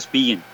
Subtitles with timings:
[0.00, 0.46] us being.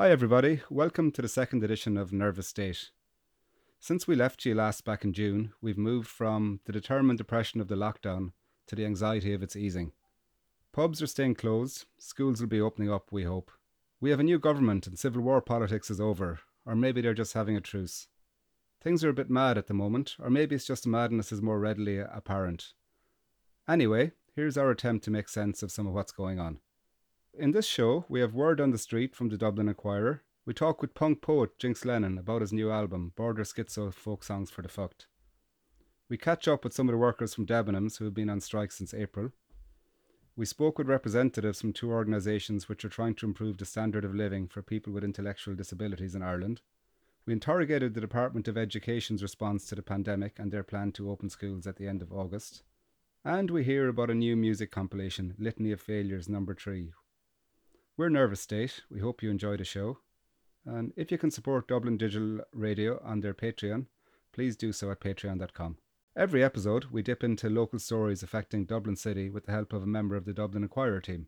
[0.00, 0.60] Hi, everybody.
[0.70, 2.90] Welcome to the second edition of Nervous State.
[3.80, 7.66] Since we left you last back in June, we've moved from the determined depression of
[7.66, 8.30] the lockdown
[8.68, 9.90] to the anxiety of its easing.
[10.72, 13.50] Pubs are staying closed, schools will be opening up, we hope.
[14.00, 17.32] We have a new government and civil war politics is over, or maybe they're just
[17.32, 18.06] having a truce.
[18.80, 21.58] Things are a bit mad at the moment, or maybe it's just madness is more
[21.58, 22.72] readily apparent.
[23.68, 26.60] Anyway, here's our attempt to make sense of some of what's going on.
[27.40, 30.22] In this show, we have word on the street from the Dublin Inquirer.
[30.44, 34.50] We talk with punk poet Jinx Lennon about his new album, Border Schizo Folk Songs
[34.50, 35.06] for the Fucked.
[36.08, 38.72] We catch up with some of the workers from Debenhams who have been on strike
[38.72, 39.30] since April.
[40.34, 44.16] We spoke with representatives from two organisations which are trying to improve the standard of
[44.16, 46.60] living for people with intellectual disabilities in Ireland.
[47.24, 51.30] We interrogated the Department of Education's response to the pandemic and their plan to open
[51.30, 52.64] schools at the end of August.
[53.24, 56.90] And we hear about a new music compilation, Litany of Failures number 3,
[57.98, 58.82] we're Nervous State.
[58.88, 59.98] We hope you enjoy the show.
[60.64, 63.86] And if you can support Dublin Digital Radio on their Patreon,
[64.32, 65.78] please do so at patreon.com.
[66.16, 69.86] Every episode, we dip into local stories affecting Dublin City with the help of a
[69.86, 71.26] member of the Dublin Inquirer team.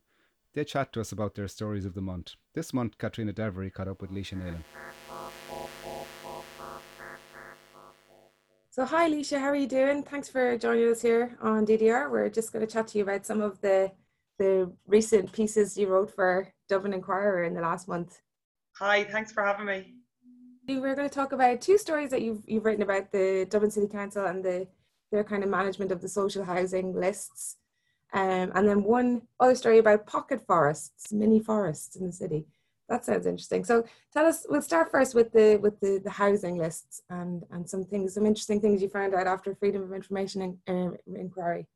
[0.55, 2.35] They chat to us about their stories of the month.
[2.55, 4.63] This month, Katrina Devery caught up with Laoise Neylon.
[8.71, 10.05] So, hi, Laoise, how are you doing?
[10.05, 12.09] Thanks for joining us here on DDR.
[12.09, 13.91] We're just going to chat to you about some of the
[14.41, 18.21] the recent pieces you wrote for Dublin Inquirer in the last month.
[18.79, 19.95] Hi, thanks for having me.
[20.67, 23.87] We're going to talk about two stories that you've you've written about the Dublin City
[23.87, 24.67] Council and the
[25.13, 27.57] their kind of management of the social housing lists,
[28.15, 32.47] um, and then one other story about pocket forests, mini forests in the city.
[32.89, 33.65] That sounds interesting.
[33.65, 34.47] So tell us.
[34.49, 38.25] We'll start first with the with the, the housing lists and and some things, some
[38.25, 41.67] interesting things you found out after Freedom of Information in, uh, inquiry.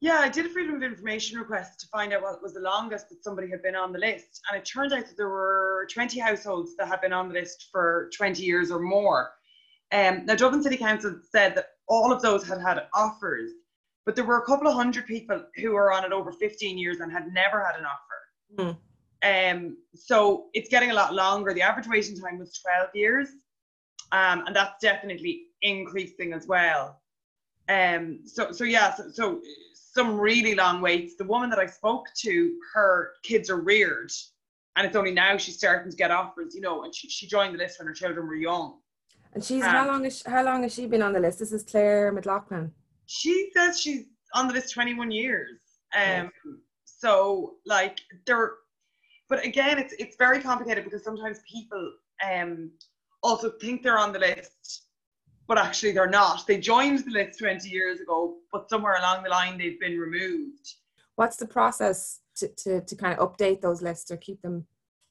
[0.00, 3.08] Yeah, I did a freedom of information request to find out what was the longest
[3.08, 4.42] that somebody had been on the list.
[4.48, 7.68] And it turned out that there were 20 households that had been on the list
[7.72, 9.30] for 20 years or more.
[9.92, 13.52] Um, now, Dublin City Council said that all of those had had offers,
[14.04, 17.00] but there were a couple of hundred people who were on it over 15 years
[17.00, 18.76] and had never had an offer.
[19.22, 19.56] Mm.
[19.56, 21.54] Um, so it's getting a lot longer.
[21.54, 23.28] The average waiting time was 12 years,
[24.12, 27.00] um, and that's definitely increasing as well.
[27.68, 29.40] Um, so, so yeah, so, so
[29.74, 31.16] some really long waits.
[31.16, 34.12] The woman that I spoke to, her kids are reared,
[34.76, 37.54] and it's only now she's starting to get offers, you know, and she, she joined
[37.54, 38.78] the list when her children were young.
[39.32, 41.38] And she's um, how long is she, how long has she been on the list?
[41.40, 42.72] This is Claire McLaughlin.
[43.06, 45.58] She says she's on the list 21 years.
[45.94, 46.30] Um,
[46.84, 48.52] so like there,
[49.28, 51.92] but again, it's it's very complicated because sometimes people
[52.26, 52.70] um
[53.22, 54.85] also think they're on the list
[55.46, 56.46] but actually they're not.
[56.46, 60.74] They joined the list 20 years ago, but somewhere along the line they've been removed.
[61.14, 64.66] What's the process to, to, to kind of update those lists or keep them?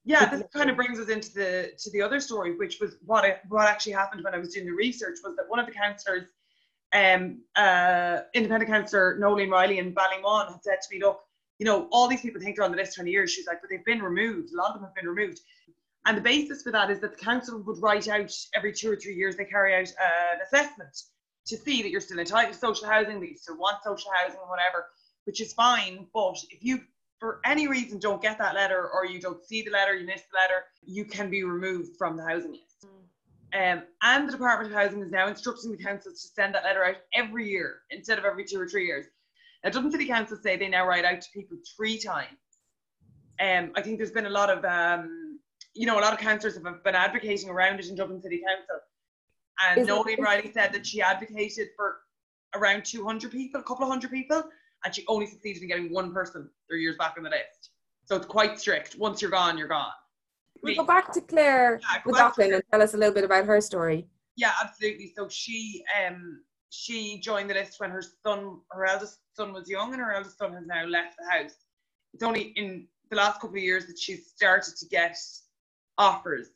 [0.07, 3.25] Yeah, this kind of brings us into the to the other story, which was what
[3.25, 5.71] it, what actually happened when I was doing the research was that one of the
[5.71, 6.25] councillors,
[6.93, 11.21] um, uh, independent councillor Noeleen Reilly in Ballymun had said to me, look,
[11.57, 13.31] you know, all these people think they're on the list 20 years.
[13.31, 14.53] She's like, but they've been removed.
[14.53, 15.39] A lot of them have been removed.
[16.05, 18.95] And the basis for that is that the council would write out every two or
[18.95, 20.95] three years, they carry out an assessment
[21.47, 24.39] to see that you're still entitled to social housing, that you still want social housing,
[24.47, 24.85] whatever,
[25.25, 26.05] which is fine.
[26.13, 26.81] But if you,
[27.19, 30.21] for any reason, don't get that letter or you don't see the letter, you miss
[30.31, 32.85] the letter, you can be removed from the housing list.
[33.53, 36.83] Um, and the Department of Housing is now instructing the councils to send that letter
[36.83, 39.05] out every year instead of every two or three years.
[39.63, 42.37] Now, Dublin City Council say they now write out to people three times.
[43.39, 45.24] Um, I think there's been a lot of um,
[45.75, 48.79] you know, a lot of councillors have been advocating around it in Dublin City Council.
[49.67, 51.97] And Noeleen Reilly said that she advocated for
[52.55, 54.43] around 200 people, a couple of hundred people,
[54.83, 57.71] and she only succeeded in getting one person three years back on the list.
[58.05, 58.95] So it's quite strict.
[58.97, 59.91] Once you're gone, you're gone.
[60.61, 63.59] we'll go back to Claire yeah, McLaughlin and tell us a little bit about her
[63.61, 64.07] story.
[64.37, 65.13] Yeah, absolutely.
[65.15, 69.93] So she um she joined the list when her son, her eldest son was young,
[69.93, 71.55] and her eldest son has now left the house.
[72.13, 75.17] It's only in the last couple of years that she's started to get
[75.97, 76.49] offers.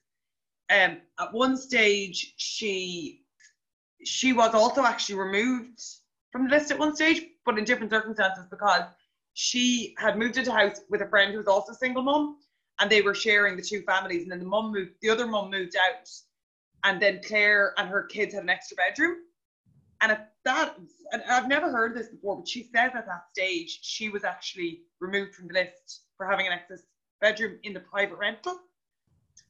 [0.69, 3.23] Um, at one stage, she
[4.03, 5.81] she was also actually removed
[6.31, 8.83] from the list at one stage, but in different circumstances because
[9.33, 12.37] she had moved into a house with a friend who was also a single mom,
[12.79, 15.49] and they were sharing the two families, and then the mum moved, the other mum
[15.49, 16.09] moved out,
[16.83, 19.17] and then Claire and her kids had an extra bedroom.
[20.01, 20.77] And at that,
[21.11, 24.81] and I've never heard this before, but she says at that stage she was actually
[24.99, 26.83] removed from the list for having an excess
[27.19, 28.59] bedroom in the private rental.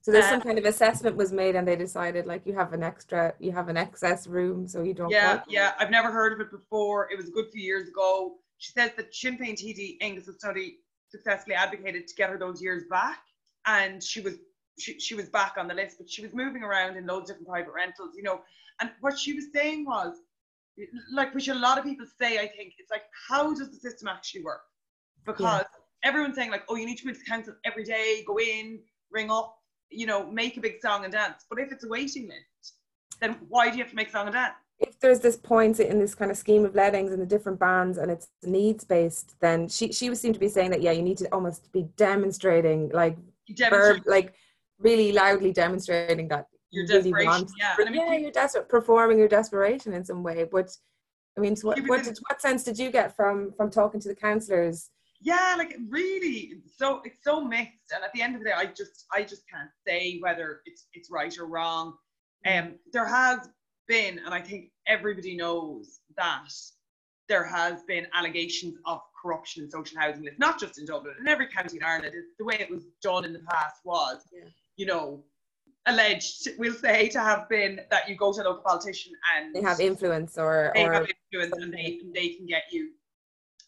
[0.09, 2.73] So there's Uh, some kind of assessment was made, and they decided like you have
[2.73, 5.11] an extra, you have an excess room, so you don't.
[5.11, 5.43] Yeah, work.
[5.47, 7.07] yeah, I've never heard of it before.
[7.11, 8.37] It was a good few years ago.
[8.57, 10.77] She says that Féin TD Aengus Ó Snodaigh
[11.09, 13.19] successfully advocated to get her those years back,
[13.67, 14.39] and she was
[14.79, 17.35] she, she was back on the list, but she was moving around in loads of
[17.35, 18.41] different private rentals, you know.
[18.81, 20.15] And what she was saying was,
[21.11, 24.07] like, which a lot of people say, I think, it's like, how does the system
[24.07, 24.61] actually work?
[25.23, 25.65] Because
[26.03, 28.79] everyone's saying like, oh, you need to go into council every day, go in,
[29.11, 29.58] ring up,
[29.89, 31.45] you know, make a big song and dance.
[31.49, 32.75] But if it's a waiting list,
[33.21, 34.55] then why do you have to make song and dance?
[34.79, 37.97] if there's this point in this kind of scheme of lettings and the different bands
[37.97, 41.01] and it's needs based, then she she would seem to be saying that yeah, you
[41.01, 43.17] need to almost be demonstrating like
[43.69, 44.33] verb, like
[44.79, 47.51] really loudly demonstrating that your you really want.
[47.59, 50.45] yeah, I mean, yeah, you're desperate, performing your desperation in some way.
[50.49, 50.69] But
[51.37, 54.07] I mean, so what what, did, what sense did you get from from talking to
[54.07, 54.89] the councillors?
[55.21, 57.91] Yeah, like really, so it's so mixed.
[57.93, 60.87] And at the end of the day, I just I just can't say whether it's
[60.93, 61.93] it's right or wrong.
[62.45, 63.49] Um, there has
[63.87, 66.47] been, and I think everybody knows that
[67.27, 71.27] there has been allegations of corruption in social housing lists, not just in Dublin, in
[71.27, 72.13] every county in Ireland.
[72.15, 74.45] It's the way it was done in the past was, Yeah.
[74.77, 75.23] you know,
[75.85, 79.61] alleged, we'll say, to have been that you go to a local politician and They
[79.61, 82.91] have influence or they or have influence and they they can get you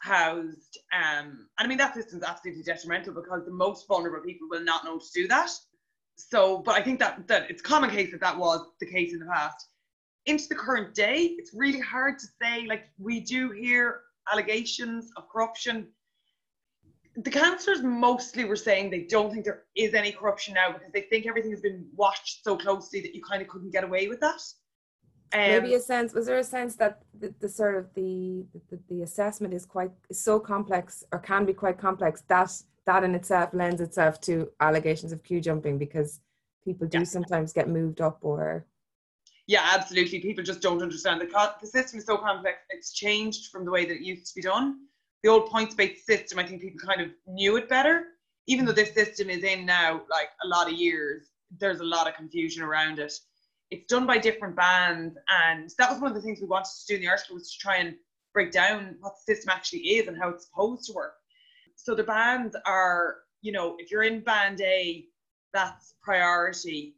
[0.01, 0.79] housed.
[0.93, 4.83] Um, and I mean that system's absolutely detrimental because the most vulnerable people will not
[4.83, 5.51] know to do that.
[6.15, 9.19] So, but I think that that it's common case that that was the case in
[9.19, 9.67] the past.
[10.25, 12.65] Into the current day, it's really hard to say.
[12.67, 14.01] Like we do hear
[14.31, 15.87] allegations of corruption.
[17.15, 21.01] The councillors mostly were saying they don't think there is any corruption now because they
[21.01, 24.19] think everything has been watched so closely that you kind of couldn't get away with
[24.21, 24.41] that.
[25.33, 28.77] Um, maybe a sense was there a sense that the, the sort of the, the
[28.89, 32.51] the assessment is quite is so complex or can be quite complex that
[32.85, 36.19] that in itself lends itself to allegations of queue jumping because
[36.65, 37.03] people do Yeah.
[37.05, 38.65] sometimes get moved up or
[39.47, 40.19] Yeah, absolutely.
[40.19, 42.57] People just don't understand the co- the system is so complex.
[42.69, 44.67] It's changed from the way that it used to be done.
[45.23, 47.95] The old points-based system, I think people kind of knew it better.
[48.47, 51.29] Even though this system is in now like a lot of years,
[51.59, 53.13] there's a lot of confusion around it.
[53.71, 56.87] It's done by different bands, and that was one of the things we wanted to
[56.87, 57.95] do in the article was to try and
[58.33, 61.13] break down what the system actually is and how it's supposed to work.
[61.75, 65.05] So the bands are, you know, if you're in band A,
[65.53, 66.95] that's priority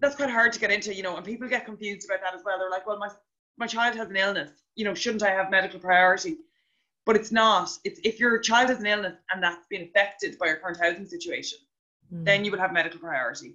[0.00, 2.42] that's quite hard to get into, you know, and people get confused about that as
[2.44, 2.58] well.
[2.58, 3.10] They're like, well, my
[3.58, 6.38] my child has an illness, you know, shouldn't I have medical priority?
[7.04, 7.70] But it's not.
[7.84, 11.06] It's if your child has an illness and that's been affected by your current housing
[11.06, 11.58] situation,
[12.10, 12.24] Hmm.
[12.24, 13.54] then you will have medical priority.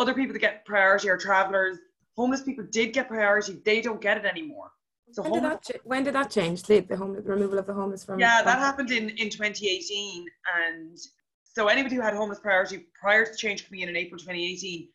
[0.00, 1.76] Other people that get priority are travelers.
[2.16, 3.60] Homeless people did get priority.
[3.66, 4.70] They don't get it anymore.
[5.12, 8.02] So when did that when did that change the, the home removal of the homeless
[8.04, 10.26] from yeah, that happened in, in 2018.
[10.56, 10.98] And
[11.42, 14.88] so anybody who had homeless priority prior to change coming in in April 2018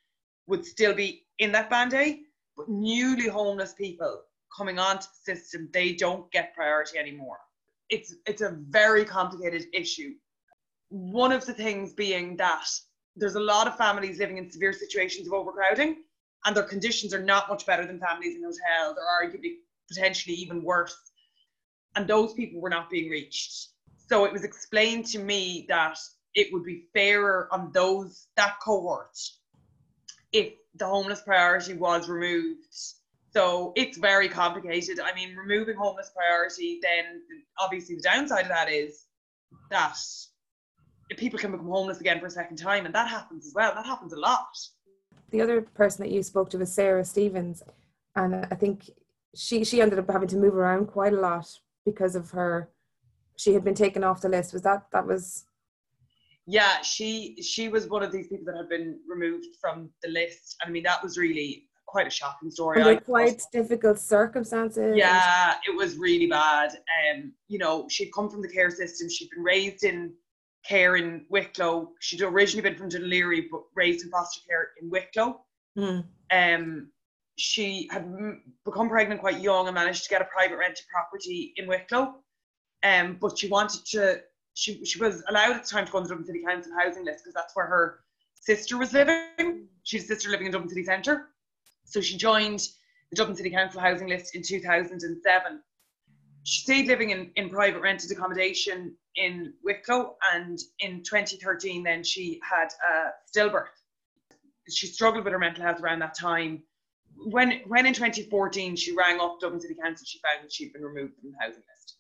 [0.48, 2.22] would still be in that band A.
[2.58, 4.22] But newly homeless people
[4.58, 7.38] coming onto the system, they don't get priority anymore.
[7.89, 10.13] It's it's a very complicated issue.
[10.89, 12.65] One of the things being that
[13.15, 16.03] there's a lot of families living in severe situations of overcrowding,
[16.45, 19.55] and their conditions are not much better than families in hotels, or arguably
[19.88, 20.95] potentially even worse.
[21.95, 23.69] And those people were not being reached.
[24.10, 25.98] So it was explained to me that
[26.36, 29.17] it would be fairer on those that cohort
[30.31, 32.67] if the homeless priority was removed.
[33.31, 35.00] So it's very complicated.
[35.00, 37.22] I mean, removing homeless priority, then
[37.60, 39.05] obviously the downside of that is
[39.72, 39.98] that
[41.14, 43.74] people can become homeless again for a second time, and that happens as well.
[43.76, 44.48] That happens a lot.
[45.32, 47.64] the other person that you spoke to was Sarah Stevens,
[48.16, 48.90] and I think
[49.36, 51.48] she she ended up having to move around quite a lot
[51.86, 52.70] because of her.
[53.38, 54.54] She had been taken off the list.
[54.54, 55.46] Was that that was
[56.48, 60.56] Yeah, she she was one of these people that had been removed from the list.
[60.66, 62.82] I mean, that was really quite a shocking story.
[62.82, 64.96] under quite difficult circumstances?
[64.98, 66.72] Yeah, it was really bad.
[66.72, 69.10] Um, you know, she'd come from the care system.
[69.10, 70.14] She'd been raised in
[70.67, 71.91] care in Wicklow.
[72.00, 75.41] She'd originally been from Dún Laoghaire, but raised in foster care in Wicklow.
[75.77, 76.00] Hmm.
[76.31, 76.91] Um,
[77.38, 78.07] she had
[78.63, 82.15] become pregnant quite young and managed to get a private rented property in Wicklow.
[82.84, 84.22] Um, but she wanted to.
[84.53, 87.03] She she was allowed at the time to go on the Dublin City Council housing
[87.03, 88.00] list because that's where her
[88.36, 89.67] sister was living.
[89.84, 91.29] She had a sister living in Dublin City Centre,
[91.84, 92.62] so she joined
[93.10, 95.62] the Dublin City Council housing list in 2007.
[96.46, 102.40] She stayed living in, in private rented accommodation in Wicklow, and in 2013, then she
[102.48, 103.66] had a stillbirth.
[104.70, 106.62] She struggled with her mental health around that time.
[107.18, 110.84] When, when in 2014 she rang up Dublin City Council, she found that she'd been
[110.84, 111.98] removed from the housing list.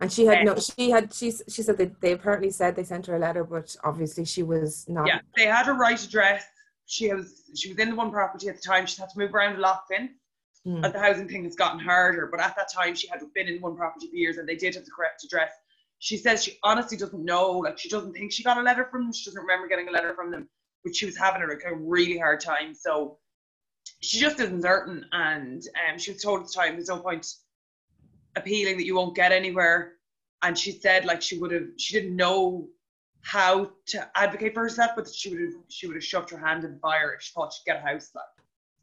[0.00, 3.06] And she had no, she had, she, she said that they apparently said they sent
[3.06, 5.06] her a letter, but obviously she was not.
[5.06, 6.42] Yeah, they had her right address.
[6.86, 8.86] She was she was in the one property at the time.
[8.86, 10.10] She had to move around a lot since.
[10.66, 10.84] Mm.
[10.84, 13.60] As the housing thing has gotten harder, but at that time she had been in
[13.62, 15.52] one property for years, and they did have the correct address.
[16.00, 19.04] She says she honestly doesn't know, like she doesn't think she got a letter from
[19.04, 19.12] them.
[19.12, 20.48] She doesn't remember getting a letter from them,
[20.84, 22.74] but she was having a, like, a really hard time.
[22.74, 23.18] So
[24.00, 27.26] she just isn't certain, and um, she was told at the time there's no point
[28.36, 29.94] appealing that you won't get anywhere.
[30.42, 32.68] And she said like she would have, she didn't know
[33.22, 36.64] how to advocate for herself, but she would have, she would have shoved her hand
[36.64, 38.10] in fire if she thought she'd get a house.
[38.14, 38.24] Like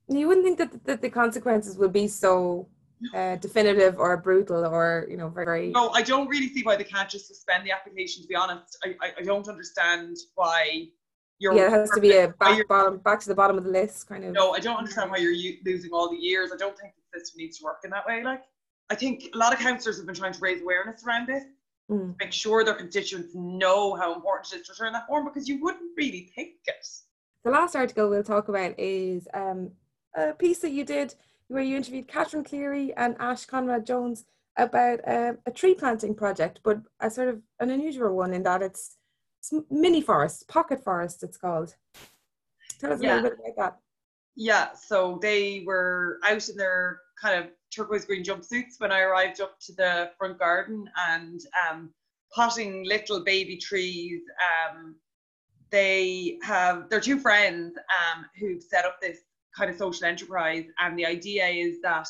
[0.09, 2.67] You wouldn't think that, that the consequences would be so
[3.13, 6.83] uh, definitive or brutal or, you know, very, no, I don't really see why they
[6.83, 8.21] can't just suspend the application.
[8.23, 10.87] To be honest, I, I, I don't understand why
[11.39, 11.53] you're.
[11.53, 14.07] Yeah, it has to be a back bottom, back to the bottom of the list
[14.07, 14.31] kind of.
[14.33, 16.51] No, I don't understand why you're u- losing all the years.
[16.53, 18.23] I don't think the system needs to work in that way.
[18.23, 18.43] Like,
[18.89, 21.43] I think a lot of councillors have been trying to raise awareness around this,
[21.89, 22.15] Mm.
[22.19, 25.61] make sure their constituents know how important it is to return that form because you
[25.61, 26.85] wouldn't really think it.
[27.45, 29.71] The last article we'll talk about is um,
[30.15, 31.15] a piece that you did
[31.47, 34.25] where you interviewed Catherine Cleary and Ash Conrad Jones
[34.57, 38.61] about uh, a tree planting project, but a sort of an unusual one in that
[38.61, 38.97] it's,
[39.39, 41.75] it's mini forest, pocket forest, it's called.
[42.79, 43.15] Tell us a Yeah.
[43.15, 43.79] little bit about that.
[44.35, 49.41] Yeah, so they were out in their kind of turquoise green jumpsuits when I arrived
[49.41, 51.91] up to the front garden and um,
[52.35, 54.21] potting little baby trees.
[54.69, 54.95] Um,
[55.71, 59.19] they have they're two friends um, who've set up this
[59.57, 62.07] kind of social enterprise, and the idea is that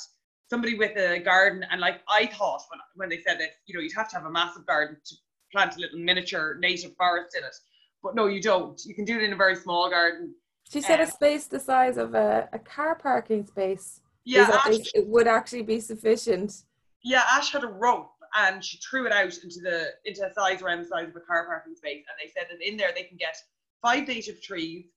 [0.49, 3.81] somebody with a garden and like I thought when when they said this, you know,
[3.81, 5.15] you'd have to have a massive garden to
[5.51, 7.55] plant a little miniature native forest in it,
[8.03, 8.79] but no, you don't.
[8.85, 10.35] You can do it in a very small garden.
[10.69, 14.01] She said a Um, space the size of a, a car parking space.
[14.25, 16.63] Yeah, Ash- it would actually be sufficient.
[17.03, 20.61] yeah, Ash had a rope and she threw it out into the into a size
[20.61, 22.03] around the size of a car parking space.
[22.09, 23.37] And they said that in there they can get
[23.81, 24.87] five native trees,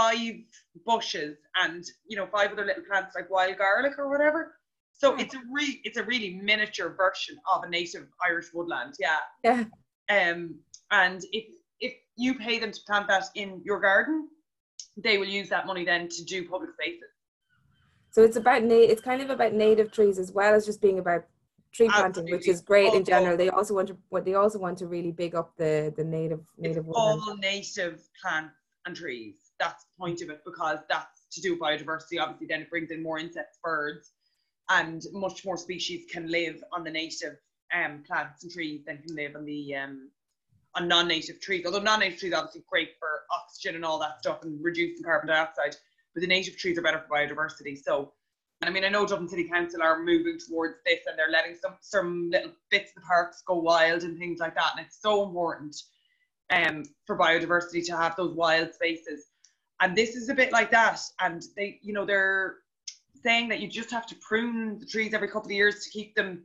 [0.00, 0.36] five
[0.84, 4.40] bushes, and you know five other little plants like wild garlic or whatever.
[4.92, 5.20] So Hmm.
[5.22, 8.94] it's a re it's a really miniature version of a native Irish woodland.
[9.06, 9.20] Yeah.
[9.48, 9.64] Yeah.
[10.16, 10.40] Um,
[10.90, 11.44] and if
[11.80, 14.28] if you pay them to plant that in your garden,
[14.96, 17.12] they will use that money then to do public spaces.
[18.10, 20.98] So it's about na- it's kind of about native trees as well as just being
[20.98, 21.22] about
[21.72, 23.36] tree planting, which is great in general.
[23.36, 26.42] They also want to what they also want to really big up the the native
[26.56, 27.20] native it's woodland.
[27.26, 28.54] all native plants
[28.86, 29.36] and trees.
[29.58, 32.20] That's point of it because that's to do with biodiversity.
[32.20, 34.12] Obviously, then it brings in more insects, birds,
[34.68, 37.36] and much more species can live on the native
[37.74, 40.10] um, plants and trees than can live on the um,
[40.74, 41.64] on non-native trees.
[41.64, 45.28] Although non-native trees are obviously great for oxygen and all that stuff and reducing carbon
[45.28, 45.76] dioxide,
[46.14, 47.82] but the native trees are better for biodiversity.
[47.82, 48.12] So.
[48.62, 51.56] And I mean, I know Dublin City Council are moving towards this, and they're letting
[51.60, 54.70] some some little bits of the parks go wild and things like that.
[54.74, 55.76] And it's so important
[56.50, 59.26] um, for biodiversity to have those wild spaces.
[59.80, 61.00] And this is a bit like that.
[61.20, 62.58] And they, you know, they're
[63.22, 66.14] saying that you just have to prune the trees every couple of years to keep
[66.14, 66.44] them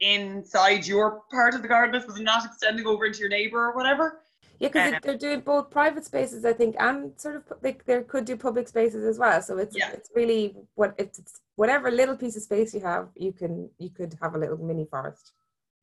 [0.00, 3.74] inside your part of the garden, I suppose, not extending over into your neighbour or
[3.74, 4.20] whatever.
[4.58, 8.02] Yeah, because Um, they're doing both private spaces, I think, and sort of they they
[8.02, 9.40] could do public spaces as well.
[9.40, 9.90] So it's Yeah.
[9.90, 13.90] it's really what it's, it's whatever little piece of space you have, you can you
[13.90, 15.32] could have a little mini forest.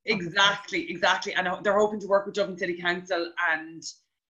[0.06, 1.34] Exactly, exactly.
[1.34, 3.84] And they're hoping to work with Dublin City Council and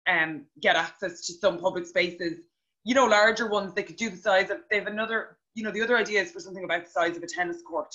[0.10, 2.40] um, get access to some public spaces.
[2.84, 5.72] You know, larger ones, they could do the size of, they have another, you know,
[5.72, 7.94] the other idea is for something about the size of a tennis court.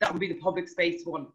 [0.00, 1.26] That would be the public space one.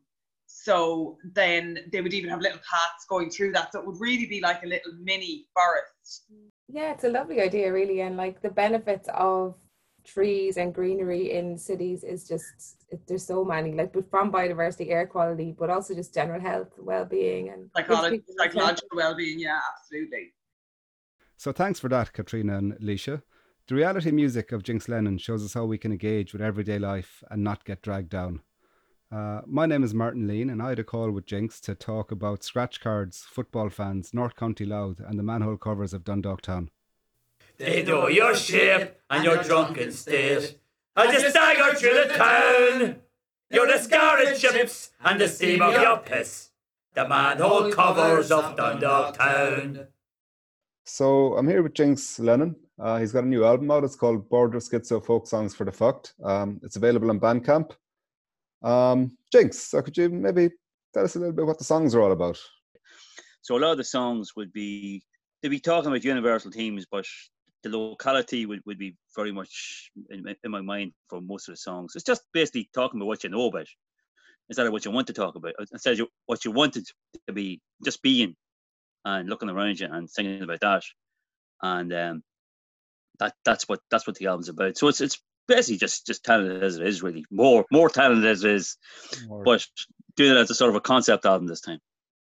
[0.46, 3.72] So then they would even have little paths going through that.
[3.72, 6.26] So it would really be like a little mini forest.
[6.68, 9.58] Yeah, it's a lovely idea, really, and like the benefits of
[10.04, 14.92] trees and greenery in cities is just it, there's so many like but from biodiversity,
[14.92, 18.36] air quality, but also just general health, well-being, and gives Psycholo- people a sense of-
[18.54, 20.34] psychological well-being, yeah, absolutely.
[21.38, 23.24] So thanks for that, Katrina and Alicia.
[23.68, 27.24] The reality music of Jinx Lennon shows us how we can engage with everyday life
[27.32, 28.42] and not get dragged down.
[29.12, 32.12] Uh, my name is Martin Lean, and I had a call with Jinx to talk
[32.12, 36.70] about scratch cards, football fans, North County Louth, and the manhole covers of Dundalk Town.
[37.58, 40.60] They know your shape and your drunken state.
[40.96, 42.96] As you stagger through the town,
[43.50, 46.50] you're the scarlet chips and the steam of your piss.
[46.94, 49.88] The manhole covers of Dundalk Town.
[50.86, 52.56] So I'm here with Jinx Lennon.
[52.80, 53.84] Uh, he's got a new album out.
[53.84, 56.14] It's called Border Schizo Folk Songs for the Fucked.
[56.24, 57.72] Um, it's available on Bandcamp.
[58.62, 60.50] Um, Jinx, so could you maybe
[60.94, 62.40] tell us a little bit what the songs are all about?
[63.42, 65.04] So a lot of the songs would be
[65.42, 67.06] they'd be talking about universal themes, but
[67.64, 71.58] the locality would, would be very much in, in my mind for most of the
[71.58, 71.94] songs.
[71.96, 73.68] It's just basically talking about what you know about
[74.50, 76.86] instead of what you want to talk about, instead of what you wanted
[77.28, 78.36] to be, just being
[79.06, 80.84] and looking around you and singing about that.
[81.62, 82.24] And um,
[83.20, 84.78] that that's what that's what the album's about.
[84.78, 88.44] So it's it's basically just just talented as it is, really more more talented as
[88.44, 88.78] it is,
[89.28, 89.66] More- but
[90.16, 91.80] doing it as a sort of a concept album this time.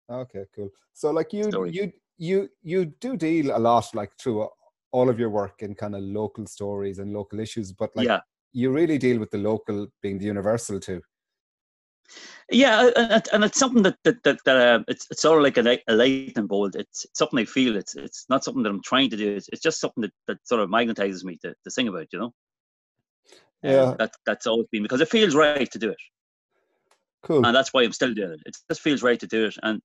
[0.10, 0.70] Okay, cool.
[0.94, 1.72] So like you Story.
[1.72, 4.50] you you you do deal a lot like through a-
[4.91, 8.20] all of your work in kind of local stories and local issues, but like yeah,
[8.53, 11.01] you really deal with the local being the universal too.
[12.51, 12.89] yeah,
[13.34, 15.94] and, it's something that that that, that uh, it's it's sort of like a, a
[15.94, 16.75] light and bold.
[16.75, 17.75] It's, it's something I feel.
[17.75, 19.36] It's it's not something that I'm trying to do.
[19.36, 22.08] It's, it's just something that, that sort of magnetizes me to, to sing about.
[22.13, 22.34] You know.
[23.63, 23.96] Um, Yeah.
[24.00, 25.98] that that's always been because it feels right to do it.
[27.24, 27.46] Cool.
[27.46, 28.41] and that's why I'm still doing it.
[28.46, 29.56] It just feels right to do it.
[29.63, 29.82] And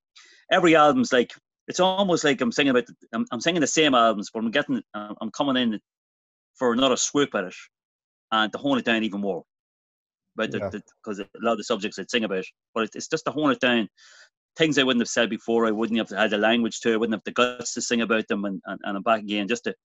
[0.51, 1.33] every album's like
[1.67, 2.85] it's almost like I'm singing about.
[2.85, 4.81] The, I'm, I'm singing the same albums, but I'm getting.
[4.93, 5.79] I'm coming in
[6.55, 7.55] for another swoop at it,
[8.31, 9.43] and to hone it down even more.
[10.35, 10.69] But Yeah.
[10.69, 13.51] because a lot of the subjects I'd sing about, but it, it's just to hone
[13.51, 13.87] it down.
[14.55, 15.65] Things I wouldn't have said before.
[15.65, 16.93] I wouldn't have had the language to.
[16.93, 19.47] I wouldn't have the guts to sing about them, and and, and I'm back again
[19.47, 19.75] just to.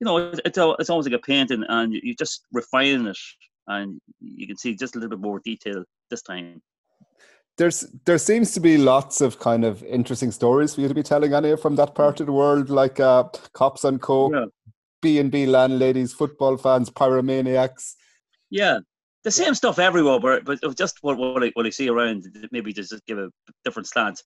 [0.00, 3.18] You know, it's it's, it's almost like a painting, and you just refine it,
[3.66, 6.62] and you can see just a little bit more detail this time.
[7.56, 11.02] There's there seems to be lots of kind of interesting stories for you to be
[11.04, 14.46] telling Annie from that part of the world, like uh, cops on coke, Yeah.
[15.02, 17.94] B and B landladies, football fans, pyromaniacs.
[18.50, 18.80] Yeah,
[19.22, 22.72] the same stuff everywhere, but but just what what I, what I see around, maybe
[22.72, 23.30] just give a
[23.64, 24.22] different slant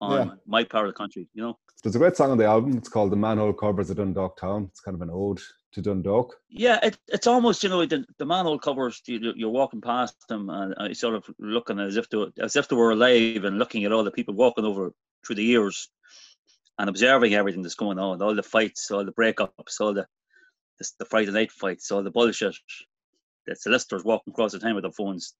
[0.00, 0.34] on Yeah.
[0.46, 1.28] my part of the country.
[1.34, 1.58] You know.
[1.82, 2.76] There's a great song on the album.
[2.76, 5.40] It's called "The Manhole Covers of Dundalk Town." It's kind of an ode
[5.72, 6.36] to Dundalk.
[6.48, 9.00] Yeah, it, it's almost you know the, the manhole covers.
[9.06, 12.68] You, you're walking past them and uh, sort of looking as if they as if
[12.68, 14.92] they were alive and looking at all the people walking over
[15.24, 15.88] through the years
[16.78, 20.06] and observing everything that's going on, all the fights, all the breakups, all the
[20.78, 22.56] the, the Friday night fights, all the bullshit.
[23.46, 25.34] The solicitors walking across the town with their phones,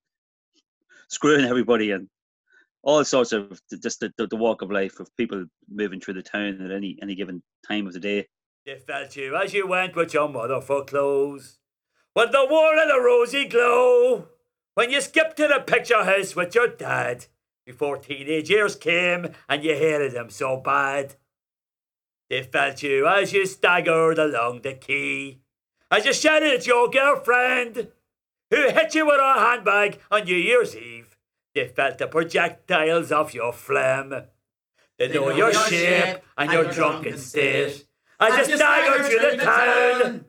[1.08, 2.08] screwing everybody and
[2.82, 6.22] all sorts of just the, the, the walk of life of people moving through the
[6.22, 8.26] town at any any given time of the day.
[8.66, 11.58] They felt you as you went with your mother for clothes.
[12.14, 14.28] With the war had a rosy glow.
[14.74, 17.26] When you skipped to the picture house with your dad.
[17.64, 21.14] Before teenage years came and you hated him so bad.
[22.28, 25.38] They felt you as you staggered along the quay.
[25.90, 27.88] As you shouted at your girlfriend.
[28.50, 31.16] Who hit you with her handbag on New Year's Eve.
[31.54, 34.14] They felt the projectiles of your phlegm.
[34.98, 37.86] They know your shape and your drunken state.
[38.20, 40.24] As you stagger through the town,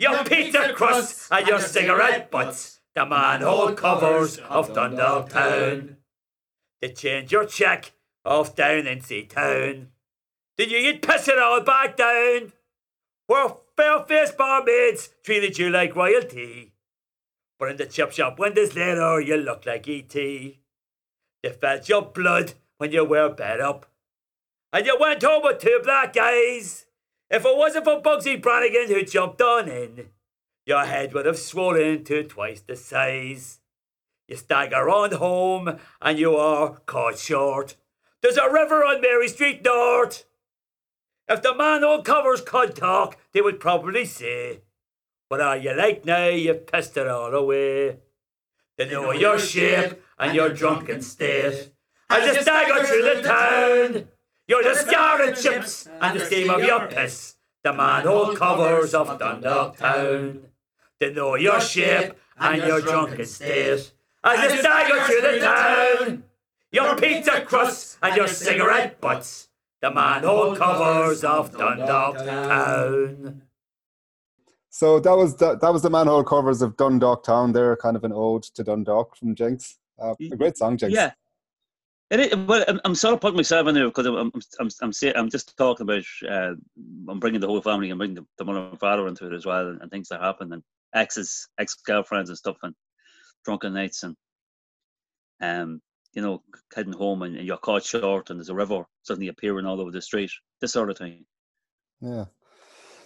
[0.00, 5.98] your pizza crusts and your cigarette butts, the manhole covers of Dundalk Town.
[6.80, 7.92] They change your check
[8.24, 9.86] off down in Seatown.
[10.58, 12.52] Then you get piss it all back down.
[13.28, 16.72] Where fair-faced barmaids treated you like royalty.
[17.58, 20.58] But in the chip shop windows later, you look like E.T.
[21.42, 23.86] They felt your blood when you were bed up.
[24.72, 26.85] And you went home with two black eyes.
[27.30, 30.10] If it wasn't for Bugsy Brannigan who jumped on in,
[30.64, 33.60] your head would have swollen to twice the size.
[34.28, 37.76] You stagger on home and you are caught short.
[38.22, 40.24] There's a river on Mary Street North.
[41.28, 44.60] If the man manhole covers could talk, they would probably say,
[45.28, 46.28] What are you like now?
[46.28, 47.98] You've pissed it all away.
[48.78, 51.70] They know your shape and your drunken state.
[52.08, 54.08] As you stagger through the town,
[54.48, 57.36] you're the scarlet chips and the steam of your piss.
[57.64, 60.42] The manhole covers of Dundalk Town.
[61.00, 63.92] They know your shape and your drunken state.
[64.22, 66.24] As you stagger through the town,
[66.70, 69.48] your pizza crusts and your cigarette butts.
[69.80, 73.42] The manhole covers of Dundalk Town.
[74.70, 77.52] So that was the, that was the manhole covers of Dundalk Town.
[77.52, 79.78] They're kind of an ode to Dundalk from Jinx.
[79.98, 80.94] Uh, a great song, Jinx.
[80.94, 81.12] Yeah.
[82.08, 85.12] Well, I'm, I'm sort of putting myself in there because I'm, I'm, I'm, I'm, say,
[85.14, 86.54] I'm just talking about, uh,
[87.08, 89.44] I'm bringing the whole family and bringing the, the mother and father into it as
[89.44, 90.62] well and, and things that happen and
[90.94, 92.74] exes, ex-girlfriends and stuff and
[93.44, 94.16] drunken nights and,
[95.42, 95.80] um,
[96.12, 96.42] you know,
[96.74, 100.00] heading home and you're caught short and there's a river suddenly appearing all over the
[100.00, 101.24] street, this sort of thing.
[102.00, 102.26] Yeah.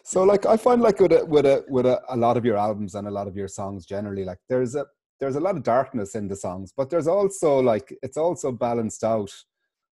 [0.03, 2.57] So like I find like with a with a with a, a lot of your
[2.57, 4.87] albums and a lot of your songs generally, like there's a
[5.21, 9.05] there's a lot of darkness in the songs, but there's also like it's also balanced
[9.05, 9.31] out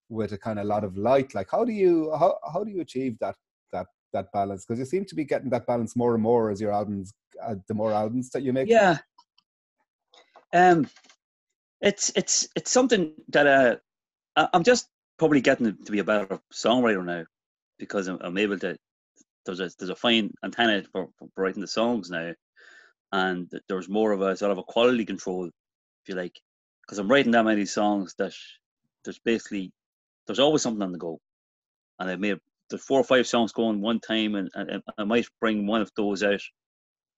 [0.08, 1.34] with a kind of lot of light.
[1.34, 3.36] Like how do you how how do you achieve that
[3.72, 4.64] that that balance?
[4.64, 7.12] Because you seem to be getting that balance more and more as your albums
[7.42, 8.68] uh, the more albums that you make.
[8.68, 8.98] Yeah.
[10.52, 10.88] Um,
[11.80, 14.88] it's it's it's something that uh, I'm just
[15.18, 17.24] probably getting to be a better songwriter now
[17.78, 18.76] because I'm, I'm able to.
[19.44, 22.32] There's a there's a fine antenna for, for writing the songs now,
[23.12, 26.38] and there's more of a sort of a quality control, if you like,
[26.82, 28.32] because I'm writing that many songs that
[29.04, 29.72] there's basically
[30.26, 31.20] there's always something on the go,
[31.98, 32.38] and I've made
[32.70, 35.90] there's four or five songs going one time, and, and I might bring one of
[35.96, 36.42] those out,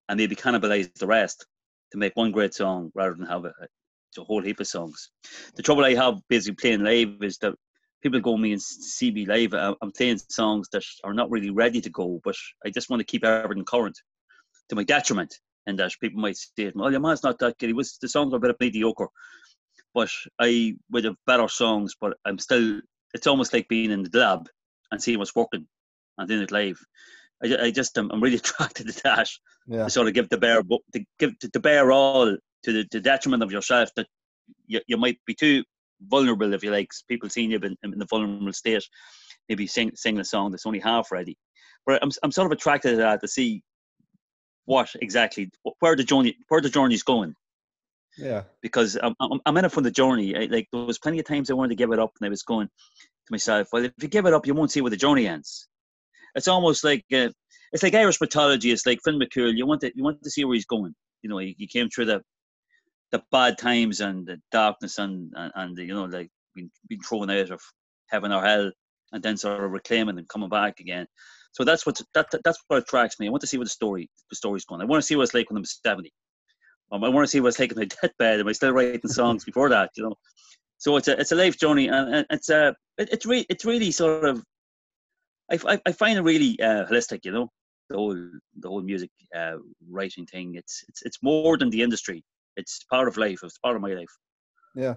[0.09, 1.47] and maybe cannibalize the rest
[1.93, 3.53] to make one great song rather than have a,
[4.19, 5.11] a whole heap of songs.
[5.57, 7.55] The trouble I have basically playing live is that
[8.03, 9.55] people go me and see me live.
[9.55, 13.05] I'm playing songs that are not really ready to go, but I just want to
[13.05, 13.99] keep everything current
[14.69, 15.35] to my detriment.
[15.71, 17.69] And that people might say, "Well, your man's not that good.
[17.69, 19.09] He was the songs are a bit mediocre."
[19.95, 22.81] But I would have better songs, but I'm still.
[23.15, 24.49] It's almost like being in the lab
[24.93, 25.67] and seeing what's working
[26.19, 26.79] and doing it live.
[27.43, 29.29] I, I just am, I'm really attracted to that.
[29.67, 29.85] Yeah.
[29.85, 33.43] To sort of give the bear, to give to bear all to the, the detriment
[33.43, 34.07] of yourself that
[34.67, 35.65] you, you might be too
[36.09, 38.83] vulnerable if you like people seeing you in, in the vulnerable state
[39.49, 41.37] maybe sing sing a song that's only half ready
[41.87, 43.63] but I'm, I'm sort of attracted to that to see
[44.65, 45.51] what exactly.
[45.81, 47.35] Where the journey where the journey's going.
[48.19, 48.43] Yeah.
[48.61, 50.37] because I'm, I'm, I'm in it for the journey.
[50.37, 52.31] I, like there was plenty of times I wanted to give it up and I
[52.31, 54.97] was going to myself well if you give it up you won't see where the
[54.97, 55.69] journey ends.
[56.35, 57.29] It's almost like uh,
[57.73, 58.73] it's like Irish mythology.
[58.73, 60.95] It's like Finn McCool you want to you want to see where he's going.
[61.23, 62.23] You know he, he came through the
[63.13, 67.01] the bad times and the darkness and and, and the, you know like being, being
[67.01, 67.61] thrown out of
[68.09, 68.71] heaven or hell
[69.13, 71.07] and then sort of reclaiming and coming back again.
[71.53, 73.27] So that's what that, that that's what attracts me.
[73.27, 74.81] I want to see what the story the story's going.
[74.81, 76.13] I want to see what it's like when I'm seventy.
[76.93, 78.41] Um, I want to see what it's like in my deathbed.
[78.41, 79.91] Am I still writing songs before that?
[79.97, 80.15] You know.
[80.79, 83.91] So it's a it's a life journey and, it's a it, it's really it's really
[83.91, 84.43] sort of
[85.51, 87.21] I, I, I find it really uh, holistic.
[87.25, 87.49] You know
[87.89, 89.57] the whole the whole music uh,
[89.89, 90.55] writing thing.
[90.55, 92.25] It's it's it's more than the industry
[92.57, 93.41] it's part of life.
[93.43, 94.15] It's part of my life.
[94.75, 94.95] Yeah,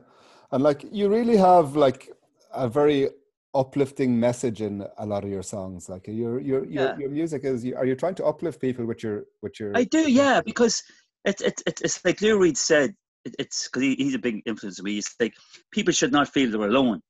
[0.51, 2.11] and like you really have like
[2.53, 3.09] a very
[3.55, 5.89] uplifting message in a lot of your songs.
[5.89, 6.97] Like your your your, Yeah.
[6.97, 7.65] your music is.
[7.65, 9.75] Are you trying to uplift people with your with your?
[9.75, 10.83] I do, yeah, because
[11.25, 12.95] it's it's it's, it's like Lou Reed said.
[13.25, 14.97] It, it's because he, he's a big influence on me.
[14.97, 15.33] It's like
[15.71, 17.01] people should not feel they're alone,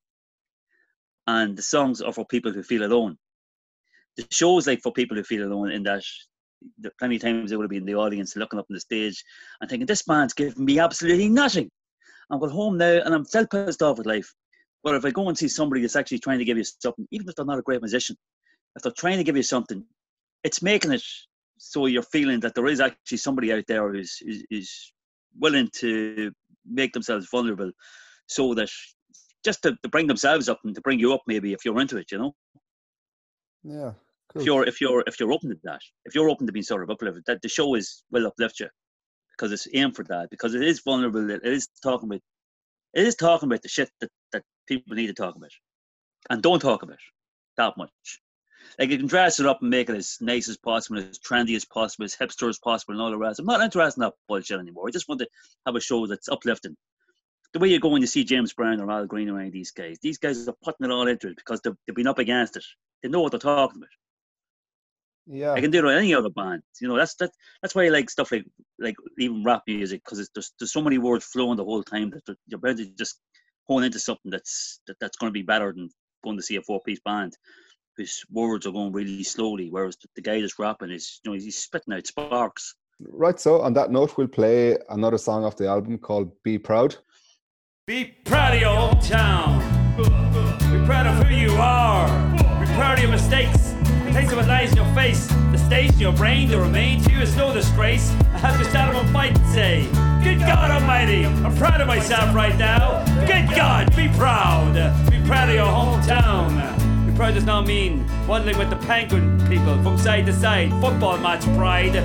[1.28, 3.18] and the songs are for people who feel alone.
[4.18, 5.72] The show's like for people who feel alone.
[5.72, 6.04] In that,
[7.00, 9.24] plenty of times they would have been in the audience looking up on the stage
[9.60, 11.72] and thinking, "This man's giving me absolutely nothing."
[12.30, 14.34] I'm going home now and I'm still pissed off with life.
[14.84, 17.28] But if I go and see somebody that's actually trying to give you something, even
[17.30, 18.18] if they're not a great musician,
[18.76, 19.84] if they're trying to give you something,
[20.44, 21.04] it's making it
[21.58, 24.94] so you're feeling that there is actually somebody out there who's is, is
[25.40, 26.32] willing to
[26.70, 27.72] make themselves vulnerable
[28.28, 28.70] so that
[29.46, 31.98] just to, to bring themselves up and to bring you up maybe if you're into
[31.98, 32.34] it, you know?
[33.64, 33.92] yeah,
[34.30, 34.42] cool.
[34.42, 36.84] If you're if you're if you're open to that, if you're open to being sort
[36.84, 38.68] of uplifted, that the show is will uplift you
[39.32, 42.22] because it's aimed for that, because it is vulnerable, it is talking about
[42.94, 45.52] it is talking about the shit that, that people need to talk about.
[46.30, 47.00] And don't talk about
[47.58, 47.92] that much.
[48.80, 51.56] Like you can dress it up and make it as nice as possible, as trendy
[51.56, 53.40] as possible, as hipster as possible, and all the rest.
[53.40, 54.88] I'm not interested in that bullshit anymore.
[54.88, 55.28] I just want to
[55.66, 56.76] have a show that's uplifting.
[57.54, 59.72] The way you're going to see James Brown or Al Green or any of these
[59.72, 62.58] guys, these guys are putting it all into it because they've, they've been up against
[62.58, 62.64] it.
[63.04, 63.90] They know what they're talking about.
[65.26, 66.64] Yeah, I can do it on any other band.
[66.82, 67.32] You know, that's that,
[67.62, 68.46] that's why I like stuff like
[68.80, 72.38] like even rap music because there's there's so many words flowing the whole time that
[72.48, 73.20] you're bound to just
[73.68, 75.90] hone into something that's that, that's going to be better than
[76.24, 77.34] going to see a four piece band
[77.98, 81.38] whose words are going really slowly, whereas the, the guy that's rapping is you know
[81.38, 82.76] he's spitting out sparks.
[83.00, 83.40] right.
[83.40, 86.98] So on that note, we'll play another song off the album called "Be Proud."
[87.86, 89.60] Be proud of your hometown.
[89.98, 92.08] Be proud of who you are.
[92.60, 93.63] Be proud of your mistakes.
[94.14, 95.26] Things of what lies in your face.
[95.52, 98.12] The stage in your brain the remain to you is no disgrace.
[98.12, 99.88] I have to stand up and fight and say,
[100.24, 103.04] Good God Almighty, I'm proud of myself right now.
[103.26, 104.76] Good God, be proud.
[105.10, 107.08] Be proud of your hometown.
[107.08, 110.70] Be proud does not mean waddling with the penguin people from side to side.
[110.80, 111.96] Football match pride.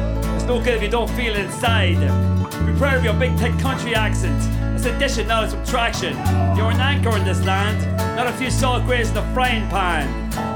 [0.48, 2.00] No good if you don't feel it inside.
[2.64, 4.34] Be proud of your big tech country accent.
[4.74, 6.14] It's addition, not a subtraction.
[6.56, 7.78] You're an anchor in this land,
[8.16, 10.08] not a few salt grains in the frying pan.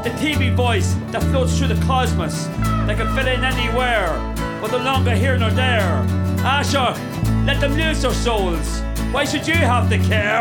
[0.02, 2.46] The TV voice that floats through the cosmos,
[2.86, 4.08] that can fit in anywhere,
[4.62, 6.06] but no longer here nor there.
[6.40, 6.98] Asher,
[7.44, 8.80] let them lose their souls.
[9.12, 10.40] Why should you have to care?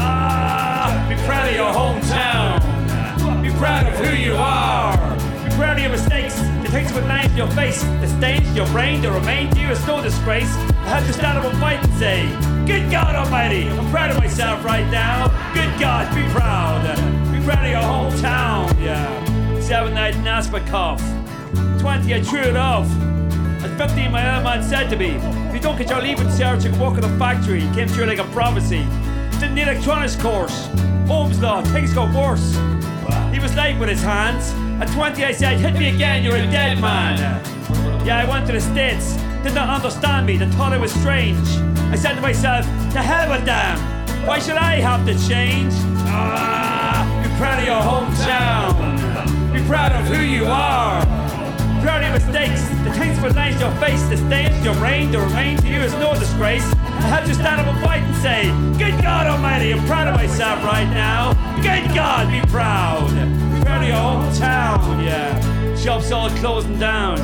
[0.00, 3.42] Ah, be proud of your hometown.
[3.42, 4.96] Be proud of who you are.
[5.44, 6.55] Be proud of your mistakes.
[6.76, 10.54] The with your face, the stains your brain, the remain you is no disgrace.
[10.84, 12.26] I had to stand up and fight and say,
[12.66, 15.28] Good God Almighty, I'm proud of myself right now.
[15.54, 16.82] Good God, be proud.
[17.32, 18.78] Be proud of your hometown.
[18.78, 19.58] Yeah.
[19.58, 21.00] Seven night in Aspacoff.
[21.80, 22.86] 20 I threw it off.
[23.64, 25.12] At 15 my old man said to me,
[25.48, 27.62] If you don't get your leaving cert, you can work in a factory.
[27.72, 28.86] Came through like a prophecy.
[29.40, 30.68] Did the electronics course.
[31.08, 32.54] Ohm's law, things got worse.
[33.32, 34.52] He was late with his hands.
[34.80, 37.18] At 20, I said, hit me again, you're a dead man.
[38.06, 39.16] Yeah, I went to the States.
[39.42, 41.48] Did not understand me, they thought I was strange.
[41.92, 43.78] I said to myself, to hell with them.
[44.26, 45.72] Why should I have to change?
[46.08, 49.52] Ah, be proud of your hometown.
[49.52, 51.25] Be proud of who you are.
[51.86, 55.80] Your mistakes, the that lines your face, the stains your reign, the remain to you
[55.80, 56.64] is no disgrace.
[56.74, 58.46] I had to stand up and fight and say,
[58.76, 61.32] Good God Almighty, I'm proud of myself right now.
[61.62, 63.08] Good God, be proud.
[63.62, 65.76] Proud of your hometown, yeah.
[65.76, 67.18] Shops all closing down.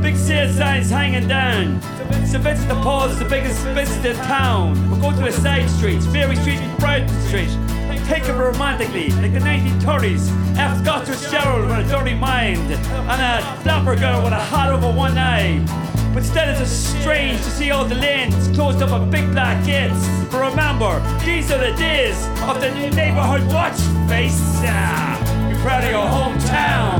[0.00, 1.82] Big sales signs hanging down.
[2.24, 2.42] St.
[2.44, 4.88] Vincent de Paul is the biggest business in town.
[4.88, 7.79] We'll go to the side streets, Mary Street Brighton Street.
[8.10, 10.58] Take it romantically, like the 1930s.
[10.58, 10.82] F.
[10.82, 15.16] Scott Fitzgerald with a dirty mind, and a flapper girl with a hat over one
[15.16, 15.64] eye.
[16.12, 19.64] But still, it's a strange to see all the lanes closed up with big black
[19.64, 20.08] gates.
[20.28, 23.78] But remember, these are the days of the new neighborhood watch
[24.10, 24.58] face.
[24.58, 26.98] Be proud of your hometown.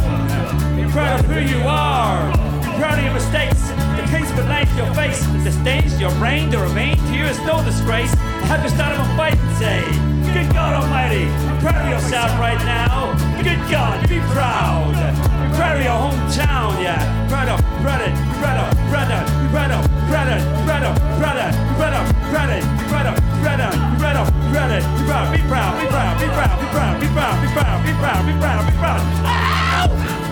[0.76, 2.30] Be proud of who you are.
[2.62, 3.70] Be proud of your mistakes.
[3.98, 7.12] The things that lie to your face, the stains to your brain, the remain to
[7.12, 8.14] you is no disgrace.
[8.46, 12.58] Have stand up and fight and say, Good God Almighty, be proud of yourself right
[12.64, 13.12] now.
[13.42, 14.94] Good God, be proud.
[14.94, 17.28] Be proud of your hometown, yeah.
[17.28, 21.34] Proud of, proud of, proud of, proud of, proud of, proud of, proud of, proud
[21.34, 25.42] of, proud of, proud of, proud of, proud of, proud of, proud of, be proud,
[25.42, 28.32] be proud, be proud, be proud, be proud, be proud, be proud, be proud, be
[28.38, 29.00] proud, be proud.
[29.26, 30.29] Ow!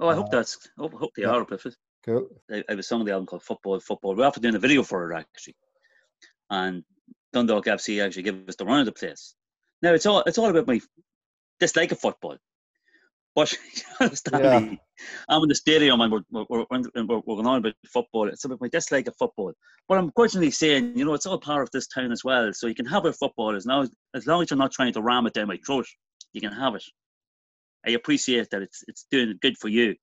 [0.00, 0.68] Oh, I hope uh, that's.
[0.78, 1.30] I hope, hope they Yeah.
[1.30, 1.44] are.
[1.44, 2.28] But if Cool.
[2.50, 4.16] I, I was song of the album called Football, Football.
[4.16, 5.54] We're after doing a video for it actually,
[6.48, 6.82] and
[7.34, 9.34] Dundalk FC actually gave us the run of the place.
[9.82, 10.80] Now it's all it's all about my
[11.60, 12.38] dislike of football.
[13.34, 14.60] But you understand Yeah.
[14.60, 14.80] me?
[15.28, 18.28] I'm in the stadium and we're, we're, we're, we're, we're going on about football.
[18.28, 19.52] It's about my dislike of football.
[19.88, 22.52] But I'm grudgingly saying, you know, it's all part of this town as well.
[22.52, 24.92] So you can have your football as long as, as long as you're not trying
[24.94, 25.86] to ram it down my throat.
[26.32, 26.82] You can have it.
[27.86, 29.94] I appreciate that it's it's doing good for you,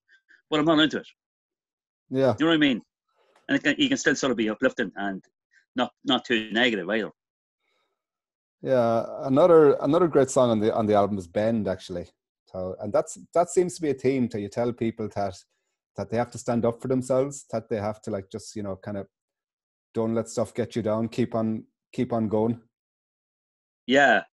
[0.49, 1.07] but I'm not into it.
[2.09, 2.35] Yeah.
[2.39, 2.81] You know what I mean?
[3.47, 5.23] And it can, you can still sort of be uplifting and
[5.75, 7.11] not not too negative either.
[8.61, 12.07] Yeah, another another great song on the on the album is "Bend," actually.
[12.45, 15.35] So, and that's that seems to be a theme to you tell people that
[15.95, 18.63] that they have to stand up for themselves, that they have to like just you
[18.63, 19.07] know kind of
[19.93, 22.59] don't let stuff get you down, keep on keep on going.
[23.85, 24.23] Yeah,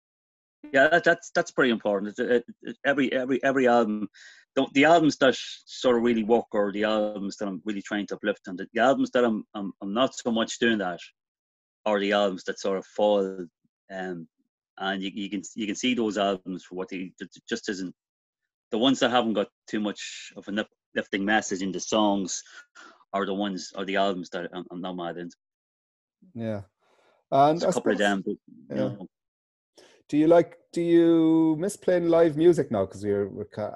[0.72, 2.18] yeah, that, that's that's pretty important.
[2.18, 4.08] It, it, every every every album,
[4.56, 8.06] the, the albums that sort of really work, or the albums that I'm really trying
[8.08, 11.00] to uplift, and the, the albums that I'm, I'm I'm not so much doing that,
[11.86, 13.46] are the albums that sort of fall,
[13.92, 14.28] um,
[14.78, 17.94] and you, you can you can see those albums for what they it just isn't.
[18.70, 22.42] The ones that haven't got too much of an uplifting message in the songs,
[23.12, 25.36] are the ones are the albums that I'm, I'm not mad into.
[26.34, 26.62] Yeah,
[27.30, 28.34] and There's I a couple of them, but,
[28.70, 28.76] yeah.
[28.76, 29.06] know,
[30.08, 30.58] Do you like?
[30.72, 32.84] Do you miss playing live music now?
[32.86, 33.28] Because you're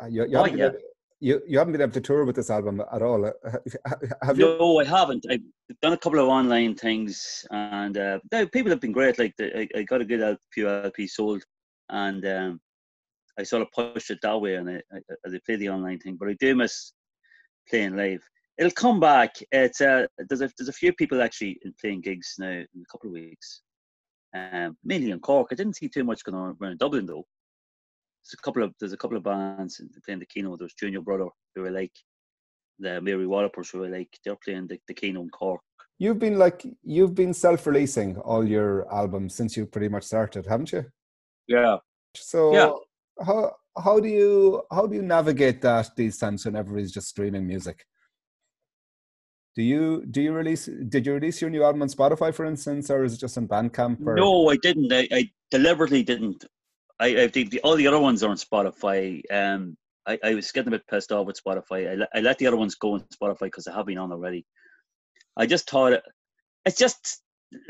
[0.09, 0.67] you, you, Oh, haven't been yeah.
[0.67, 0.79] able,
[1.21, 3.25] you you haven't been able to tour with this album at all.
[3.25, 3.33] uh,
[4.23, 4.57] Have you?
[4.59, 5.25] No, I haven't.
[5.31, 5.41] I've
[5.81, 8.19] done a couple of online things, and uh,
[8.53, 9.19] people have been great.
[9.19, 11.43] Like the, I, I got a good L- few LP sold,
[11.89, 12.61] and um,
[13.39, 16.17] I sort of pushed it that way, and I, I, I play the online thing.
[16.21, 16.93] But I do miss
[17.71, 18.23] playing live.
[18.59, 19.35] It'll come back.
[19.53, 23.09] It's uh, there's a there's a few people actually playing gigs now in a couple
[23.09, 23.63] of weeks,
[24.35, 25.49] um, mainly in Cork.
[25.51, 27.25] I didn't see too much going on around Dublin though.
[28.25, 30.57] There's a couple of there's a couple of bands playing the Kino.
[30.57, 31.93] There's Junior Brother who are like
[32.79, 35.61] the Mary Wallopers who are like they're playing the, the Kino in Cork.
[35.99, 40.73] You've been like you've been self-releasing all your albums since you pretty much started, haven't
[40.73, 40.85] you?
[41.49, 41.79] Yeah.
[42.15, 42.71] So Yeah.
[43.25, 47.47] how how do you how do you navigate that these times when everybody's just streaming
[47.47, 47.85] music?
[49.59, 52.91] Do you do you release did you release your new album on Spotify for instance
[52.91, 54.93] or is it just on Bandcamp or No, I didn't.
[54.93, 56.45] I, I deliberately didn't.
[57.01, 59.21] I, I think the, all the other ones are on Spotify.
[59.33, 62.07] Um, I, I was getting a bit pissed off with Spotify.
[62.15, 64.47] I, I let the other ones go on Spotify because I have been on already.
[65.37, 66.05] I just thought it,
[66.65, 67.21] it's just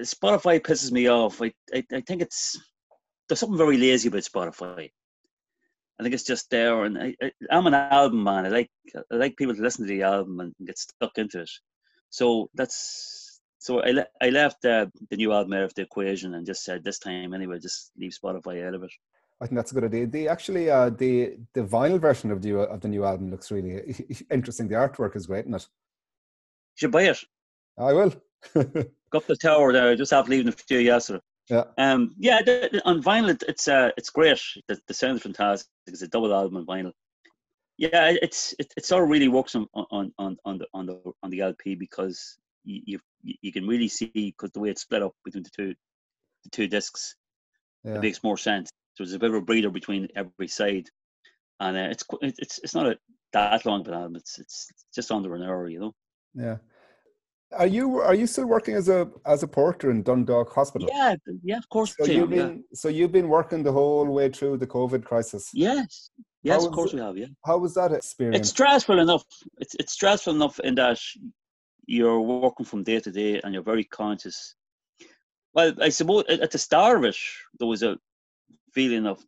[0.02, 1.40] Spotify pisses me off.
[1.40, 2.60] I, I, I think it's
[3.30, 4.90] there's something very lazy about Spotify.
[5.98, 7.14] I think it's just there, and I,
[7.50, 8.44] I'm an album man.
[8.44, 8.70] I like
[9.10, 11.50] I like people to listen to the album and get stuck into it.
[12.10, 16.34] So that's so I, le- I left uh, the new album out of the equation
[16.34, 18.90] and just said this time anyway, just leave Spotify out of it.
[19.40, 20.06] I think that's a good idea.
[20.06, 23.94] The actually uh, the the vinyl version of the of the new album looks really
[24.30, 24.68] interesting.
[24.68, 25.62] The artwork is great isn't it.
[25.62, 27.18] You should buy it.
[27.78, 28.14] I will.
[28.54, 29.94] Go up the tower there.
[29.96, 31.20] Just after leaving a few yesterday.
[31.48, 31.64] Yeah.
[31.76, 32.14] Um.
[32.18, 32.42] Yeah.
[32.42, 34.40] The, on vinyl, it, it's uh, it's great.
[34.66, 35.68] The, the sound is fantastic.
[35.86, 36.92] It's a double album on vinyl.
[37.78, 40.86] Yeah, it- it's it, it sort of really works on on on on the on
[40.86, 44.82] the on the LP because you you, you can really see because the way it's
[44.82, 45.74] split up between the two
[46.44, 47.14] the two discs,
[47.84, 47.94] Yeah.
[47.96, 48.68] it makes more sense.
[48.94, 50.88] So there's a bit of a breather between every side,
[51.60, 52.98] and uh, it's it's it's not a
[53.32, 54.16] that long of an album.
[54.16, 55.94] It's it's just under an hour, you know.
[56.34, 56.56] Yeah.
[57.52, 60.88] Are you are you still working as a as a porter in Dundalk Hospital?
[60.92, 61.94] Yeah, yeah, of course.
[61.98, 62.46] So you've am, yeah.
[62.46, 65.50] been so you've been working the whole way through the COVID crisis.
[65.54, 66.10] Yes,
[66.48, 67.16] yes, How of course it- we have.
[67.16, 68.38] Yeah, How was that experience?
[68.38, 69.24] it's stressful enough.
[69.62, 71.00] It's it's stressful enough in that
[71.86, 74.54] you're working from day to day and you're very conscious.
[75.54, 77.16] Well, I suppose at at the start of it,
[77.58, 77.98] there was a
[78.74, 79.18] feeling of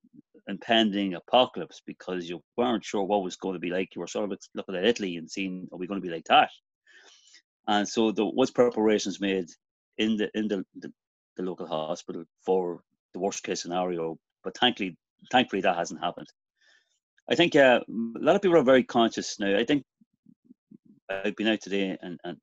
[0.48, 3.94] impending apocalypse because you weren't sure what was going to be like.
[3.94, 6.24] You were sort of looking at Italy and seeing, are we going to be like
[6.28, 6.50] that?
[7.68, 9.48] And so there was preparations made
[9.98, 10.92] in the in the, the,
[11.36, 12.82] the local hospital for
[13.14, 14.18] the worst case scenario.
[14.44, 14.96] But thankfully,
[15.30, 16.28] thankfully that hasn't happened.
[17.30, 19.56] I think uh, a lot of people are very conscious now.
[19.56, 19.84] I think
[21.08, 22.36] I've been out today and, and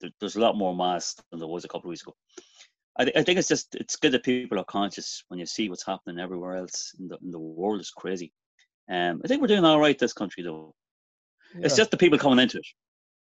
[0.00, 2.14] there, there's a lot more masks than there was a couple of weeks ago.
[2.98, 5.68] I, thi- I think it's just it's good that people are conscious when you see
[5.68, 8.32] what's happening everywhere else in the in the world is crazy.
[8.90, 10.74] Um, I think we're doing all right this country though.
[11.54, 12.66] It's just the people coming into it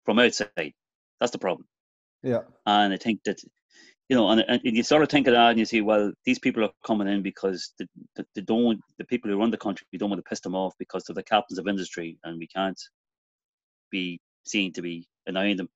[0.05, 0.73] from outside.
[1.21, 1.67] That's the problem.
[2.23, 2.41] yeah.
[2.67, 3.41] And I think that,
[4.09, 6.39] you know, and, and you sort of think of that and you see, well, these
[6.39, 7.87] people are coming in because they,
[8.17, 10.55] they, they don't, the people who run the country, we don't want to piss them
[10.55, 12.81] off because they're the captains of industry and we can't
[13.91, 15.69] be seen to be annoying them.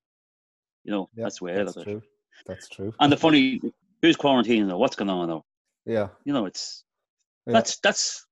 [0.85, 1.85] You know, Yeah, that's the way I That's at it.
[1.85, 2.03] true.
[2.47, 2.93] That's true.
[3.01, 3.61] And the funny,
[4.03, 5.45] who's quarantining or what's going on now?
[5.87, 6.09] Yeah.
[6.25, 6.85] You know, it's,
[7.47, 7.55] Yeah.
[7.55, 8.27] that's, that's,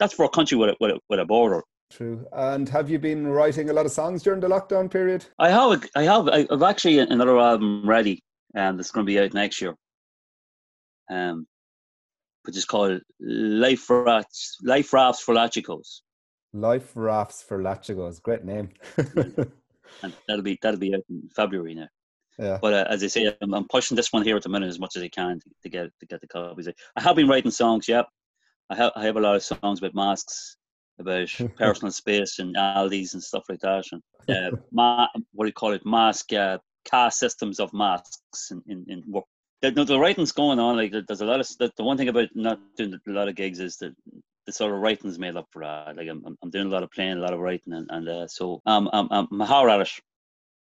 [0.00, 1.62] that's for a country with a, with a, with a border.
[1.90, 2.26] True.
[2.32, 5.24] And have you been writing a lot of songs during the lockdown period?
[5.38, 8.24] I have, I have, I've actually another album ready,
[8.56, 9.76] and it's going to be out next year.
[11.08, 11.46] Um,
[12.42, 16.00] which is called Life Rafts, Life Rafts for Lachicos,
[16.52, 18.22] Life Rafts for Lachigos.
[18.22, 18.70] Great name.
[20.02, 21.88] and that'll be that'll be out in February now.
[22.38, 22.58] yeah.
[22.60, 24.78] But uh, as I say, I'm, I'm pushing this one here at the minute as
[24.78, 26.68] much as I can to, to get to get the copies.
[26.96, 27.88] I have been writing songs.
[27.88, 28.08] Yep,
[28.70, 30.56] I have I have a lot of songs about masks,
[30.98, 35.52] about personal space and Aldi's and stuff like that, and uh, ma- what do you
[35.52, 35.84] call it?
[35.84, 36.58] Mask uh,
[36.90, 39.24] cast systems of masks in in, in work.
[39.62, 40.76] The, no, the writing's going on.
[40.76, 43.34] Like there's a lot of the, the one thing about not doing a lot of
[43.34, 43.94] gigs is that
[44.46, 45.96] the sort of writing's made up for that.
[45.96, 48.08] Like I'm, I'm- I'm doing a lot of playing, a lot of writing, and, and
[48.08, 49.90] uh, so um, I'm I'm hard at it.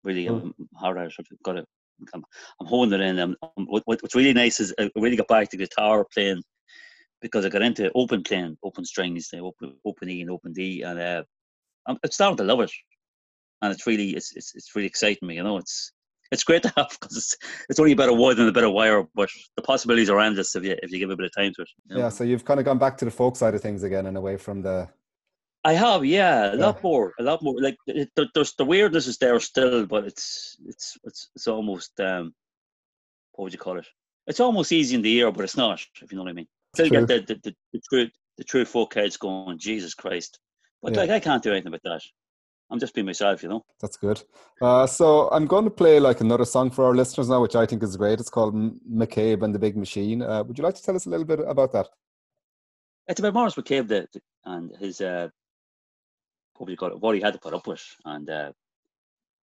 [0.04, 1.14] Really, I'm hard at it.
[1.20, 1.66] I've got to.
[2.14, 2.24] I'm,
[2.60, 3.20] I'm holding it in.
[3.20, 6.42] Um, um, what, what- what's really nice is I really got back to guitar playing
[7.22, 10.82] because I got into open playing, open strings, uh, open, open E and open D,
[10.82, 11.24] and uh,
[11.88, 12.72] I'm, I'm starting to love it.
[13.62, 15.36] And it's really, it's, it's, it's really exciting me.
[15.36, 15.92] You know, it's
[16.32, 17.36] it's great to have because it's,
[17.70, 20.20] it's only a bit of wood and a bit of wire, but the possibilities are
[20.20, 21.70] endless if you if you give a bit of time to it.
[21.90, 22.02] you know.
[22.04, 22.10] Yeah.
[22.10, 24.38] So you've kind of gone back to the folk side of things again and away
[24.38, 24.90] from the.
[25.64, 26.66] I have, yeah, a Yeah.
[26.66, 27.56] lot more, a lot more.
[27.62, 32.00] Like it, there, there's the weirdness is there still, but it's it's it's it's almost
[32.00, 32.34] um,
[33.34, 33.88] what would you call it?
[34.28, 35.86] It's almost easy in the ear, but it's not.
[36.02, 36.48] If you know what I mean.
[36.76, 37.06] Still True.
[37.06, 39.60] get the the, the, the true the true folk heads going.
[39.60, 40.40] Jesus Christ!
[40.82, 41.02] But Yeah.
[41.02, 42.02] like I can't do anything about that.
[42.72, 43.66] I'm just being myself, you know.
[43.82, 44.24] That's good.
[44.62, 47.66] Uh, so I'm going to play like another song for our listeners now, which I
[47.66, 48.20] think is great.
[48.20, 48.56] It's called
[48.90, 50.22] McCabe and the Big Machine.
[50.22, 51.90] Uh, would you like to tell us a little bit about that?
[53.08, 55.28] It's about Maurice McCabe the, the- and his uh,
[56.56, 57.00] what would you call it?
[57.00, 58.52] What he had to put up with, and uh,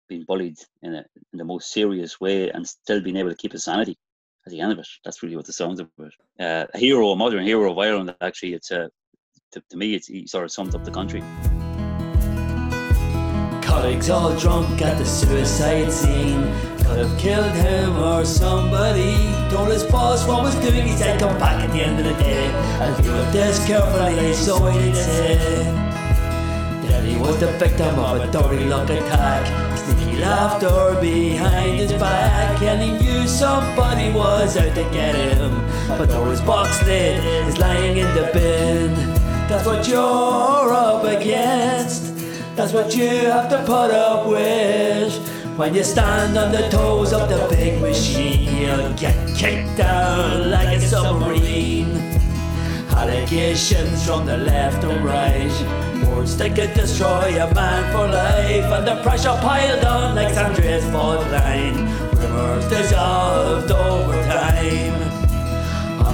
[0.08, 3.52] being bullied in a in the most serious way, and still being able to keep
[3.52, 3.96] his sanity
[4.46, 4.88] at the end of it.
[5.04, 6.12] That's really what the song's about.
[6.40, 8.14] Uh, a hero, a modern hero of Ireland.
[8.20, 8.88] Actually, it's uh,
[9.52, 11.22] to, to me, it's, he sort of sums up the country.
[13.78, 16.42] Colleagues all drunk at the suicide scene.
[16.79, 19.14] Could have killed him or somebody.
[19.50, 20.85] Told his boss what was doing.
[20.85, 22.50] He said, Come back at the end of the day.
[22.81, 24.35] I'll deal with this carefully.
[24.35, 25.64] So he did say.
[27.06, 29.46] He was the victim of a dirty luck attack.
[29.79, 32.60] Sneaky laughter behind his back.
[32.60, 35.52] And he knew somebody was out to get him.
[35.87, 38.92] But though his box lid is lying in the bin.
[39.46, 42.17] That's what you're up against.
[42.59, 45.15] That's what you have to put up with.
[45.56, 50.77] When you stand on the toes of the big machine, you'll get kicked down like
[50.77, 52.19] a submarine.
[52.90, 56.04] Allegations from the left and right.
[56.09, 58.65] Words that could destroy a man for life.
[58.65, 61.77] And the pressure piled on like San Andreas fault line.
[62.17, 64.98] Rumors dissolved over time.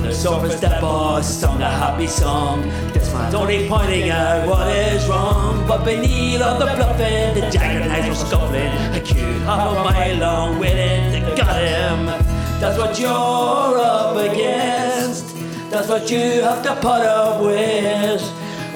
[0.05, 2.63] The surface, the boss sung a happy song.
[2.93, 5.67] This man's only pointing out what is wrong.
[5.67, 8.71] But beneath all the bluffing, the jagged knives were scuffling.
[8.95, 12.07] A queue half a mile long, waiting to got him.
[12.61, 15.35] That's what you're up against.
[15.71, 18.23] That's what you have to put up with.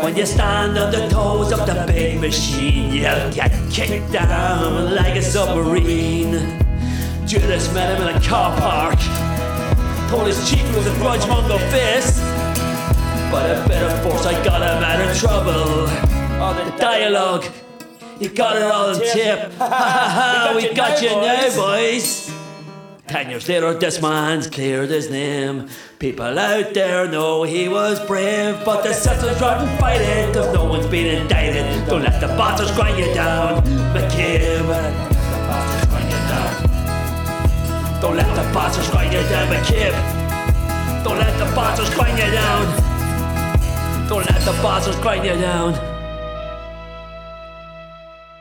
[0.02, 5.16] When you stand on the toes of the big machine, you'll get kicked down like
[5.16, 6.58] a submarine.
[7.26, 9.27] Judas met him in a car park.
[10.08, 12.20] Told his chief was a grudge mongo fist.
[13.30, 15.84] But a better force, I got him out of trouble.
[16.40, 17.44] Oh, the dialogue,
[18.18, 19.52] you got it all on tip.
[19.58, 22.32] Ha ha ha, we got you now, boys.
[23.06, 25.68] Ten years later, this man's cleared his name.
[25.98, 30.86] People out there know he was brave, but the system's rotten fighting, cause no one's
[30.86, 31.86] been indicted.
[31.86, 35.17] Don't let the bastards grind you down, McCabe.
[38.00, 39.92] Don't let the bastards grind you down, McCabe.
[41.02, 44.08] Don't let the bastards grind you down.
[44.08, 45.74] Don't let the bastards grind you down.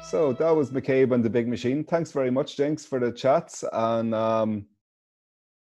[0.03, 1.83] So that was McCabe and the Big Machine.
[1.83, 3.63] Thanks very much, Jinx, for the chats.
[3.73, 4.67] And um,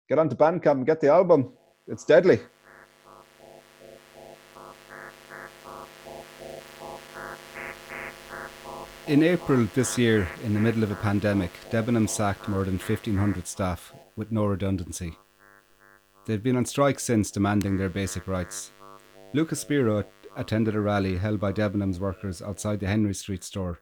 [0.09, 1.53] get on to Bandcamp and get the album.
[1.87, 2.41] It's deadly.
[9.07, 13.47] In April this year, in the middle of a pandemic, Debenham sacked more than 1,500
[13.47, 15.17] staff with no redundancy.
[16.25, 18.73] They've been on strike since, demanding their basic rights.
[19.33, 20.03] Lucas Spiro
[20.37, 23.79] attended a rally held by Debenham's workers outside the Henry Street store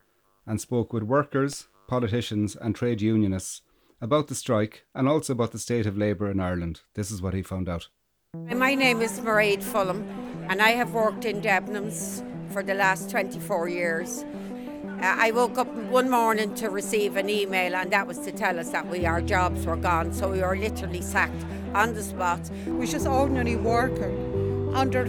[0.46, 3.62] and spoke with workers, politicians, and trade unionists
[4.02, 6.82] about the strike and also about the state of labour in Ireland.
[6.92, 7.88] This is what he found out.
[8.34, 10.02] My name is Mairead Fulham,
[10.50, 12.22] and I have worked in Debenhams
[12.52, 14.26] for the last 24 years.
[15.00, 18.58] Uh, I woke up one morning to receive an email, and that was to tell
[18.58, 20.12] us that we our jobs were gone.
[20.12, 22.40] So we were literally sacked on the spot.
[22.66, 24.12] was just ordinary worker
[24.74, 25.06] under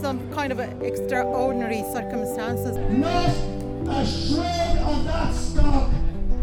[0.00, 2.76] some kind of extraordinary circumstances.
[2.76, 3.28] Not
[3.88, 5.90] a shred of that stock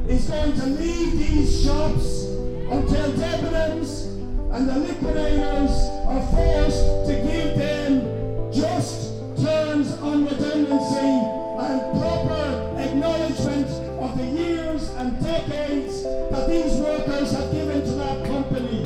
[0.07, 2.25] is going to leave these shops
[2.69, 4.05] until Debenhams
[4.53, 5.71] and the liquidators
[6.07, 9.04] are forced to give them just
[9.41, 11.13] terms on redundancy
[11.59, 13.67] and proper acknowledgement
[13.99, 18.83] of the years and decades that these workers have given to that company.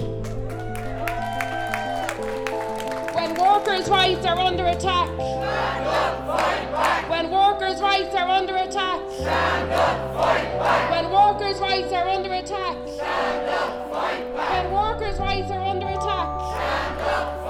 [3.15, 5.09] When workers' rights are under attack.
[5.09, 7.09] Stand up, fight back.
[7.09, 9.01] When workers' rights are under attack.
[9.11, 10.91] Stand up, fight back.
[10.91, 12.77] When workers' rights are under attack.
[12.87, 14.63] Stand up, fight back.
[14.63, 16.27] When workers' rights are under attack.
[16.55, 17.48] Stand up,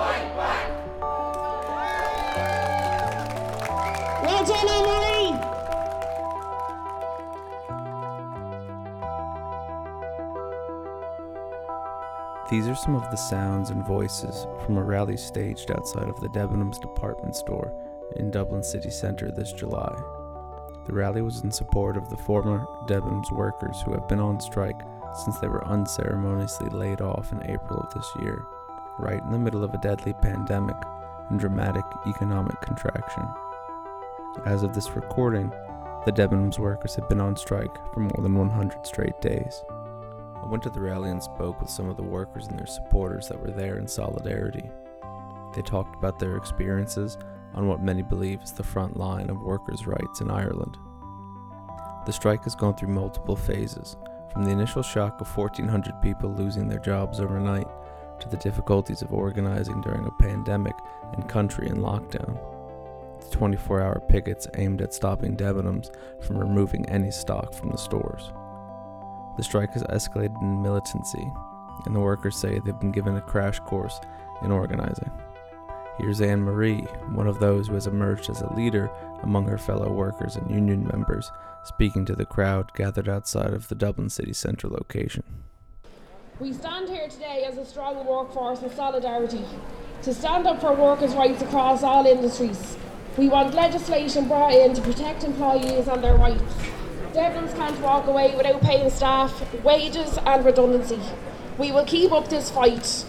[12.49, 16.29] These are some of the sounds and voices from a rally staged outside of the
[16.29, 17.71] Debenhams department store
[18.15, 19.95] in Dublin city centre this July.
[20.87, 24.81] The rally was in support of the former Debenhams workers who have been on strike
[25.23, 28.43] since they were unceremoniously laid off in April of this year,
[28.97, 30.75] right in the middle of a deadly pandemic
[31.29, 33.27] and dramatic economic contraction.
[34.45, 35.49] As of this recording,
[36.05, 39.63] the Debenhams workers had been on strike for more than 100 straight days.
[40.41, 43.27] I went to the rally and spoke with some of the workers and their supporters
[43.27, 44.69] that were there in solidarity.
[45.53, 47.17] They talked about their experiences
[47.53, 50.77] on what many believe is the front line of workers' rights in Ireland.
[52.05, 53.97] The strike has gone through multiple phases,
[54.31, 57.67] from the initial shock of 1,400 people losing their jobs overnight
[58.21, 60.75] to the difficulties of organizing during a pandemic
[61.13, 62.39] and country in lockdown.
[63.29, 65.93] The 24 hour pickets aimed at stopping Debenhams
[66.25, 68.31] from removing any stock from the stores.
[69.37, 71.31] The strike has escalated in militancy,
[71.85, 73.99] and the workers say they've been given a crash course
[74.41, 75.11] in organizing.
[75.99, 76.81] Here's Anne Marie,
[77.13, 78.89] one of those who has emerged as a leader
[79.21, 81.31] among her fellow workers and union members,
[81.65, 85.23] speaking to the crowd gathered outside of the Dublin city centre location.
[86.39, 89.45] We stand here today as a strong workforce in solidarity
[90.01, 92.77] to stand up for workers' rights across all industries.
[93.19, 96.53] We want legislation brought in to protect employees and their rights.
[97.11, 101.01] Debenhams can't walk away without paying staff wages and redundancy.
[101.57, 103.03] We will keep up this fight.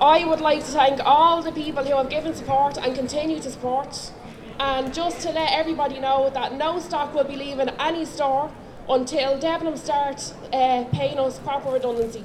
[0.00, 3.50] I would like to thank all the people who have given support and continue to
[3.50, 4.12] support.
[4.58, 8.50] And just to let everybody know that no stock will be leaving any store
[8.88, 12.24] until Debenham start uh, paying us proper redundancy.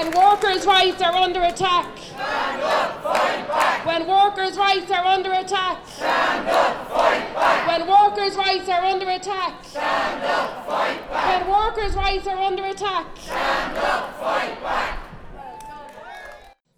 [0.00, 1.98] When workers' rights are under attack.
[1.98, 3.84] Stand up, fight back.
[3.84, 5.86] When workers' rights are under attack.
[5.86, 7.68] Stand up, fight back.
[7.68, 9.62] When workers' rights are under attack.
[9.62, 11.44] Stand up, fight back.
[11.44, 13.14] When workers' rights are under attack.
[13.18, 14.98] Stand up, fight back.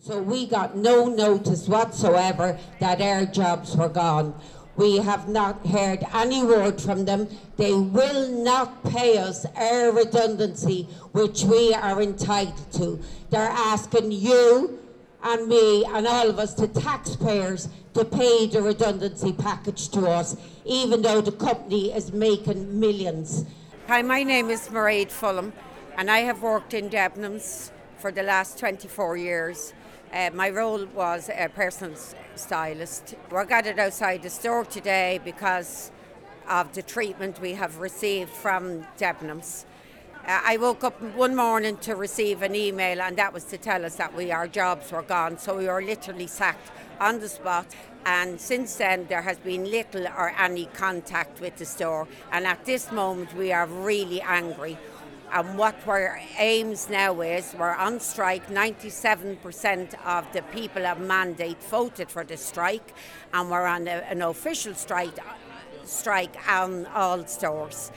[0.01, 4.35] So we got no notice whatsoever that our jobs were gone.
[4.77, 7.29] We have not heard any word from them.
[7.57, 12.99] They will not pay us our redundancy, which we are entitled to.
[13.31, 14.79] They're asking you
[15.23, 20.37] and me and all of us, the taxpayers, to pay the redundancy package to us,
[20.65, 23.45] even though the company is making millions.
[23.89, 25.53] Hi, my name is Mairead Fulham,
[25.99, 29.75] and I have worked in Debenhams for the last 24 years.
[30.13, 31.97] Uh, my role was a personal
[32.35, 33.15] stylist.
[33.31, 35.91] We're gathered outside the store today because
[36.47, 39.65] of the treatment we have received from Debenhams.
[40.27, 43.87] Uh, I woke up one morning to receive an email, and that was to tell
[43.87, 45.39] us that we our jobs were gone.
[45.39, 47.75] So we were literally sacked on the spot.
[48.05, 52.07] And since then, there has been little or any contact with the store.
[52.31, 54.77] And at this moment, we are really angry.
[55.33, 58.49] And what our aims now is we're on strike.
[58.49, 62.93] 97% of the people of Mandate voted for the strike,
[63.33, 65.19] and we're on a, an official strike
[65.85, 67.91] strike on all stores.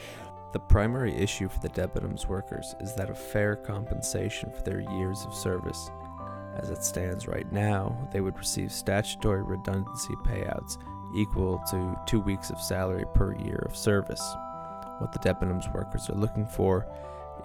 [0.53, 5.25] The primary issue for the Debenhams workers is that of fair compensation for their years
[5.25, 5.91] of service.
[6.55, 10.77] As it stands right now, they would receive statutory redundancy payouts
[11.13, 14.23] equal to two weeks of salary per year of service.
[14.99, 16.87] What the Debenhams workers are looking for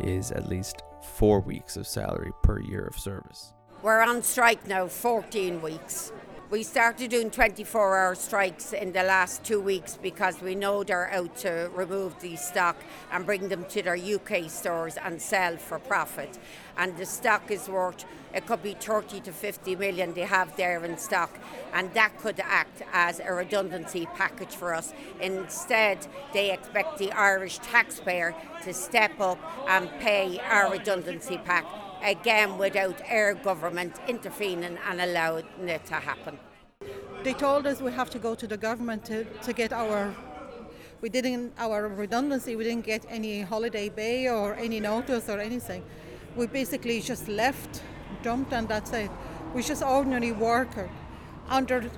[0.01, 3.53] is at least four weeks of salary per year of service.
[3.83, 6.13] We're on strike now 14 weeks.
[6.51, 11.09] We started doing 24 hour strikes in the last two weeks because we know they're
[11.13, 12.77] out to remove the stock
[13.13, 16.41] and bring them to their UK stores and sell for profit.
[16.77, 20.85] And the stock is worth, it could be 30 to 50 million they have there
[20.85, 21.39] in stock,
[21.73, 24.93] and that could act as a redundancy package for us.
[25.21, 28.35] Instead, they expect the Irish taxpayer
[28.65, 29.39] to step up
[29.69, 31.65] and pay our redundancy pack
[32.03, 36.39] again without our government intervening and allowing it to happen.
[37.23, 40.15] They told us we have to go to the government to, to get our
[41.03, 45.83] we didn't our redundancy we didn't get any holiday pay or any notice or anything.
[46.37, 47.83] We basically just left,
[48.23, 49.11] dumped and that's it.
[49.55, 50.91] We're just ordinary worker
[51.49, 51.91] under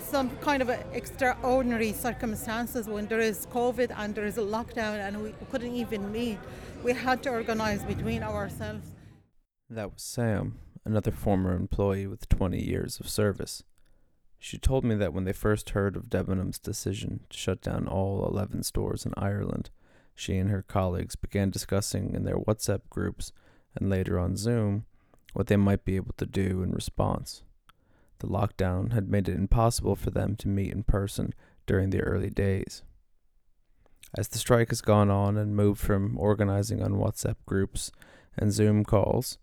[0.00, 5.22] some kind of extraordinary circumstances when there is COVID and there is a lockdown and
[5.22, 6.38] we couldn't even meet.
[6.82, 8.97] We had to organize between ourselves.
[9.70, 13.64] That was Sam, another former employee with 20 years of service.
[14.38, 18.26] She told me that when they first heard of Debenhams' decision to shut down all
[18.26, 19.68] 11 stores in Ireland,
[20.14, 23.30] she and her colleagues began discussing in their WhatsApp groups
[23.76, 24.86] and later on Zoom
[25.34, 27.42] what they might be able to do in response.
[28.20, 31.34] The lockdown had made it impossible for them to meet in person
[31.66, 32.84] during the early days.
[34.16, 37.92] As the strike has gone on and moved from organizing on WhatsApp groups
[38.34, 39.36] and Zoom calls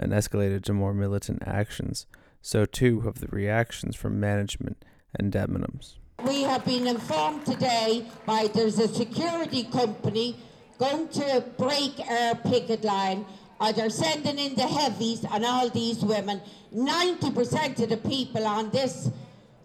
[0.00, 2.06] and escalated to more militant actions,
[2.42, 4.84] so too have the reactions from management
[5.14, 5.96] and Debenhams.
[6.26, 10.36] We have been informed today by there's a security company
[10.78, 13.24] going to break our picket line
[13.60, 16.40] or they're sending in the heavies and all these women.
[16.74, 19.10] 90% of the people on this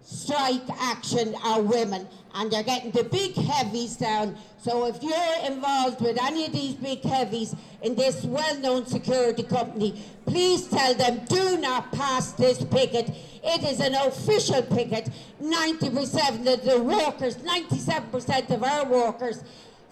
[0.06, 4.38] strike action are women and they're getting the big heavies down.
[4.60, 10.04] So if you're involved with any of these big heavies in this well-known security company,
[10.26, 13.10] please tell them do not pass this picket.
[13.44, 15.10] It is an official picket.
[15.42, 19.44] 90% of the workers, 97% of our workers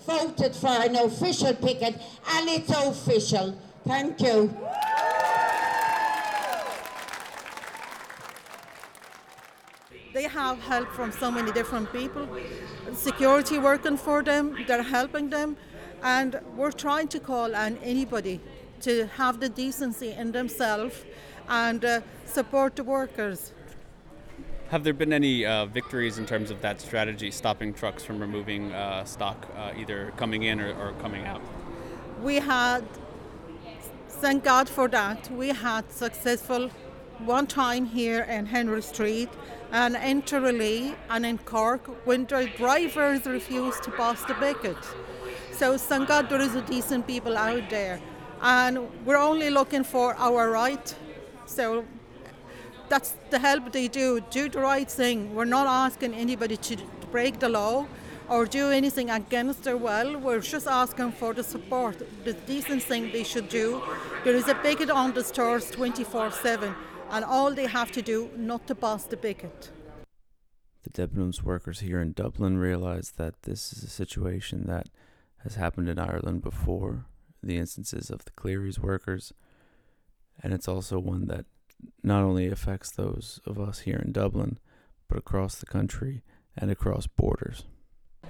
[0.06, 1.96] voted for an official picket
[2.32, 3.58] and it's official.
[3.86, 4.56] Thank you.
[10.14, 12.28] They have help from so many different people.
[12.94, 15.58] Security working for them, they're helping them,
[16.04, 18.40] and we're trying to call on anybody
[18.82, 21.04] to have the decency in themselves
[21.50, 23.54] and uh, support the workers.
[24.70, 28.72] Have there been any uh, victories in terms of that strategy, stopping trucks from removing
[28.72, 31.42] uh, stock uh, either coming in or, or coming out?
[32.22, 32.84] We had,
[34.10, 36.70] thank God for that, we had successful
[37.20, 39.30] one time here in Henry Street
[39.74, 44.78] and in Tralee and in Cork when drivers refuse to pass the bucket.
[45.52, 48.00] So thank God there is a decent people out there.
[48.40, 50.94] And we're only looking for our right.
[51.48, 51.86] So
[52.88, 54.22] that's the help they do.
[54.30, 55.34] Do the right thing.
[55.34, 56.78] We're not asking anybody to
[57.12, 57.88] break the law
[58.30, 60.20] or do anything against their will.
[60.20, 63.82] We're just asking for the support, the decent thing they should do.
[64.24, 66.76] There is a bigot on the stores 24 7
[67.14, 69.70] and all they have to do not to pass the bigot.
[70.82, 74.90] The Debenhams workers here in Dublin realise that this is a situation that
[75.44, 77.06] has happened in Ireland before,
[77.42, 79.32] the instances of the Clery's workers,
[80.42, 81.46] and it's also one that
[82.02, 84.58] not only affects those of us here in Dublin,
[85.08, 86.24] but across the country
[86.58, 87.66] and across borders.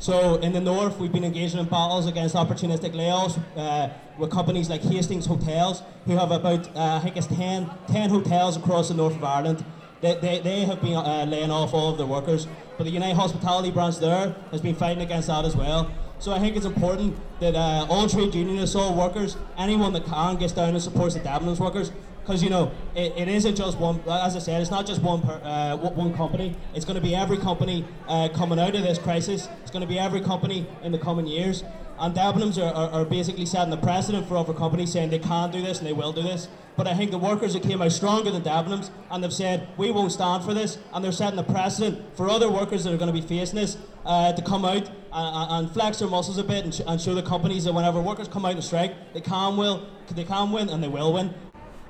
[0.03, 3.87] So in the north, we've been engaging in battles against opportunistic layoffs uh,
[4.17, 8.57] with companies like Hastings Hotels, who have about, uh, I think it's 10, 10 hotels
[8.57, 9.63] across the north of Ireland.
[10.01, 13.15] They, they, they have been uh, laying off all of their workers, but the United
[13.15, 15.89] Hospitality branch there has been fighting against that as well.
[16.19, 20.35] So I think it's important that uh, all trade unionists, all workers, anyone that can
[20.35, 21.93] gets down and supports the Debenhams workers
[22.24, 23.99] because you know it, it isn't just one.
[24.07, 26.55] As I said, it's not just one per, uh, one company.
[26.74, 29.49] It's going to be every company uh, coming out of this crisis.
[29.61, 31.63] It's going to be every company in the coming years.
[31.99, 35.51] And Debenhams are, are, are, basically setting the precedent for other companies, saying they can
[35.51, 36.47] do this and they will do this.
[36.76, 39.91] But I think the workers have came out stronger than Debenhams, and they've said we
[39.91, 43.13] won't stand for this, and they're setting the precedent for other workers that are going
[43.13, 46.63] to be facing this uh, to come out and, and, flex their muscles a bit
[46.63, 49.55] and, sh- and show the companies that whenever workers come out and strike, they can
[49.55, 51.34] will, they can win and they will win.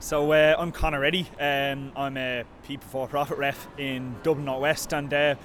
[0.04, 1.30] So uh, I'm Conor Reddy.
[1.40, 5.36] Um, I'm a People Before Profit ref in Dublin North West, and uh,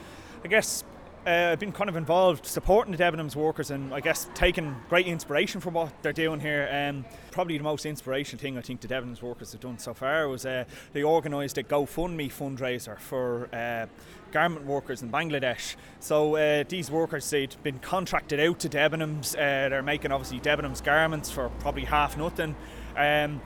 [0.44, 0.82] I guess
[1.24, 5.06] uh, I've been kind of involved supporting the Debenhams workers, and I guess taking great
[5.06, 6.68] inspiration from what they're doing here.
[6.72, 10.26] Um, probably the most inspirational thing I think the Debenhams workers have done so far
[10.26, 13.86] was uh, they organised a GoFundMe fundraiser for uh,
[14.32, 15.76] garment workers in Bangladesh.
[16.00, 19.36] So uh, these workers they'd been contracted out to Debenhams.
[19.36, 22.56] Uh, they're making obviously Debenhams garments for probably half nothing.
[22.96, 23.40] Um,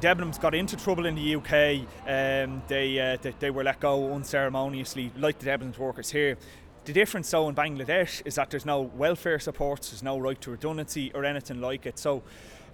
[0.00, 1.86] Debenhams got into trouble in the UK.
[2.06, 6.36] Um, they, uh, they, they were let go unceremoniously, like the Debenhams workers here.
[6.84, 10.50] The difference, though, in Bangladesh is that there's no welfare supports, there's no right to
[10.50, 11.98] redundancy or anything like it.
[11.98, 12.22] So,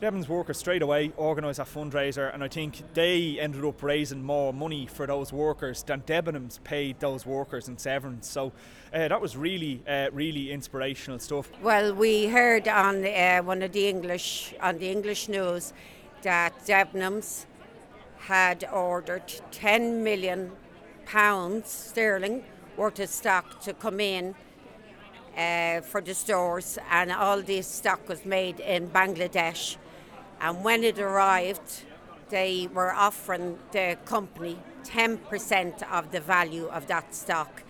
[0.01, 4.53] Debenhams workers straight away organised a fundraiser, and I think they ended up raising more
[4.53, 8.29] money for those workers than Debenhams paid those workers in severance.
[8.29, 8.53] So,
[8.93, 11.51] uh, that was really, uh, really inspirational stuff.
[11.63, 15.73] Well, we heard on uh, one of the English on the English news
[16.23, 17.47] that Debenhams
[18.18, 20.53] had ordered 10 million
[21.07, 22.45] pounds sterling
[22.77, 24.35] worth of stock to come in
[25.37, 29.77] uh, for the stores, and all this stock was made in Bangladesh.
[30.41, 31.85] And when it arrived,
[32.29, 37.62] they were offering the company 10% of the value of that stock,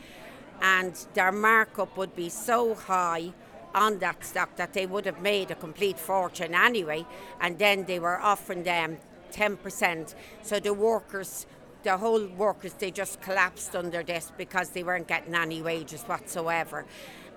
[0.60, 3.32] and their markup would be so high
[3.74, 7.06] on that stock that they would have made a complete fortune anyway,
[7.40, 8.98] and then they were offering them
[9.32, 10.14] 10%.
[10.42, 11.46] So the workers,
[11.82, 16.84] the whole workers, they just collapsed under this because they weren't getting any wages whatsoever.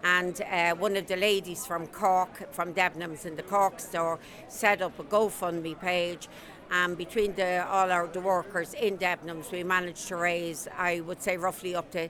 [0.04, 4.20] And uh, one of the ladies from Cork, from Debenhams in the Cork store,
[4.50, 6.28] set up a GoFundMe page.
[6.72, 11.22] And between the, all our the workers in Debenhams, we managed to raise, I would
[11.22, 12.10] say, roughly up to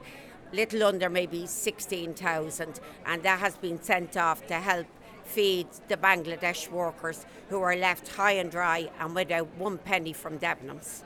[0.52, 4.86] little under maybe 16,000, and that has been sent off to help
[5.24, 10.38] feed the Bangladesh workers who are left high and dry and without one penny from
[10.38, 11.02] Debenhams.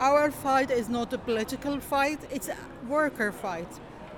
[0.00, 2.56] Our fight is not a political fight, it's a
[2.88, 3.68] worker fight.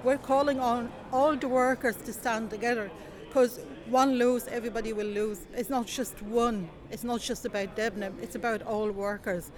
[0.05, 2.91] We're calling on all the workers to stand together
[3.27, 5.41] because one lose, everybody will lose.
[5.55, 9.51] It's not just one, it's not just about Debenham, it's about all workers.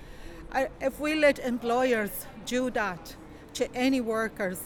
[0.80, 3.14] If we let employers do that,
[3.54, 4.58] to any workers.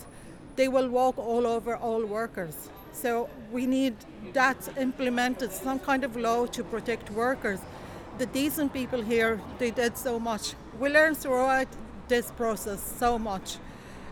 [0.57, 2.69] They will walk all over all workers.
[2.93, 3.95] So we need
[4.33, 7.61] that implemented, some kind of law to protect workers.
[8.19, 10.55] The decent people here, they did so much.
[10.81, 11.69] We learned throughout
[12.09, 13.59] this process so much.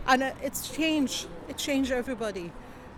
[0.07, 2.51] And it's changed, it changed everybody.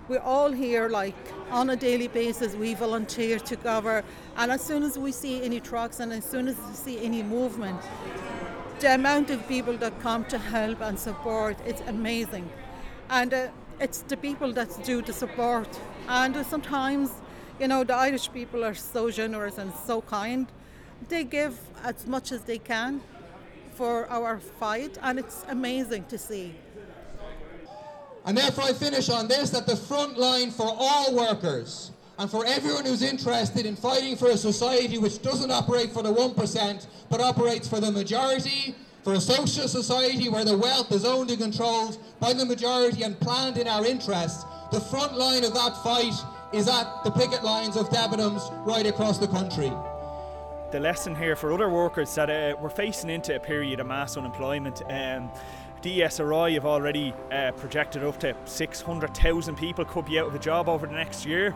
[0.10, 1.16] We're all here like
[1.52, 4.04] on a daily basis, we volunteer to cover.
[4.36, 7.24] And as soon as we see any trucks and as soon as we see any
[7.24, 7.80] movement,
[8.80, 12.50] the amount of people that come to help and support it's amazing.
[13.10, 13.48] And uh,
[13.80, 15.68] it's the people that do the support.
[16.08, 17.12] And uh, sometimes
[17.60, 20.48] you know the irish people are so generous and so kind.
[21.10, 23.02] They give as much as they can
[23.74, 26.56] for our fight and it's amazing to see.
[28.26, 32.46] And therefore i finish on this that the front line for all workers and for
[32.46, 37.22] everyone who's interested in fighting for a society which doesn't operate for the 1% but
[37.22, 41.98] operates for the majority, for a social society where the wealth is owned and controlled
[42.20, 46.14] by the majority and planned in our interests, the front line of that fight
[46.54, 49.72] is at the picket lines of Debenhams right across the country.
[50.72, 54.18] The lesson here for other workers that uh, we're facing into a period of mass
[54.18, 54.82] unemployment.
[54.90, 55.32] Um,
[55.84, 60.86] have already uh, projected up to 600,000 people could be out of a job over
[60.86, 61.56] the next year.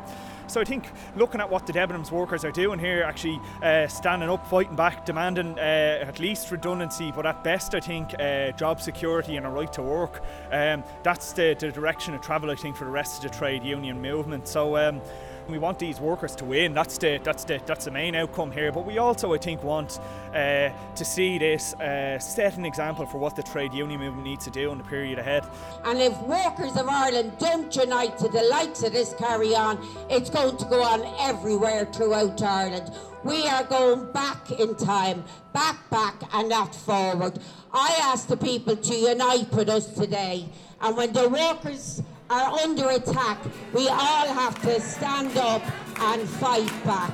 [0.52, 4.28] So I think looking at what the Debenhams workers are doing here, actually uh, standing
[4.28, 8.82] up, fighting back, demanding uh, at least redundancy, but at best I think uh, job
[8.82, 10.22] security and a right to work.
[10.52, 13.64] Um, that's the, the, direction of travel I think for the rest of the trade
[13.64, 14.46] union movement.
[14.46, 14.76] So.
[14.76, 15.02] Um,
[15.50, 16.74] we want these workers to win.
[16.74, 18.72] That's the that's the that's the main outcome here.
[18.72, 20.00] But we also, I think, want
[20.34, 24.46] uh, to see this uh, set an example for what the trade union movement needs
[24.46, 25.46] to do in the period ahead.
[25.84, 29.80] And if workers of Ireland don't unite to the likes of this carry on,
[30.10, 32.92] it's going to go on everywhere throughout Ireland.
[33.24, 35.24] We are going back in time,
[35.54, 37.38] back, back, and not forward.
[37.72, 40.50] I ask the people to unite with us today.
[40.82, 42.02] And when the workers
[42.32, 43.38] are under attack,
[43.74, 45.62] we all have to stand up
[46.00, 47.12] and fight back.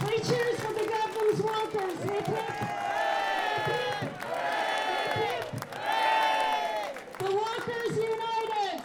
[0.00, 1.98] Three cheers for the Debenhams workers.
[2.02, 2.54] Hip hip.
[7.18, 8.82] The workers united.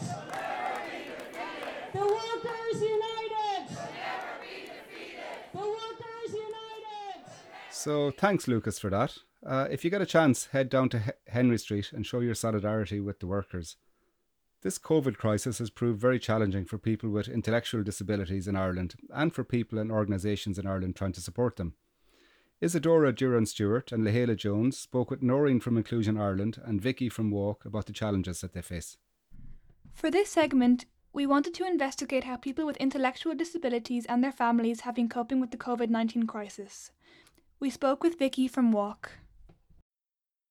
[1.94, 3.66] The workers united.
[5.54, 7.18] The workers united.
[7.80, 9.19] So thanks, Lucas, for that.
[9.41, 12.99] Uh, if you get a chance, head down to Henry Street and show your solidarity
[12.99, 13.77] with the workers.
[14.63, 19.34] This COVID crisis has proved very challenging for people with intellectual disabilities in Ireland and
[19.34, 21.75] for people and organisations in Ireland trying to support them.
[22.59, 27.32] Isadora Duran Stewart and Lahela Jones spoke with Noreen from Inclusion Ireland and Vicky from
[27.32, 28.97] Walk about the challenges that they face.
[29.93, 34.82] For this segment, we wanted to investigate how people with intellectual disabilities and their families
[34.82, 36.91] have been coping with the COVID 19 crisis.
[37.62, 39.12] We spoke with Vicky from Walk.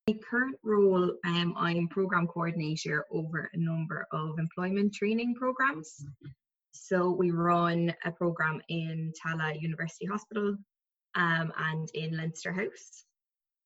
[0.07, 6.05] My current role, um, I'm program coordinator over a number of employment training programs.
[6.71, 10.55] So we run a program in Tallaght University Hospital
[11.15, 13.05] um, and in Leinster House.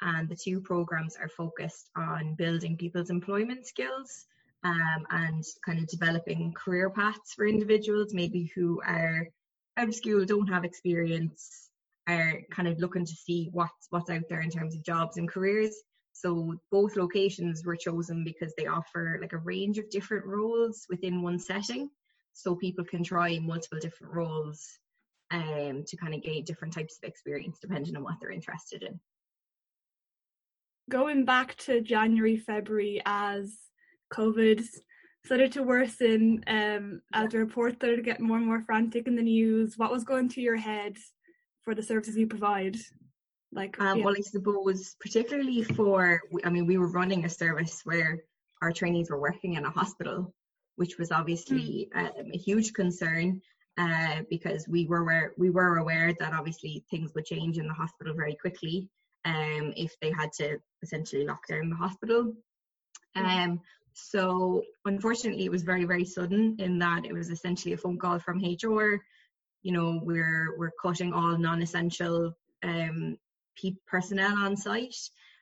[0.02, 4.26] And the two programs are focused on building people's employment skills
[4.64, 9.28] um, and kind of developing career paths for individuals, maybe who are
[9.76, 11.70] out of school, don't have experience,
[12.08, 15.30] are kind of looking to see what's what's out there in terms of jobs and
[15.30, 15.76] careers.
[16.12, 21.22] So both locations were chosen because they offer like a range of different roles within
[21.22, 21.90] one setting.
[22.34, 24.68] So people can try multiple different roles
[25.32, 29.00] um, to kind of gain different types of experience depending on what they're interested in.
[30.90, 33.56] Going back to January, February, as
[34.12, 34.64] COVID
[35.26, 39.16] started to worsen, um, as the reports started to get more and more frantic in
[39.16, 40.98] the news, what was going through your head
[41.64, 42.78] for the services you provide?
[43.52, 44.06] Like, Um, yeah.
[44.06, 48.24] Well, I suppose particularly for, I mean, we were running a service where
[48.62, 50.34] our trainees were working in a hospital,
[50.76, 53.42] which was obviously um, a huge concern
[53.78, 57.74] uh, because we were aware, we were aware that obviously things would change in the
[57.74, 58.90] hospital very quickly
[59.26, 62.34] um, if they had to essentially lock down the hospital.
[63.16, 63.62] Um,
[63.94, 68.20] so unfortunately, it was very very sudden in that it was essentially a phone call
[68.20, 69.02] from HR.
[69.64, 72.34] You know, we're we're cutting all non-essential
[72.64, 73.18] um,
[73.62, 74.96] pe- personnel on site.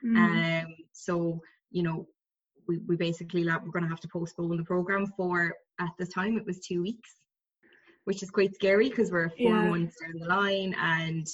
[0.06, 0.64] Mm.
[0.66, 1.42] Um, so
[1.72, 2.08] you know,
[2.68, 6.06] we, we basically like, we're going to have to postpone the program for at the
[6.06, 7.10] time it was two weeks,
[8.06, 9.70] which is quite scary because we're four Yeah.
[9.70, 11.28] months down the line and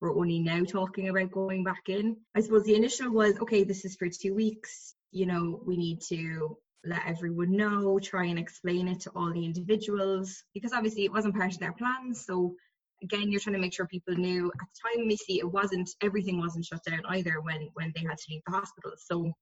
[0.00, 2.16] we're only now talking about going back in.
[2.34, 4.94] I suppose the initial was okay, this is for two weeks.
[5.12, 9.44] You know, we need to let everyone know, try and explain it to all the
[9.44, 12.24] individuals because obviously it wasn't part of their plans.
[12.24, 12.54] So
[13.02, 15.08] again, you're trying to make sure people knew at the time.
[15.08, 18.52] Missy, it wasn't everything wasn't shut down either when when they had to leave the
[18.52, 18.92] hospital.
[18.98, 19.32] So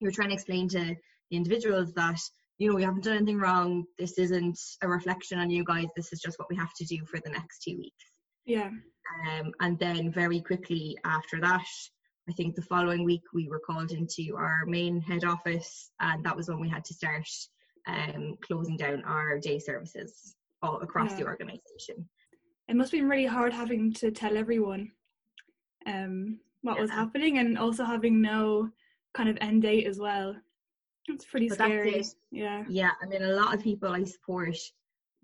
[0.00, 0.96] you're trying to explain to
[1.30, 2.18] the individuals that
[2.58, 3.84] you know we haven't done anything wrong.
[3.98, 5.86] This isn't a reflection on you guys.
[5.96, 8.04] This is just what we have to do for the next two weeks.
[8.44, 8.70] Yeah.
[9.28, 11.64] Um, and then very quickly after that,
[12.28, 16.36] I think the following week we were called into our main head office, and that
[16.36, 17.28] was when we had to start
[17.86, 22.08] um, closing down our day services all across the organisation.
[22.68, 24.90] It must have been really hard having to tell everyone
[25.86, 28.70] um, what was happening and also having no
[29.12, 30.34] kind of end date as well.
[31.08, 32.02] It's pretty But scary.
[32.30, 32.64] Yeah.
[32.70, 34.56] Yeah, I mean, a lot of people I support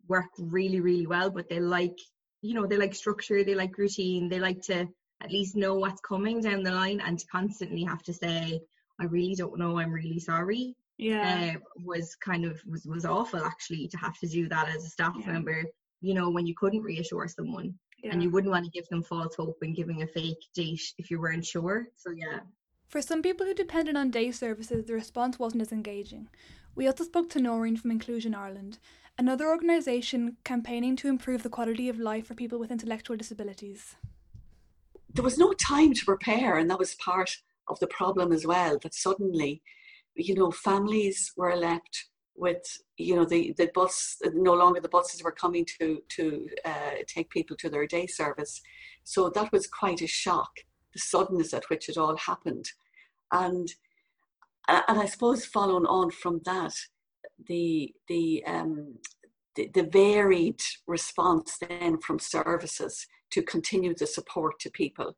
[0.07, 1.97] work really, really well, but they like,
[2.43, 4.87] you know, they like structure, they like routine, they like to
[5.21, 8.61] at least know what's coming down the line and constantly have to say,
[8.99, 10.77] I really don't know, I'm really sorry.
[10.99, 11.55] Yeah.
[11.57, 14.89] uh, was kind of was, was awful actually to have to do that as a
[14.91, 15.33] staff Yeah.
[15.33, 15.65] member
[16.03, 17.73] you know when you couldn't reassure someone
[18.05, 21.11] and you wouldn't want to give them false hope and giving a fake date if
[21.11, 22.41] you weren't sure so yeah
[22.89, 26.29] For some people who depended on day services, the response wasn't as engaging.
[26.75, 28.79] We also spoke to Noreen from Inclusion Ireland,
[29.17, 33.97] another organisation campaigning to improve the quality of life for people with intellectual disabilities.
[35.15, 37.31] There was no time to prepare, and that was part
[37.69, 38.79] of the problem as well.
[38.83, 39.63] That suddenly,
[40.15, 42.07] you know, families were left
[42.37, 42.63] with,
[42.97, 47.29] you know, the, the bus, no longer the buses were coming to, to uh, take
[47.31, 48.61] people to their day service.
[49.05, 50.51] So that was quite a shock,
[50.93, 52.67] the suddenness at which it all happened.
[53.33, 53.69] And
[54.69, 56.75] and I suppose following on from that,
[57.49, 58.99] the the um,
[59.57, 65.17] the, the, varied response then from services to continue the support to people,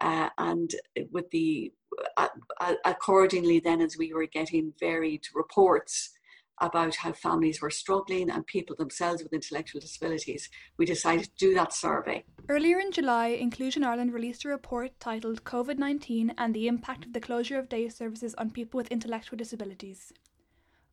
[0.00, 0.70] uh, and
[1.10, 1.72] with the
[2.16, 2.28] uh,
[2.60, 6.10] uh, accordingly then as we were getting varied reports
[6.58, 10.48] about how families were struggling and people themselves with intellectual disabilities,
[10.78, 12.24] we decided to do that survey.
[12.48, 17.12] Earlier in July, Inclusion Ireland released a report titled COVID 19 and the Impact of
[17.12, 20.12] the Closure of Day Services on People with Intellectual Disabilities.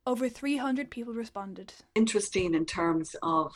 [0.06, 1.74] Over 300 people responded.
[1.96, 3.54] Interesting in terms of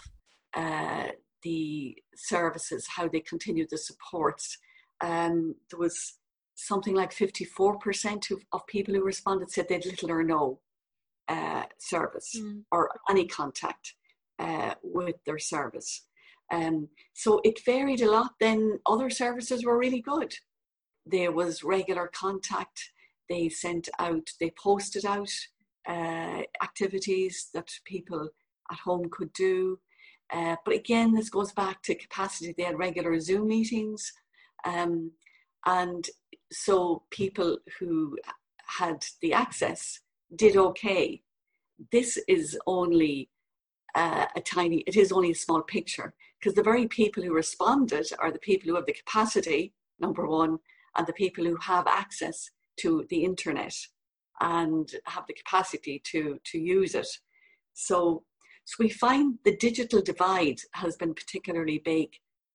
[0.53, 1.07] uh,
[1.43, 4.57] the services, how they continued the supports.
[5.01, 6.17] Um, there was
[6.55, 10.59] something like 54% of, of people who responded said they'd little or no
[11.27, 12.63] uh, service mm.
[12.71, 13.93] or any contact
[14.39, 16.05] uh, with their service.
[16.51, 18.31] Um, so it varied a lot.
[18.39, 20.33] Then other services were really good.
[21.05, 22.91] There was regular contact.
[23.29, 25.29] They sent out, they posted out
[25.87, 28.29] uh, activities that people
[28.71, 29.79] at home could do.
[30.31, 32.53] Uh, but again, this goes back to capacity.
[32.55, 34.11] They had regular Zoom meetings.
[34.65, 35.11] Um,
[35.65, 36.07] and
[36.51, 38.17] so people who
[38.79, 39.99] had the access
[40.35, 41.21] did okay.
[41.91, 43.29] This is only
[43.95, 48.07] uh, a tiny, it is only a small picture because the very people who responded
[48.19, 50.59] are the people who have the capacity, number one,
[50.97, 53.73] and the people who have access to the internet
[54.39, 57.07] and have the capacity to, to use it.
[57.73, 58.23] So,
[58.67, 62.09] so we find the digital divide has been particularly big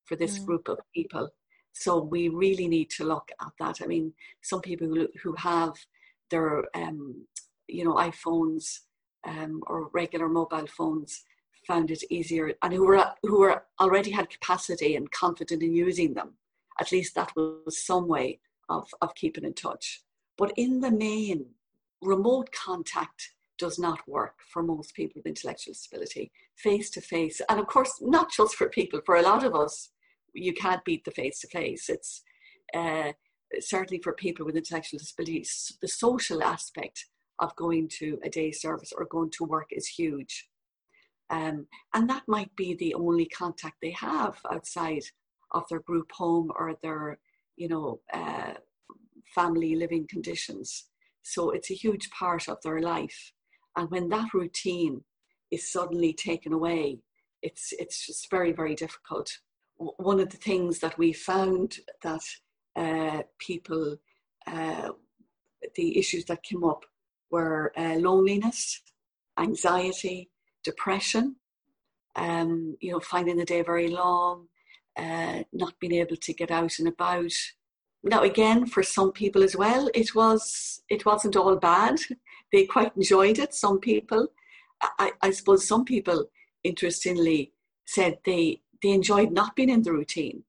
[0.04, 0.44] for this mm.
[0.44, 1.30] group of people.
[1.72, 3.78] So we really need to look at that.
[3.82, 5.72] I mean, some people who, who have
[6.30, 7.26] their um,
[7.66, 8.80] you know iPhones
[9.26, 11.24] um, or regular mobile phones
[11.66, 16.12] found it easier and who were who were already had capacity and confident in using
[16.12, 16.34] them
[16.80, 20.02] at least that was some way of, of keeping in touch
[20.36, 21.46] but in the main
[22.02, 23.32] remote contact
[23.62, 27.94] does not work for most people with intellectual disability face to face and of course
[28.00, 29.74] not just for people for a lot of us
[30.34, 32.22] you can't beat the face to face it's
[32.74, 33.12] uh,
[33.60, 35.50] certainly for people with intellectual disabilities
[35.82, 37.06] the social aspect
[37.42, 40.48] of going to a day service or going to work is huge.
[41.28, 45.02] Um, and that might be the only contact they have outside
[45.50, 47.18] of their group home or their,
[47.56, 48.54] you know, uh,
[49.34, 50.84] family living conditions.
[51.22, 53.32] So it's a huge part of their life.
[53.76, 55.02] And when that routine
[55.50, 57.00] is suddenly taken away,
[57.42, 59.30] it's it's just very very difficult.
[59.76, 62.22] One of the things that we found that
[62.76, 63.96] uh, people,
[64.46, 64.90] uh,
[65.74, 66.84] the issues that came up
[67.30, 68.80] were uh, loneliness,
[69.38, 70.30] anxiety,
[70.62, 71.36] depression,
[72.16, 74.46] um, you know, finding the day very long,
[74.96, 77.32] uh, not being able to get out and about.
[78.04, 81.96] Now, again, for some people as well, it was it wasn't all bad.
[82.52, 83.54] They quite enjoyed it.
[83.54, 84.28] Some people,
[84.82, 86.26] I, I suppose, some people,
[86.62, 87.52] interestingly,
[87.86, 90.44] said they they enjoyed not being in the routine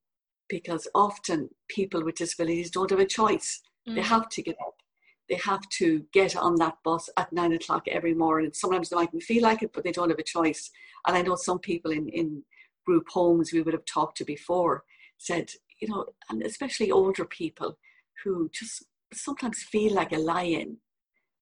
[0.49, 3.61] because often people with disabilities don't have a choice.
[3.87, 3.95] Mm.
[3.95, 4.83] They have to get up
[5.29, 8.51] they have to get on that bus at nine o'clock every morning.
[8.53, 10.69] Sometimes they mightn't feel like it, but they don't have a choice.
[11.07, 12.43] And I know some people in, in
[12.85, 14.83] group homes we would have talked to before
[15.17, 15.49] said,
[15.83, 17.77] you know, and especially older people
[18.23, 20.77] who just sometimes feel like a lion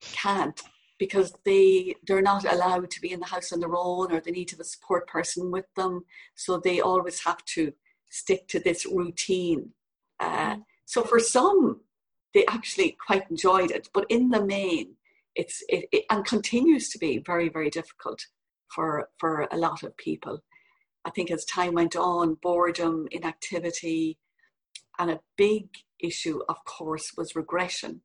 [0.02, 0.62] can't
[0.98, 4.32] because they they're not allowed to be in the house on their own or they
[4.32, 7.72] need to have a support person with them so they always have to
[8.10, 9.72] stick to this routine
[10.20, 11.82] uh, so for some
[12.34, 13.90] they actually quite enjoyed it.
[13.94, 14.96] But in the main,
[15.36, 18.26] it's it, it, and continues to be very very difficult
[18.70, 20.40] for for a lot of people.
[21.06, 24.18] I think as time went on, boredom, inactivity,
[25.00, 25.68] and a big
[26.00, 28.02] issue, of course, was regression,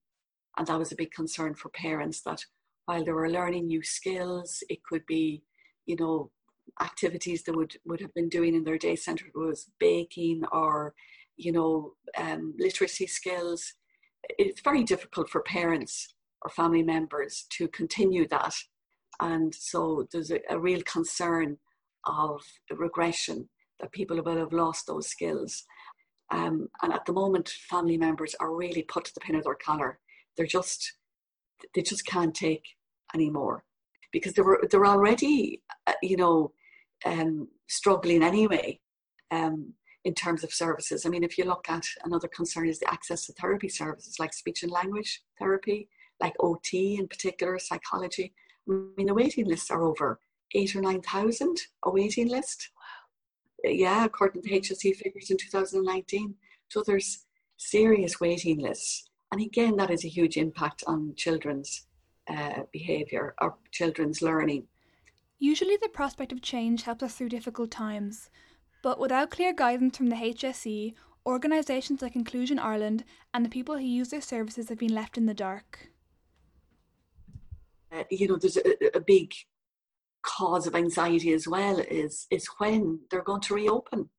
[0.57, 2.23] and that was a big concern for parents.
[2.23, 2.45] That
[2.87, 5.43] while they were learning new skills, it could be,
[5.87, 6.31] you know,
[6.81, 10.95] activities they would would have been doing in their day center was baking or,
[11.37, 13.75] you know, um, literacy skills
[14.39, 18.55] it's very difficult for parents or family members to continue that.
[19.21, 21.59] And so there's a, a real concern
[22.07, 23.49] of regression
[23.81, 25.65] that people will have lost those skills.
[26.31, 29.55] Um, and at the moment, family members are really put to the pin of their
[29.55, 30.01] collar.
[30.37, 30.95] They're just,
[31.75, 32.65] they just can't take
[33.15, 33.65] anymore.
[34.13, 36.53] because they were they're already, uh, you know,
[37.05, 38.81] um, struggling anyway.
[39.31, 39.75] Um,
[40.07, 41.05] in terms of services.
[41.05, 44.33] I mean, if you look at another concern is the access to therapy services like
[44.33, 45.89] speech and language therapy,
[46.21, 48.33] like OT in particular, psychology.
[48.71, 50.21] I mean, the waiting lists are over
[50.55, 52.71] eight or 9,000, a waiting list.
[53.65, 56.35] Yeah, according to HSE figures in 2019.
[56.69, 57.27] So there's
[57.57, 59.09] serious waiting lists.
[59.33, 61.87] And again, that is a huge impact on children's
[62.29, 64.67] uh, behaviour or children's learning.
[65.39, 68.31] Usually, the prospect of change helps us through difficult times.
[68.83, 70.95] But without clear guidance from the HSE,
[71.27, 73.05] organisations like Inclusion Ireland
[73.35, 75.91] and the people who use their services have been left in the dark.
[77.93, 79.33] Uh, you know, there's a, a, big
[80.27, 84.11] cause of anxiety as well is is when they're going to reopen.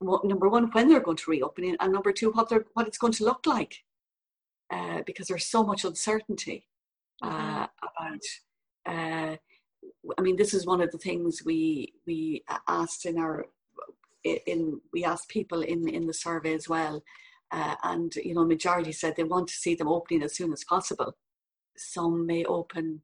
[0.00, 2.98] Well, number one, when they're going to reopen, and number two, what they're what it's
[2.98, 3.74] going to look like,
[4.72, 6.66] uh, because there's so much uncertainty
[7.22, 8.24] uh, about.
[8.86, 9.36] Uh,
[10.18, 13.46] I mean, this is one of the things we we asked in our
[14.24, 17.02] in we asked people in in the survey as well,
[17.50, 20.64] uh, and you know, majority said they want to see them opening as soon as
[20.64, 21.16] possible.
[21.76, 23.02] Some may open,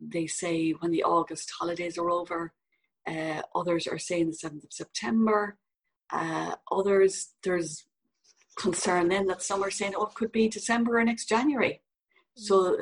[0.00, 2.52] they say, when the August holidays are over.
[3.06, 5.56] Uh, others are saying the seventh of September.
[6.12, 7.86] Uh, others, there's
[8.56, 11.80] concern then that some are saying, oh, it could be December or next January.
[12.36, 12.76] So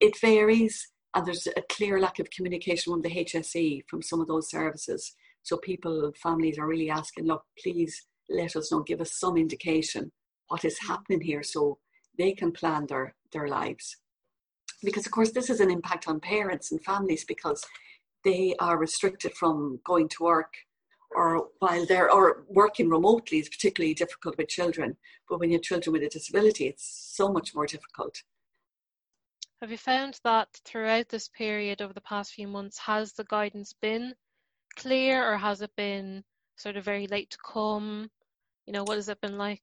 [0.00, 4.28] it varies, and there's a clear lack of communication from the HSE from some of
[4.28, 5.14] those services.
[5.42, 10.12] So people, families are really asking, look, please let us know, give us some indication
[10.48, 11.78] what is happening here so
[12.18, 13.96] they can plan their, their lives.
[14.82, 17.64] Because of course this is an impact on parents and families because
[18.24, 20.54] they are restricted from going to work
[21.14, 24.96] or while they're or working remotely is particularly difficult with children.
[25.28, 28.22] But when you have children with a disability, it's so much more difficult.
[29.60, 33.72] Have you found that throughout this period over the past few months, has the guidance
[33.80, 34.14] been
[34.76, 36.24] clear or has it been
[36.56, 38.10] sort of very late to come?
[38.66, 39.62] You know, what has it been like?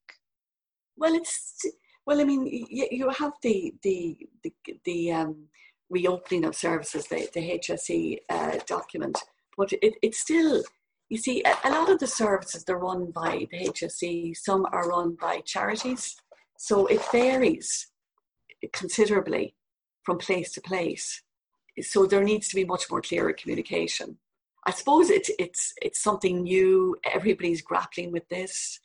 [0.96, 1.66] Well, it's
[2.10, 2.20] well.
[2.20, 4.52] I mean, you, you have the the the,
[4.84, 5.36] the um,
[5.88, 9.16] reopening of services, the the HSE uh, document,
[9.56, 10.62] but it, it's still.
[11.08, 14.36] You see, a, a lot of the services they're run by the HSE.
[14.36, 16.16] Some are run by charities,
[16.58, 17.88] so it varies
[18.72, 19.54] considerably
[20.02, 21.22] from place to place.
[21.80, 24.18] So there needs to be much more clearer communication.
[24.66, 26.96] I suppose it's it's it's something new.
[27.12, 28.80] Everybody's grappling with this,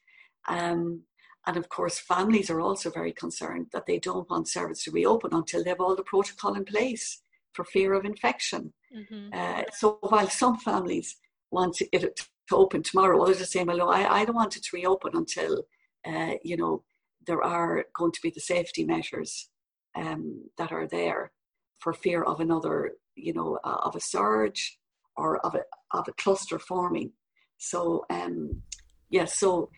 [0.47, 1.01] um,
[1.47, 5.33] and of course, families are also very concerned that they don't want service to reopen
[5.33, 7.21] until they have all the protocol in place
[7.53, 8.73] for fear of infection.
[8.95, 9.29] Mm-hmm.
[9.33, 11.15] Uh, so while some families
[11.51, 12.15] want it
[12.49, 15.11] to open tomorrow, others are saying, "Well, no, I, I don't want it to reopen
[15.15, 15.63] until
[16.05, 16.83] uh, you know
[17.27, 19.49] there are going to be the safety measures
[19.95, 21.31] um, that are there
[21.79, 24.77] for fear of another, you know, uh, of a surge."
[25.17, 25.61] or of a,
[25.97, 27.11] of a cluster forming.
[27.57, 28.61] So, um,
[29.09, 29.69] yeah, so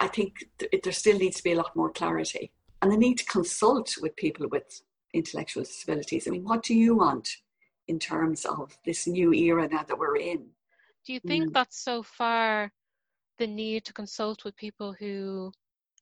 [0.00, 2.52] I think th- there still needs to be a lot more clarity.
[2.82, 4.82] And the need to consult with people with
[5.12, 6.26] intellectual disabilities.
[6.26, 7.28] I mean, what do you want
[7.88, 10.46] in terms of this new era now that we're in?
[11.06, 11.52] Do you think mm.
[11.52, 12.72] that's so far
[13.38, 15.52] the need to consult with people who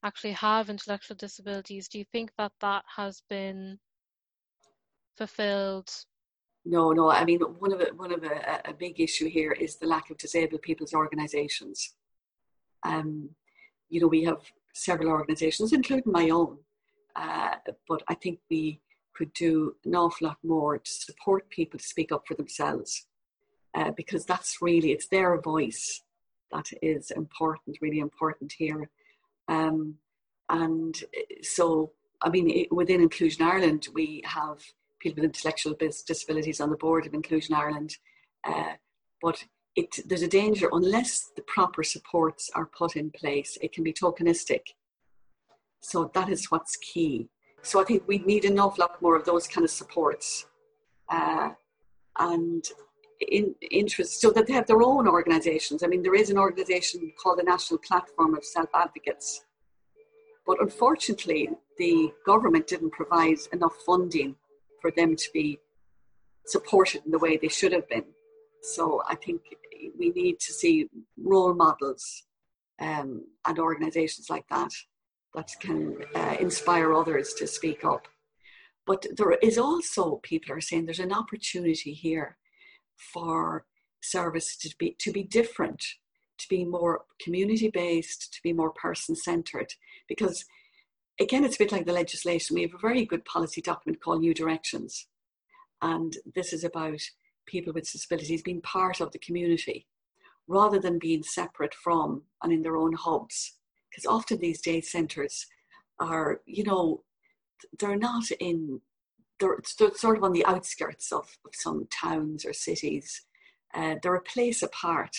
[0.03, 1.87] actually have intellectual disabilities?
[1.87, 3.79] Do you think that that has been
[5.17, 5.91] fulfilled
[6.65, 7.09] no, no.
[7.09, 10.09] I mean, one of the, one of a, a big issue here is the lack
[10.09, 11.95] of disabled people's organisations.
[12.83, 13.29] Um,
[13.89, 14.41] you know, we have
[14.73, 16.57] several organisations, including my own,
[17.15, 17.55] uh,
[17.87, 18.81] but I think we
[19.15, 23.07] could do an awful lot more to support people to speak up for themselves,
[23.75, 26.03] uh, because that's really it's their voice
[26.51, 28.89] that is important, really important here.
[29.47, 29.95] Um,
[30.49, 30.95] and
[31.41, 34.59] so, I mean, it, within Inclusion Ireland, we have
[34.99, 35.75] people with intellectual
[36.07, 37.97] disabilities on the board of Inclusion Ireland.
[38.43, 38.73] Uh,
[39.21, 39.43] but
[39.75, 43.93] it, there's a danger unless the proper supports are put in place, it can be
[43.93, 44.61] tokenistic.
[45.81, 47.29] So that is what's key.
[47.61, 50.45] So I think we need an awful lot more of those kind of supports.
[51.09, 51.51] Uh,
[52.19, 52.65] and
[53.27, 55.83] in interest so that they have their own organizations.
[55.83, 59.45] I mean, there is an organization called the National Platform of Self Advocates.
[60.45, 64.35] But unfortunately, the government didn't provide enough funding
[64.81, 65.59] for them to be
[66.45, 68.05] supported in the way they should have been.
[68.61, 69.41] So I think
[69.97, 72.23] we need to see role models
[72.79, 74.71] um, and organisations like that
[75.35, 78.07] that can uh, inspire others to speak up.
[78.85, 82.37] But there is also people are saying there's an opportunity here
[83.13, 83.65] for
[84.01, 85.83] service to be to be different,
[86.39, 89.73] to be more community based, to be more person centered,
[90.07, 90.45] because
[91.19, 92.55] again, it's a bit like the legislation.
[92.55, 95.07] We have a very good policy document called New Directions.
[95.81, 97.01] And this is about
[97.49, 99.87] people with disabilities being part of the community
[100.47, 103.57] rather than being separate from and in their own hubs.
[103.89, 105.45] Because often these day centres
[105.99, 107.03] are, you know,
[107.79, 108.81] they're not in,
[109.39, 113.25] they're, they're sort of on the outskirts of, of some towns or cities.
[113.73, 115.15] Uh, they're a place apart.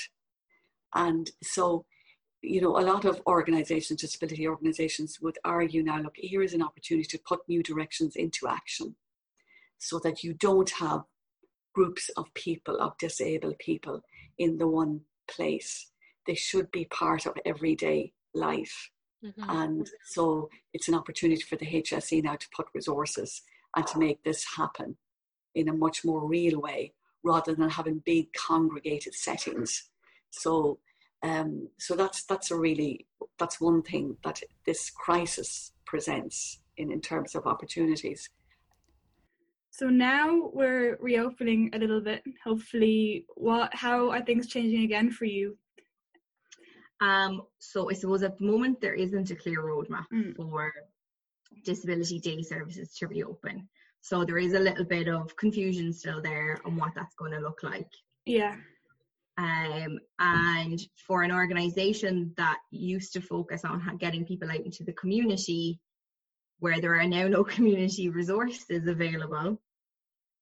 [0.94, 1.84] And so,
[2.42, 6.62] you know, a lot of organizations, disability organizations would argue now, look, here is an
[6.62, 8.96] opportunity to put new directions into action
[9.78, 11.02] so that you don't have
[11.74, 14.02] groups of people, of disabled people
[14.38, 15.90] in the one place.
[16.26, 18.90] They should be part of everyday life.
[19.24, 19.50] Mm-hmm.
[19.50, 23.42] And so it's an opportunity for the HSE now to put resources
[23.76, 24.96] and to make this happen
[25.54, 26.92] in a much more real way
[27.22, 29.90] rather than having big congregated settings.
[30.30, 30.78] So
[31.22, 33.06] um, so that's that's a really
[33.38, 38.30] that's one thing that this crisis presents in, in terms of opportunities.
[39.70, 42.22] So now we're reopening a little bit.
[42.44, 45.56] Hopefully, what how are things changing again for you?
[47.00, 50.36] Um, so I suppose at the moment there isn't a clear roadmap mm.
[50.36, 50.72] for
[51.64, 53.68] disability day services to reopen.
[54.02, 57.40] So there is a little bit of confusion still there on what that's going to
[57.40, 57.88] look like.
[58.26, 58.56] Yeah.
[59.38, 64.92] Um, and for an organisation that used to focus on getting people out into the
[64.92, 65.80] community,
[66.61, 69.61] where there are now no community resources available,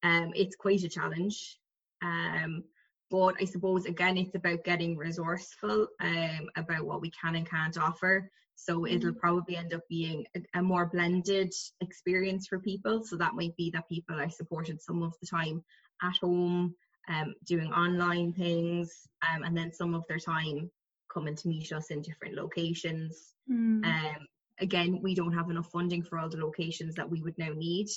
[0.03, 1.59] um, it's quite a challenge.
[2.03, 2.64] Um,
[3.11, 7.79] but I suppose again, it's about getting resourceful um, about what we can and can't
[7.79, 8.31] offer.
[8.55, 9.21] So it'll mm-hmm.
[9.21, 13.05] probably end up being a, a, more blended experience for people.
[13.05, 15.62] So that might be that people are supported some of the time
[16.03, 16.75] at home,
[17.09, 20.71] um, doing online things, um, and then some of their time
[21.12, 23.33] coming to meet us in different locations.
[23.51, 23.85] Mm.
[23.85, 24.27] Um,
[24.61, 27.89] again, we don't have enough funding for all the locations that we would now need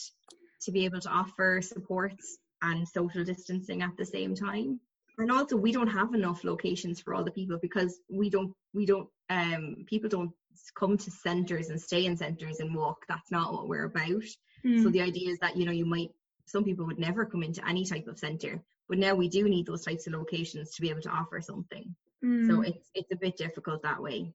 [0.62, 4.80] to be able to offer supports and social distancing at the same time.
[5.18, 8.86] And also we don't have enough locations for all the people because we don't we
[8.86, 10.32] don't um people don't
[10.78, 13.06] come to centers and stay in centers and walk.
[13.08, 14.24] That's not what we're about.
[14.66, 14.84] Mm.
[14.84, 16.10] so the idea is that you know you might
[16.46, 19.66] some people would never come into any type of center but now we do need
[19.66, 21.96] those types of locations to be able to offer something.
[22.24, 22.48] Mm.
[22.48, 24.32] so it's it's a bit difficult that way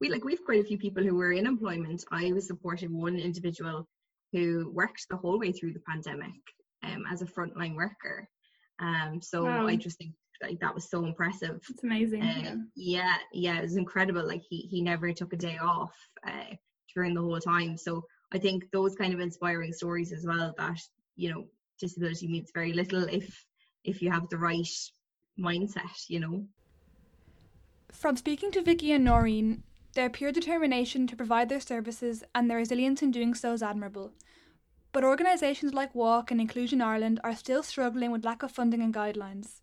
[0.00, 3.16] we like we've quite a few people who were in employment i was supporting one
[3.18, 3.86] individual
[4.32, 6.42] who worked the whole way through the pandemic
[6.82, 8.28] um, as a frontline worker
[8.78, 9.66] um, so wow.
[9.66, 11.60] I just think like that was so impressive.
[11.68, 12.22] It's amazing.
[12.22, 12.54] Uh, yeah.
[12.74, 14.26] yeah, yeah, it was incredible.
[14.26, 15.94] Like he he never took a day off
[16.26, 16.54] uh,
[16.94, 17.76] during the whole time.
[17.76, 20.54] So I think those kind of inspiring stories as well.
[20.58, 20.78] That
[21.16, 21.46] you know,
[21.80, 23.44] disability means very little if
[23.84, 24.68] if you have the right
[25.38, 26.08] mindset.
[26.08, 26.46] You know.
[27.92, 29.62] From speaking to Vicky and Noreen,
[29.96, 34.12] their pure determination to provide their services and their resilience in doing so is admirable.
[34.92, 38.94] But organisations like Walk and Inclusion Ireland are still struggling with lack of funding and
[38.94, 39.62] guidelines.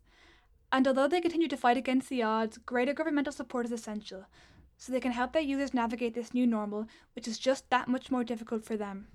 [0.72, 4.26] And although they continue to fight against the odds, greater governmental support is essential,
[4.76, 8.10] so they can help their users navigate this new normal, which is just that much
[8.10, 9.08] more difficult for them.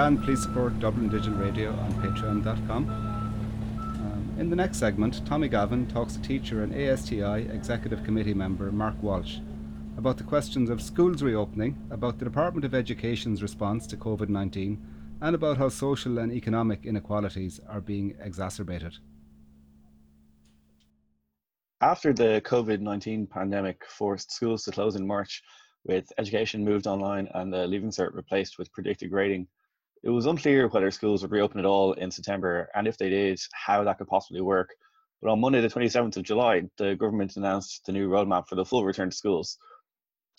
[0.00, 2.88] Can, please support Dublin Digital Radio on patreon.com.
[2.88, 8.72] Um, in the next segment, Tommy Gavin talks to teacher and ASTI Executive Committee member
[8.72, 9.40] Mark Walsh
[9.98, 14.82] about the questions of schools reopening, about the Department of Education's response to COVID 19,
[15.20, 18.96] and about how social and economic inequalities are being exacerbated.
[21.82, 25.42] After the COVID 19 pandemic forced schools to close in March,
[25.84, 29.46] with education moved online and the Leaving Cert replaced with predicted grading,
[30.02, 33.40] it was unclear whether schools would reopen at all in September, and if they did,
[33.52, 34.70] how that could possibly work.
[35.20, 38.64] But on Monday, the 27th of July, the government announced the new roadmap for the
[38.64, 39.58] full return to schools.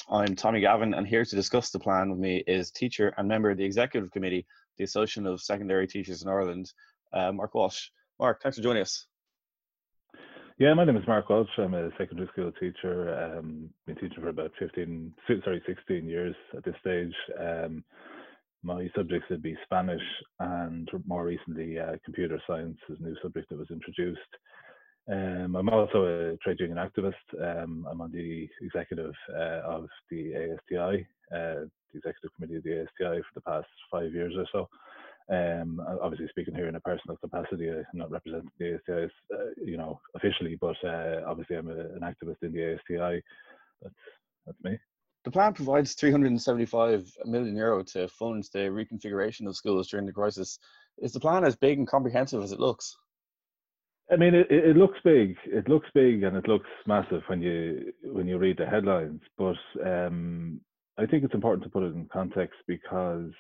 [0.09, 3.51] I'm Tommy Gavin, and here to discuss the plan with me is teacher and member
[3.51, 4.47] of the executive committee,
[4.77, 6.73] the Association of Secondary Teachers in Ireland,
[7.13, 7.89] uh, Mark Walsh.
[8.19, 9.05] Mark, thanks for joining us.
[10.57, 11.47] Yeah, my name is Mark Welch.
[11.57, 13.38] I'm a secondary school teacher.
[13.38, 15.13] Um, been teaching for about 15,
[15.43, 17.13] sorry, 16 years at this stage.
[17.39, 17.83] Um,
[18.63, 20.01] my subjects would be Spanish
[20.39, 24.19] and more recently uh, computer science is a new subject that was introduced.
[25.11, 27.13] Um, I'm also a trade union activist.
[27.41, 32.81] Um, I'm on the executive uh, of the ASTI, uh, the executive committee of the
[32.81, 34.69] ASTI for the past five years or so.
[35.33, 39.77] Um, obviously, speaking here in a personal capacity, I'm not representing the ASTI, uh, you
[39.77, 43.23] know, officially, but uh, obviously, I'm a, an activist in the ASTI.
[43.81, 43.95] That's
[44.45, 44.77] that's me.
[45.23, 50.57] The plan provides 375 million euro to fund the reconfiguration of schools during the crisis.
[50.98, 52.95] Is the plan as big and comprehensive as it looks?
[54.11, 55.38] I mean, it, it looks big.
[55.45, 59.22] It looks big and it looks massive when you when you read the headlines.
[59.38, 60.60] But um,
[60.98, 63.31] I think it's important to put it in context because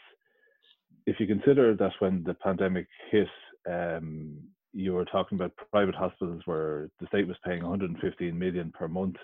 [1.05, 3.27] if you consider that when the pandemic hit,
[3.69, 4.37] um,
[4.71, 9.17] you were talking about private hospitals where the state was paying 115 million per month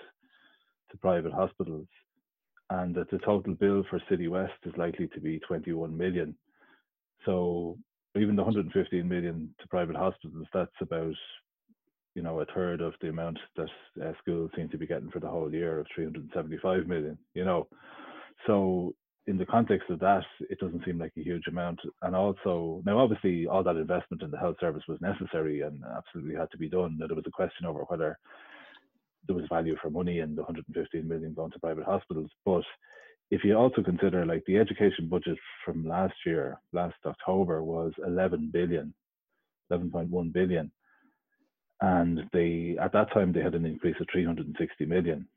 [0.92, 1.88] to private hospitals,
[2.70, 6.36] and that the total bill for Citywest is likely to be 21 million.
[7.26, 7.78] So
[8.16, 11.14] even the 115 million to private hospitals, that's about
[12.16, 13.70] you know a third of the amount that
[14.04, 17.18] uh, schools seem to be getting for the whole year of 375 million.
[17.34, 17.68] You know,
[18.46, 18.96] so
[19.28, 21.80] in the context of that, it doesn't seem like a huge amount.
[22.02, 26.36] And also, now obviously, all that investment in the health service was necessary and absolutely
[26.36, 26.98] had to be done.
[26.98, 28.18] That there was a question over whether
[29.28, 32.30] there was value for money and the 115 million going to private hospitals.
[32.46, 32.64] But
[33.30, 38.50] if you also consider like the education budget from last year, last October was 11
[38.54, 38.94] billion,
[39.72, 40.72] 11.1 billion,
[41.82, 45.28] and they at that time they had an increase of 360 million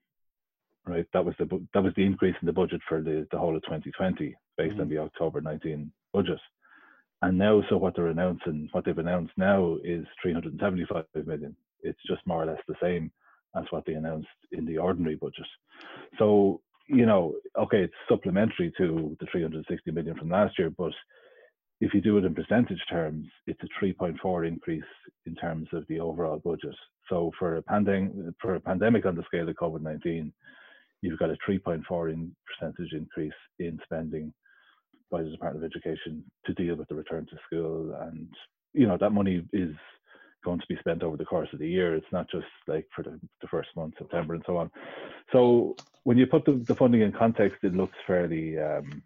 [0.86, 1.06] right?
[1.12, 3.62] That was the that was the increase in the budget for the, the whole of
[3.62, 4.80] 2020 based mm-hmm.
[4.82, 6.40] on the October 19 budget.
[7.22, 11.54] And now, so what they're announcing, what they've announced now is 375 million.
[11.82, 13.12] It's just more or less the same
[13.56, 15.46] as what they announced in the ordinary budget.
[16.18, 20.92] So, you know, okay, it's supplementary to the 360 million from last year, but
[21.80, 24.82] if you do it in percentage terms, it's a 3.4 increase
[25.26, 26.74] in terms of the overall budget.
[27.08, 30.30] So for a pandemic, for a pandemic on the scale of COVID-19,
[31.02, 34.32] you've got a 3.4 in percentage increase in spending
[35.10, 37.96] by the Department of Education to deal with the return to school.
[38.02, 38.28] And,
[38.74, 39.74] you know, that money is
[40.44, 41.94] going to be spent over the course of the year.
[41.94, 44.70] It's not just like for the, the first month, September and so on.
[45.32, 49.02] So when you put the, the funding in context, it looks fairly um,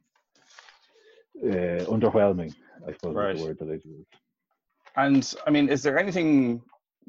[1.43, 2.55] uh, underwhelming,
[2.87, 3.35] I suppose right.
[3.35, 4.07] is the word that I use.
[4.97, 6.63] And I mean, is there anything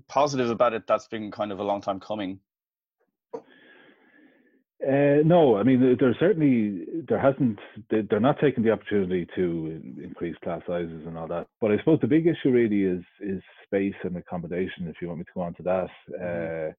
[0.08, 2.40] positive about it that's been kind of a long time coming?
[4.88, 7.58] Uh, no, I mean there's certainly there hasn't
[7.90, 11.48] they're not taking the opportunity to increase class sizes and all that.
[11.60, 14.88] But I suppose the big issue really is is space and accommodation.
[14.88, 16.70] If you want me to go on to that, mm-hmm.
[16.70, 16.74] uh,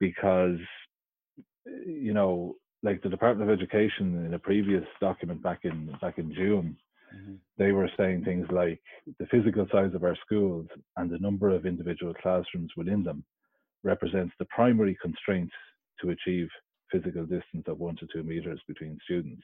[0.00, 0.58] because
[1.86, 6.32] you know, like the Department of Education in a previous document back in back in
[6.32, 6.78] June,
[7.14, 7.34] mm-hmm.
[7.58, 8.80] they were saying things like
[9.18, 13.22] the physical size of our schools and the number of individual classrooms within them
[13.84, 15.50] represents the primary constraint
[16.00, 16.48] to achieve
[16.90, 19.42] physical distance of one to two meters between students.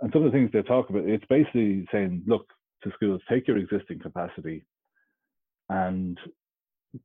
[0.00, 2.46] And some of the things they talk about, it's basically saying, look
[2.82, 4.64] to schools, take your existing capacity
[5.68, 6.18] and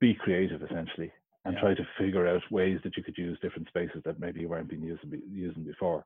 [0.00, 1.12] be creative essentially
[1.44, 1.60] and yeah.
[1.60, 4.68] try to figure out ways that you could use different spaces that maybe you weren't
[4.68, 6.04] being using, using before.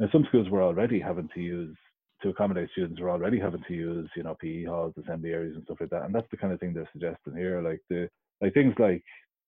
[0.00, 1.76] Now, some schools were already having to use
[2.22, 5.64] to accommodate students were already having to use, you know, PE halls, assembly areas, and
[5.64, 6.04] stuff like that.
[6.04, 8.08] And that's the kind of thing they're suggesting here, like the
[8.40, 9.02] like things like,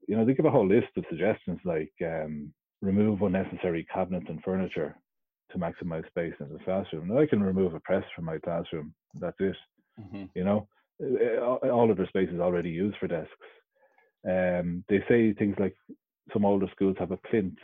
[0.08, 2.52] you know, they give a whole list of suggestions like um,
[2.82, 4.96] remove unnecessary cabinets and furniture
[5.50, 7.08] to maximize space in the classroom.
[7.08, 8.94] Now I can remove a press from my classroom.
[9.20, 9.56] That's it.
[10.00, 10.24] Mm-hmm.
[10.34, 10.68] You know,
[11.70, 13.30] all of their space is already used for desks.
[14.28, 15.76] Um, they say things like
[16.32, 17.58] some older schools have a plinth,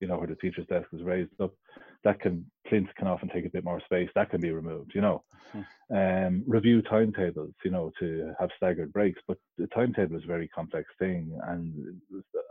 [0.00, 1.54] you know, where the teacher's desk is raised up.
[2.04, 4.08] That can plinth can often take a bit more space.
[4.14, 4.92] That can be removed.
[4.94, 5.96] You know, mm-hmm.
[5.96, 7.54] um, review timetables.
[7.64, 9.20] You know, to have staggered breaks.
[9.26, 12.00] But the timetable is a very complex thing, and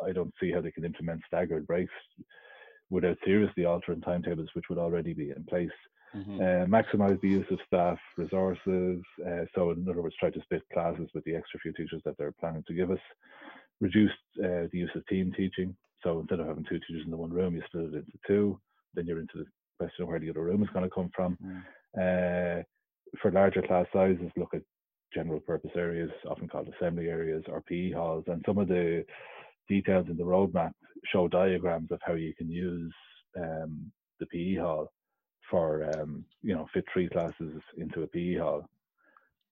[0.06, 1.94] I don't see how they can implement staggered breaks
[2.90, 5.70] without seriously altering timetables which would already be in place.
[6.16, 6.40] Mm-hmm.
[6.40, 9.02] Uh, maximize the use of staff resources.
[9.26, 12.18] Uh, so, in other words, try to split classes with the extra few teachers that
[12.18, 13.00] they're planning to give us.
[13.82, 15.76] Reduce uh, the use of team teaching.
[16.04, 18.60] So, instead of having two teachers in the one room, you split it into two.
[18.98, 19.46] Then you're into the
[19.78, 21.38] question of where the other room is going to come from.
[21.98, 22.66] Mm.
[23.22, 24.62] for larger class sizes, look at
[25.14, 29.06] general purpose areas, often called assembly areas or PE halls, and some of the
[29.70, 30.72] details in the roadmap
[31.06, 32.94] show diagrams of how you can use
[33.38, 34.92] um, the PE hall
[35.50, 38.68] for um, you know fit three classes into a PE hall,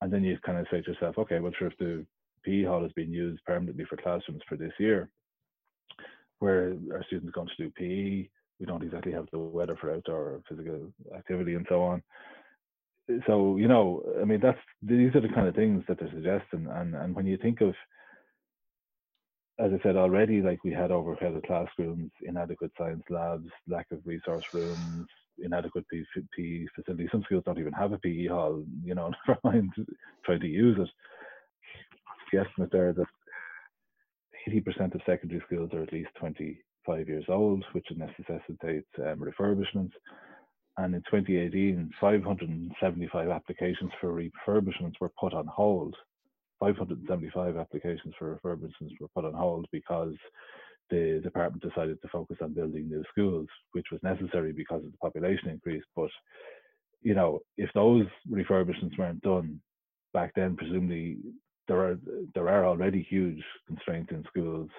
[0.02, 2.06] and then you kind of say to yourself, okay, well sure if the
[2.44, 5.10] PE hall has been used permanently for classrooms for this year,
[6.40, 8.30] where are students going to do PE.
[8.60, 12.04] We don't exactly have the weather for outdoor physical activity and so on.
[13.28, 16.68] So you know, I mean, that's these are the kind of things that they're suggesting,
[16.70, 17.74] and and when you think of
[19.60, 24.44] as I said already, like we had overcrowded classrooms, inadequate science labs, lack of resource
[24.54, 25.08] rooms,
[25.40, 27.10] inadequate PE facilities.
[27.12, 29.72] Some schools don't even have a PE hall, you know, never mind
[30.26, 30.90] trying to use it.
[32.34, 33.06] The estimate there that
[34.50, 36.10] 80% of secondary schools are at least
[36.86, 39.92] 25 years old, which necessitates um, refurbishments.
[40.78, 45.96] And in 2018, 575 applications for refurbishments were put on hold
[46.60, 50.14] 575 applications for refurbishments were put on hold because
[50.90, 54.98] the department decided to focus on building new schools, which was necessary because of the
[54.98, 55.84] population increase.
[55.96, 56.10] But
[57.02, 59.60] you know, if those refurbishments weren't done
[60.14, 61.18] back then, presumably
[61.68, 62.00] there are
[62.34, 64.70] there are already huge constraints in schools.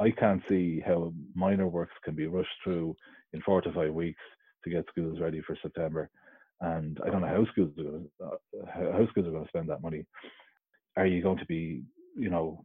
[0.00, 2.94] I can't see how minor works can be rushed through
[3.32, 4.22] in four to five weeks
[4.64, 6.10] to get schools ready for September
[6.60, 9.48] and I don't know how schools are going to, uh, how schools are going to
[9.48, 10.04] spend that money.
[10.96, 11.82] Are you going to be,
[12.16, 12.64] you know,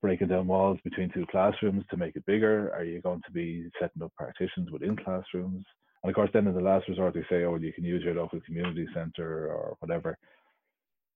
[0.00, 2.72] breaking down walls between two classrooms to make it bigger?
[2.74, 5.64] Are you going to be setting up partitions within classrooms?
[6.02, 8.14] And of course, then in the last resort, they say, oh, you can use your
[8.14, 10.16] local community centre or whatever.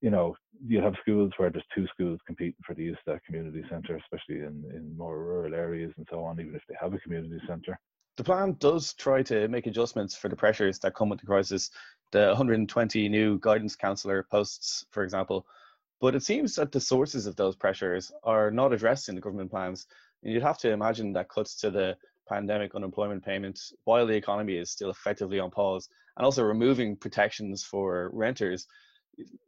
[0.01, 0.35] You know,
[0.66, 4.40] you have schools where there's two schools competing for the use of community centre, especially
[4.40, 7.78] in, in more rural areas and so on, even if they have a community centre.
[8.16, 11.70] The plan does try to make adjustments for the pressures that come with the crisis
[12.12, 15.47] the 120 new guidance counselor posts, for example.
[16.01, 19.51] But it seems that the sources of those pressures are not addressed in the government
[19.51, 19.86] plans.
[20.22, 21.97] And you'd have to imagine that cuts to the
[22.28, 27.64] pandemic unemployment payment while the economy is still effectively on pause and also removing protections
[27.64, 28.66] for renters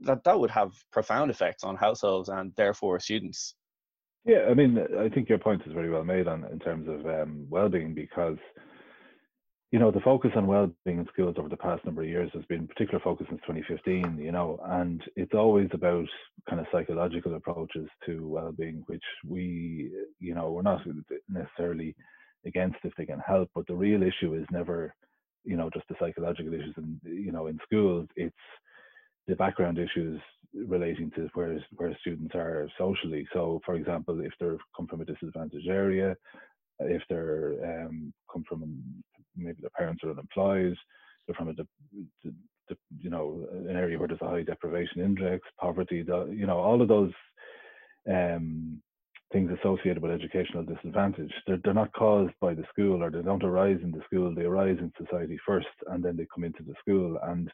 [0.01, 3.55] that that would have profound effects on households and therefore students.
[4.25, 7.07] Yeah i mean i think your point is very well made on in terms of
[7.07, 8.39] um, well-being because
[9.73, 12.45] you know, the focus on well-being in schools over the past number of years has
[12.45, 16.05] been particular focus since 2015, you know, and it's always about
[16.49, 19.91] kind of psychological approaches to well-being, which we,
[20.21, 20.83] you know, we're not
[21.27, 21.97] necessarily
[22.45, 24.95] against if they can help, but the real issue is never,
[25.43, 28.37] you know, just the psychological issues and, you know, in schools, it's
[29.29, 30.21] the background issues
[30.55, 33.27] relating to where where students are socially.
[33.33, 34.47] So, for example, if they
[34.77, 36.17] come from a disadvantaged area,
[36.81, 38.65] if they're um, come from
[39.37, 40.77] maybe their parents are unemployed,
[41.27, 41.67] they're from a de-
[42.23, 42.35] de-
[42.69, 46.83] de- you know an area where there's a high deprivation index, poverty, you know all
[46.83, 47.13] of those
[48.11, 48.81] um,
[49.33, 51.33] things associated with educational disadvantage.
[51.47, 54.35] They're, they're not caused by the school or they don't arise in the school.
[54.35, 57.19] They arise in society first, and then they come into the school.
[57.23, 57.51] And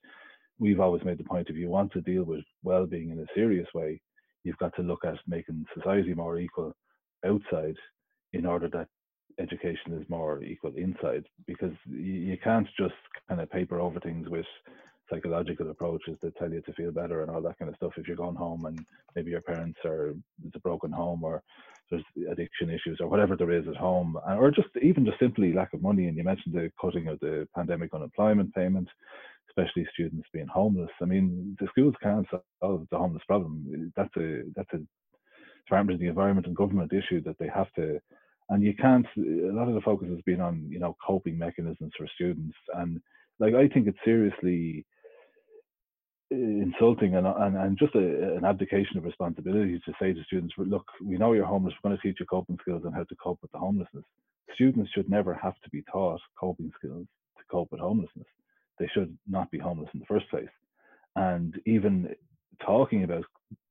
[0.58, 3.68] we've always made the point: if you want to deal with well-being in a serious
[3.74, 4.00] way,
[4.44, 6.74] you've got to look at making society more equal
[7.24, 7.76] outside
[8.32, 8.88] in order that
[9.38, 12.94] education is more equal inside because you, can't just
[13.28, 14.46] kind of paper over things with
[15.10, 18.06] psychological approaches that tell you to feel better and all that kind of stuff if
[18.06, 20.14] you're going home and maybe your parents are
[20.44, 21.42] it's a broken home or
[21.90, 25.52] there's addiction issues or whatever there is at home uh, or just even just simply
[25.52, 28.88] lack of money and you mentioned the cutting of the pandemic unemployment payment
[29.58, 30.90] especially students being homeless.
[31.02, 32.26] I mean the schools can't
[32.62, 33.92] solve the homeless problem.
[33.96, 34.80] That's a that's a
[35.66, 37.98] department of the environment and government issue that they have to
[38.50, 41.92] and you can't a lot of the focus has been on you know coping mechanisms
[41.96, 42.56] for students.
[42.74, 43.00] And
[43.40, 44.84] like i think it's seriously
[46.30, 50.86] insulting and, and, and just a, an abdication of responsibility to say to students look
[51.04, 51.74] we know you're homeless.
[51.82, 54.04] We're going to teach you coping skills and how to cope with the homelessness.
[54.54, 57.06] Students should never have to be taught coping skills
[57.38, 58.26] to cope with homelessness
[58.78, 60.48] they should not be homeless in the first place
[61.18, 62.14] and even
[62.64, 63.24] talking about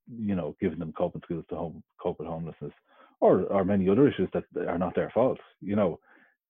[0.07, 2.73] you know giving them coping skills to home, cope with homelessness
[3.19, 5.39] or or many other issues that are not their fault.
[5.61, 5.99] You know,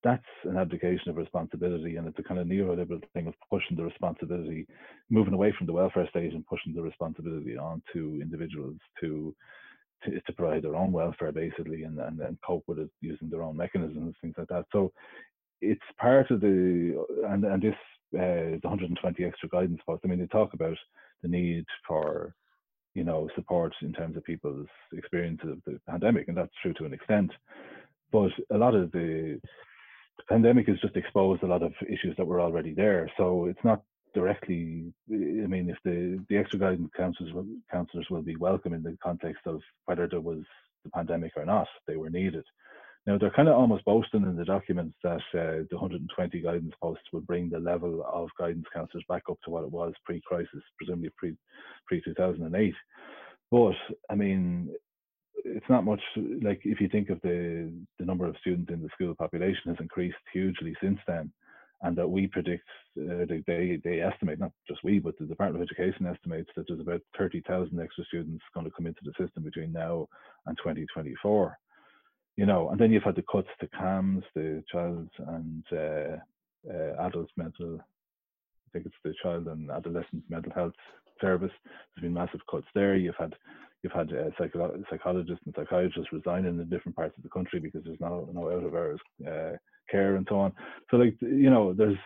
[0.04, 3.84] that's an abdication of responsibility, and it's a kind of neoliberal thing of pushing the
[3.84, 4.68] responsibility,
[5.10, 9.36] moving away from the welfare state and pushing the responsibility on to individuals to
[10.04, 13.44] to, to provide their own welfare basically, and, and and cope with it using their
[13.44, 14.66] own mechanisms, things like that.
[14.72, 14.92] So
[15.62, 17.76] it's part of the and and this
[18.16, 20.04] uh, the 120 extra guidance posts.
[20.06, 20.78] I mean, they talk about
[21.22, 22.36] the need for
[22.98, 26.86] you know, support in terms of people's experience of the pandemic, and that's true to
[26.86, 27.32] an extent.
[28.12, 29.40] But a lot of the,
[30.18, 33.08] the pandemic has just exposed a lot of issues that were already there.
[33.16, 33.84] So it's not
[34.16, 34.92] directly.
[35.12, 37.34] I mean, if the the extra guidance counselors
[37.72, 40.42] counselors will be welcome in the context of whether there was
[40.84, 42.46] the pandemic or not, they were needed.
[43.08, 47.06] Now they're kind of almost boasting in the documents that uh, the 120 guidance posts
[47.14, 51.10] would bring the level of guidance counsellors back up to what it was pre-crisis, presumably
[51.18, 51.34] pre
[51.88, 52.74] pre 2008.
[53.50, 53.76] But
[54.10, 54.76] I mean,
[55.46, 56.02] it's not much
[56.42, 59.78] like if you think of the the number of students in the school population has
[59.80, 61.32] increased hugely since then
[61.84, 62.68] and that we predict
[63.00, 66.80] uh, they they estimate not just we but the department of education estimates that there's
[66.80, 70.08] about 30,000 extra students going to come into the system between now
[70.48, 71.58] and 2024
[72.38, 76.18] you know and then you've had the cuts to CAMHS the child and uh,
[76.72, 80.74] uh, adult mental I think it's the child and adolescent mental health
[81.20, 81.52] service
[81.96, 83.34] there's been massive cuts there you've had
[83.84, 87.84] you've had uh, psycho- psychologists and psychiatrists resigning in different parts of the country because
[87.84, 89.56] there's no no out of hours uh,
[89.90, 90.54] care and so on.
[90.90, 91.98] So like you know, there's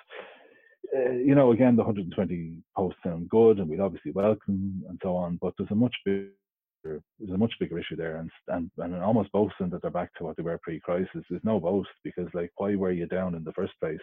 [0.96, 5.16] uh, you know again the 120 posts sound good and we'd obviously welcome and so
[5.16, 6.30] on, but there's a much bigger
[6.84, 10.24] there's a much bigger issue there and and, and almost boasting that they're back to
[10.24, 11.24] what they were pre-crisis.
[11.30, 14.00] Is no boast because like why were you down in the first place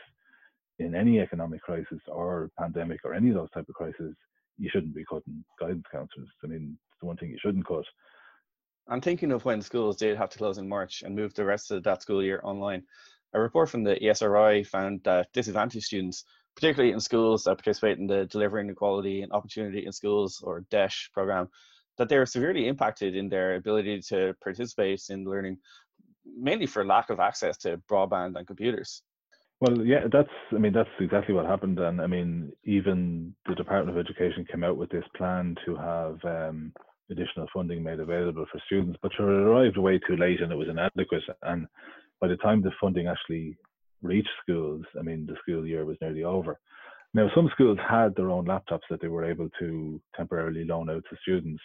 [0.78, 4.14] in any economic crisis or pandemic or any of those type of crises?
[4.58, 6.28] You shouldn't be cutting guidance counselors.
[6.44, 7.84] I mean it's the one thing you shouldn't cut.
[8.88, 11.70] I'm thinking of when schools did have to close in march and move the rest
[11.70, 12.84] of that school year online.
[13.34, 16.24] A report from the ESRI found that disadvantaged students,
[16.54, 21.10] particularly in schools that participate in the Delivering Equality and Opportunity in Schools or DEIS
[21.12, 21.50] program,
[21.98, 25.58] that they are severely impacted in their ability to participate in learning,
[26.24, 29.02] mainly for lack of access to broadband and computers.
[29.60, 31.80] Well, yeah, that's, I mean, that's exactly what happened.
[31.80, 36.18] And I mean, even the Department of Education came out with this plan to have
[36.24, 36.72] um,
[37.10, 40.68] additional funding made available for students, but it arrived way too late and it was
[40.68, 41.22] inadequate.
[41.42, 41.66] And
[42.20, 43.56] by the time the funding actually
[44.00, 46.60] reached schools, I mean, the school year was nearly over.
[47.14, 51.02] Now, some schools had their own laptops that they were able to temporarily loan out
[51.10, 51.62] to students,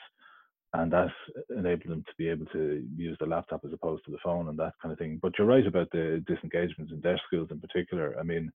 [0.73, 1.09] and that
[1.55, 4.57] enabled them to be able to use the laptop as opposed to the phone and
[4.57, 5.19] that kind of thing.
[5.21, 8.15] But you're right about the disengagements in DEIS schools in particular.
[8.19, 8.51] I mean,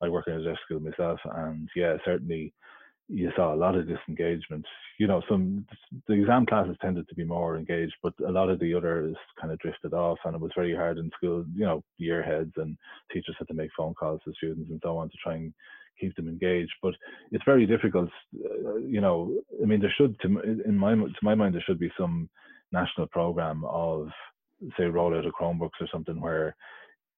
[0.00, 2.52] I work in a DEIS school myself, and yeah, certainly
[3.08, 4.64] you saw a lot of disengagement.
[4.98, 5.66] You know, some
[6.06, 9.52] the exam classes tended to be more engaged, but a lot of the others kind
[9.52, 11.44] of drifted off, and it was very hard in school.
[11.54, 12.76] You know, year heads and
[13.12, 15.52] teachers had to make phone calls to students and so on to try and
[16.00, 16.72] keep them engaged.
[16.82, 16.94] But
[17.32, 18.10] it's very difficult.
[18.34, 19.32] Uh, you know,
[19.62, 20.28] I mean, there should, to
[20.64, 22.28] in my to my mind, there should be some
[22.72, 24.08] national program of
[24.76, 26.56] say rollout of Chromebooks or something where,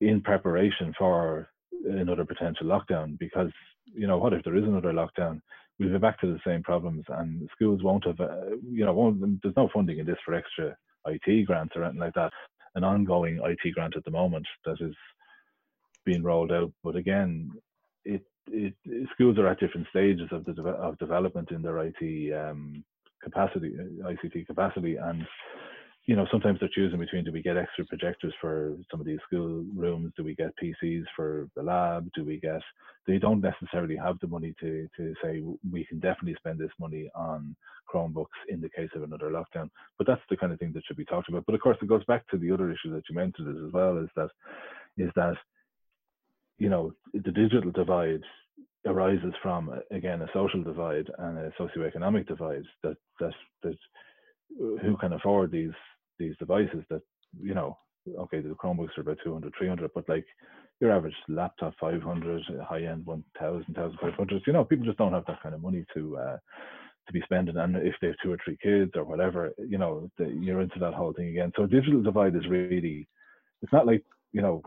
[0.00, 1.48] in preparation for
[1.84, 3.50] another potential lockdown, because
[3.86, 5.40] you know what if there is another lockdown
[5.78, 9.42] we'll be back to the same problems, and schools won't have, uh, you know, won't,
[9.42, 10.76] there's no funding in this for extra
[11.06, 12.32] IT grants or anything like that.
[12.74, 14.94] An ongoing IT grant at the moment that is
[16.04, 17.50] being rolled out, but again,
[18.52, 18.74] it,
[19.14, 22.84] schools are at different stages of the of development in their IT um,
[23.22, 23.72] capacity,
[24.04, 25.26] ICT capacity, and
[26.08, 29.18] you know, sometimes they're choosing between do we get extra projectors for some of these
[29.26, 30.10] school rooms?
[30.16, 32.08] Do we get PCs for the lab?
[32.14, 32.62] Do we get,
[33.06, 37.10] they don't necessarily have the money to, to say we can definitely spend this money
[37.14, 37.54] on
[37.94, 39.68] Chromebooks in the case of another lockdown.
[39.98, 41.44] But that's the kind of thing that should be talked about.
[41.44, 43.98] But of course, it goes back to the other issue that you mentioned as well
[43.98, 44.30] is that,
[44.96, 45.34] is that,
[46.58, 48.22] you know, the digital divide
[48.86, 53.76] arises from uh, again a social divide and a socioeconomic divide that that that
[54.60, 55.72] uh, who can afford these
[56.18, 57.02] these devices that
[57.40, 57.76] you know
[58.18, 60.24] okay the chromebooks are about 200 300 but like
[60.80, 65.26] your average laptop 500 uh, high end 1000 1500 you know people just don't have
[65.26, 66.36] that kind of money to uh,
[67.08, 67.56] to be spending.
[67.56, 70.78] And if they have two or three kids or whatever you know the, you're into
[70.78, 71.52] that whole thing again.
[71.56, 73.08] So digital divide is really
[73.62, 74.62] it's not like you know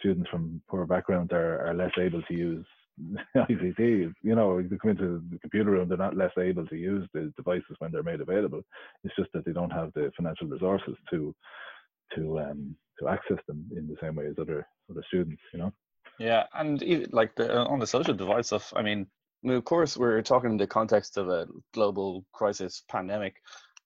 [0.00, 2.66] students from poor backgrounds are, are less able to use
[3.36, 7.08] ICT, you know, they come into the computer room, they're not less able to use
[7.14, 8.62] the devices when they're made available.
[9.04, 11.34] It's just that they don't have the financial resources to
[12.16, 15.72] to um to access them in the same way as other other students, you know.
[16.18, 16.82] Yeah, and
[17.12, 19.06] like the, on the social divide stuff, I mean,
[19.46, 23.36] of course, we're talking in the context of a global crisis pandemic,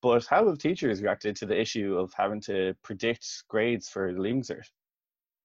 [0.03, 4.43] but how have teachers reacted to the issue of having to predict grades for Leaving
[4.43, 4.65] Cert?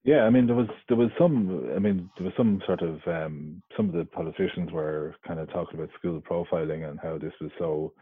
[0.03, 2.99] Yeah, I mean there was there was some I mean there was some sort of
[3.05, 7.33] um, some of the politicians were kind of talking about school profiling and how this
[7.41, 7.93] was so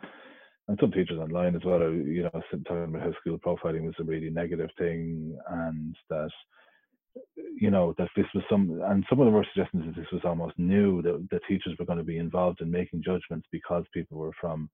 [0.68, 2.30] and some teachers online as well you know
[2.68, 6.30] talking about how school profiling was a really negative thing and that
[7.60, 10.22] you know that this was some and some of them were suggesting that this was
[10.24, 14.18] almost new that the teachers were going to be involved in making judgments because people
[14.20, 14.70] were from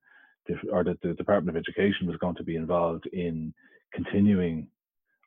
[0.72, 3.54] or that the Department of Education was going to be involved in
[3.94, 4.68] continuing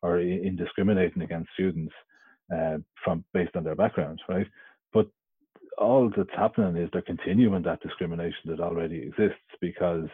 [0.06, 1.92] or in discriminating against students
[2.54, 4.46] uh, from based on their backgrounds, right?
[4.92, 5.08] But
[5.78, 10.08] all that's happening is they're continuing that discrimination that already exists because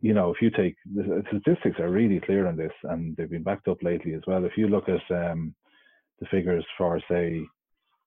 [0.00, 3.48] you know if you take the statistics are really clear on this and they've been
[3.50, 5.54] backed up lately as well if you look at um,
[6.18, 7.40] the figures for say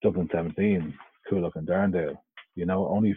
[0.03, 0.93] dublin 17
[1.31, 2.17] coolock and darndale
[2.55, 3.15] you know only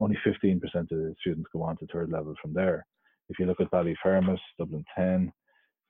[0.00, 2.86] only 15% of the students go on to third level from there
[3.28, 5.32] If you look at Ballyfermot, Dublin 10,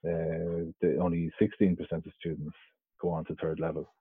[0.06, 2.56] uh, the, only 16% of students
[3.00, 3.92] go on to third level.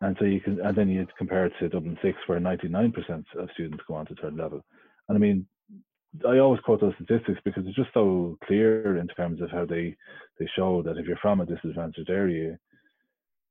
[0.00, 3.48] And so you can, and then you compare it to Dublin 6, where 99% of
[3.54, 4.64] students go on to third level.
[5.08, 5.46] And I mean,
[6.26, 9.96] I always quote those statistics because it's just so clear in terms of how they,
[10.38, 12.56] they show that if you're from a disadvantaged area,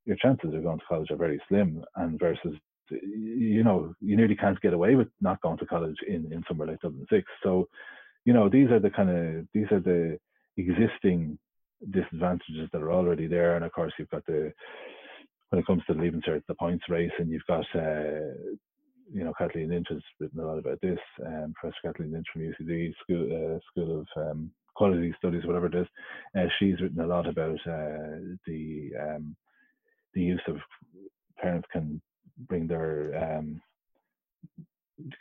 [0.05, 1.83] your chances of going to college are very slim.
[1.95, 2.55] And versus,
[2.89, 6.69] you know, you nearly can't get away with not going to college in, in somewhere
[6.69, 7.27] like Dublin 6.
[7.43, 7.67] So,
[8.25, 10.17] you know, these are the kind of, these are the
[10.55, 11.37] existing
[11.91, 13.55] disadvantages that are already there.
[13.55, 14.51] And of course, you've got the,
[15.49, 18.33] when it comes to the Leaving Cert, the points race, and you've got, uh,
[19.13, 20.99] you know, Kathleen Lynch has written a lot about this.
[21.25, 25.75] Um, Professor Kathleen Lynch from UCD School, uh, School of um, Quality Studies, whatever it
[25.75, 25.87] is.
[26.37, 29.35] Uh, she's written a lot about uh, the um,
[30.13, 30.57] the use of
[31.37, 32.01] parents can
[32.47, 33.61] bring their um,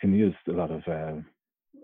[0.01, 1.21] can use a lot of uh,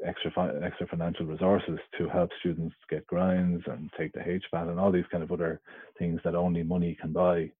[0.04, 4.78] extra fi- extra financial resources to help students get grinds and take the HPAT and
[4.78, 5.60] all these kind of other
[5.98, 7.50] things that only money can buy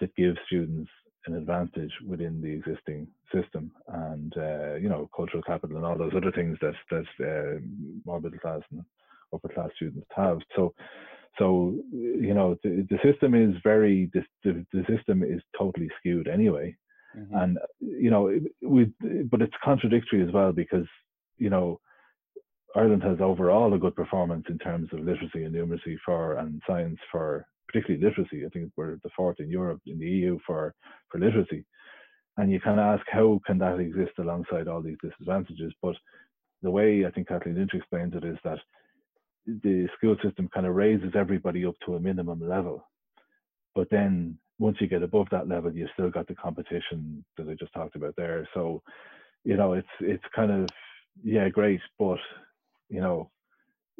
[0.00, 0.90] that gives students
[1.26, 3.70] an advantage within the existing system.
[3.88, 7.60] And uh, you know cultural capital and all those other things that that uh,
[8.04, 8.82] more middle class and
[9.32, 10.38] upper class students have.
[10.56, 10.74] So
[11.38, 16.28] so you know the, the system is very the, the, the system is totally skewed
[16.28, 16.76] anyway.
[17.18, 17.34] Mm-hmm.
[17.34, 18.32] and you know
[18.62, 18.84] we
[19.32, 20.86] but it's contradictory as well because
[21.40, 21.80] you know
[22.76, 26.98] Ireland has overall a good performance in terms of literacy and numeracy for and science
[27.10, 28.44] for particularly literacy.
[28.44, 30.74] I think we're the fourth in Europe, in the EU for,
[31.10, 31.64] for literacy.
[32.36, 35.72] And you of ask, how can that exist alongside all these disadvantages?
[35.82, 35.96] But
[36.62, 38.58] the way I think Kathleen Lynch explains it is that
[39.46, 42.86] the school system kind of raises everybody up to a minimum level.
[43.74, 47.54] But then once you get above that level, you've still got the competition that I
[47.58, 48.48] just talked about there.
[48.54, 48.82] So,
[49.44, 50.68] you know, it's it's kind of
[51.22, 52.18] yeah, great, but
[52.88, 53.30] you know,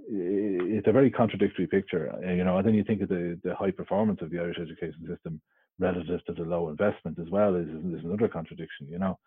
[0.09, 2.59] it's a very contradictory picture, uh, you know.
[2.59, 5.41] And then you think of the, the high performance of the Irish education system
[5.79, 9.19] relative to the low investment as well is, is another contradiction, you know.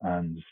[0.00, 0.42] And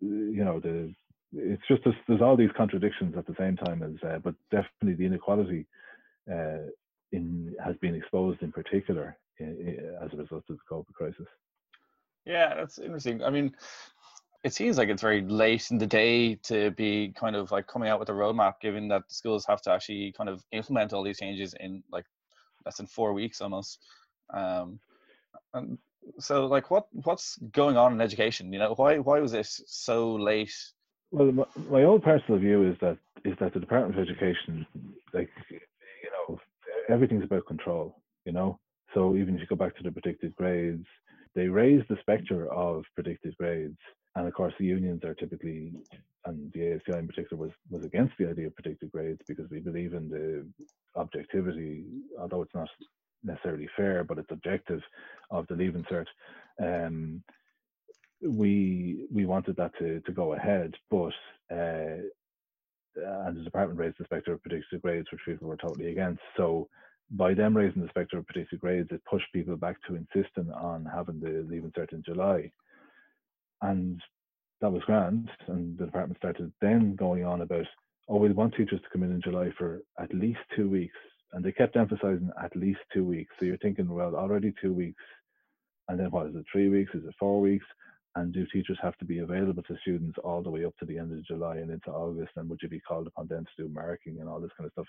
[0.00, 0.94] you know the
[1.32, 4.94] it's just there's, there's all these contradictions at the same time as, uh, but definitely
[4.94, 5.66] the inequality
[6.30, 6.68] uh,
[7.12, 11.26] in has been exposed in particular in, in, as a result of the COVID crisis.
[12.24, 13.22] Yeah, that's interesting.
[13.22, 13.54] I mean,
[14.46, 17.88] it seems like it's very late in the day to be kind of like coming
[17.88, 21.02] out with a roadmap, given that the schools have to actually kind of implement all
[21.02, 22.04] these changes in like
[22.64, 23.80] less than four weeks almost.
[24.32, 24.78] Um,
[25.52, 25.76] and
[26.20, 28.52] so, like, what what's going on in education?
[28.52, 30.54] You know, why why was this so late?
[31.10, 34.64] Well, my, my own personal view is that is that the Department of Education,
[35.12, 35.58] like, you
[36.28, 36.38] know,
[36.88, 37.96] everything's about control.
[38.24, 38.60] You know,
[38.94, 40.86] so even if you go back to the predicted grades,
[41.34, 43.78] they raised the spectre of predicted grades
[44.16, 45.72] and of course, the unions are typically,
[46.24, 49.60] and the ASTI in particular was, was against the idea of predicted grades because we
[49.60, 50.46] believe in the
[50.98, 51.84] objectivity,
[52.18, 52.68] although it's not
[53.22, 54.80] necessarily fair, but it's objective
[55.30, 56.06] of the Leaving Cert.
[56.58, 57.22] Um,
[58.22, 61.12] we we wanted that to, to go ahead, but
[61.52, 62.00] uh,
[62.96, 66.22] and the department raised the spectre of predicted grades, which people were totally against.
[66.38, 66.68] So
[67.10, 70.86] by them raising the spectre of predicted grades, it pushed people back to insisting on
[70.86, 72.50] having the Leaving Cert in July
[73.62, 74.00] and
[74.60, 75.28] that was grand.
[75.48, 77.66] And the department started then going on about,
[78.08, 80.96] oh, we want teachers to come in in July for at least two weeks.
[81.32, 83.34] And they kept emphasizing at least two weeks.
[83.38, 85.02] So you're thinking, well, already two weeks.
[85.88, 86.92] And then what is it, three weeks?
[86.94, 87.66] Is it four weeks?
[88.14, 90.98] And do teachers have to be available to students all the way up to the
[90.98, 92.32] end of July and into August?
[92.36, 94.72] And would you be called upon then to do marking and all this kind of
[94.72, 94.86] stuff?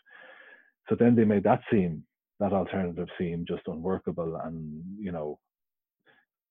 [0.88, 2.03] So then they made that seem,
[2.39, 5.39] that alternative seem just unworkable and, you know,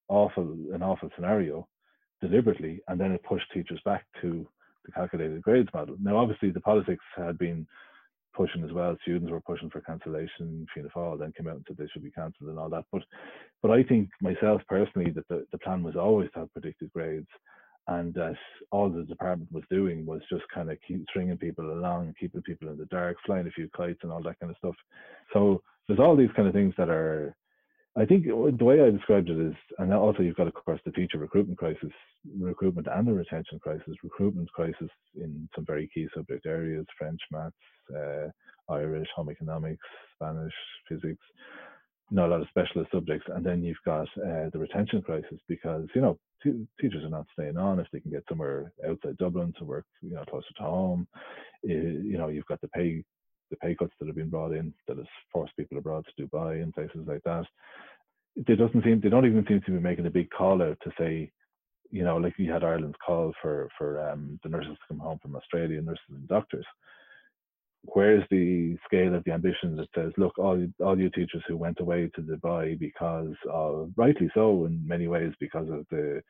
[0.08, 1.66] awful, an awful scenario
[2.20, 4.46] deliberately, and then it pushed teachers back to
[4.84, 5.96] the calculated grades model.
[6.00, 7.66] Now, obviously, the politics had been
[8.34, 8.96] pushing as well.
[9.02, 10.66] Students were pushing for cancellation.
[10.72, 12.84] Fianna Fáil then came out and said they should be cancelled and all that.
[12.92, 13.02] But,
[13.62, 17.28] but I think myself personally that the, the plan was always to have predicted grades,
[17.88, 18.36] and that
[18.72, 22.68] all the department was doing was just kind of keep stringing people along, keeping people
[22.68, 24.74] in the dark, flying a few kites and all that kind of stuff.
[25.32, 27.36] So there's all these kind of things that are
[27.98, 30.92] I think the way I described it is, and also you've got, of course, the
[30.92, 31.90] future recruitment crisis,
[32.38, 33.94] recruitment and the retention crisis.
[34.02, 37.54] Recruitment crisis in some very key subject areas: French, maths,
[37.96, 38.28] uh,
[38.70, 39.82] Irish, home economics,
[40.14, 40.52] Spanish,
[40.88, 41.24] physics.
[42.10, 45.86] Not a lot of specialist subjects, and then you've got uh, the retention crisis because
[45.94, 49.54] you know t- teachers are not staying on if they can get somewhere outside Dublin
[49.58, 51.08] to work, you know, closer to home.
[51.62, 53.02] You know, you've got the pay
[53.50, 56.62] the pay cuts that have been brought in that has forced people abroad to Dubai
[56.62, 57.44] and places like that.
[58.36, 60.90] They doesn't seem they don't even seem to be making a big call out to
[60.98, 61.30] say,
[61.90, 65.18] you know, like we had Ireland's call for for um, the nurses to come home
[65.22, 66.66] from Australia, nurses and doctors.
[67.94, 71.80] where's the scale of the ambition that says, look, all all you teachers who went
[71.80, 76.22] away to Dubai because of rightly so in many ways because of the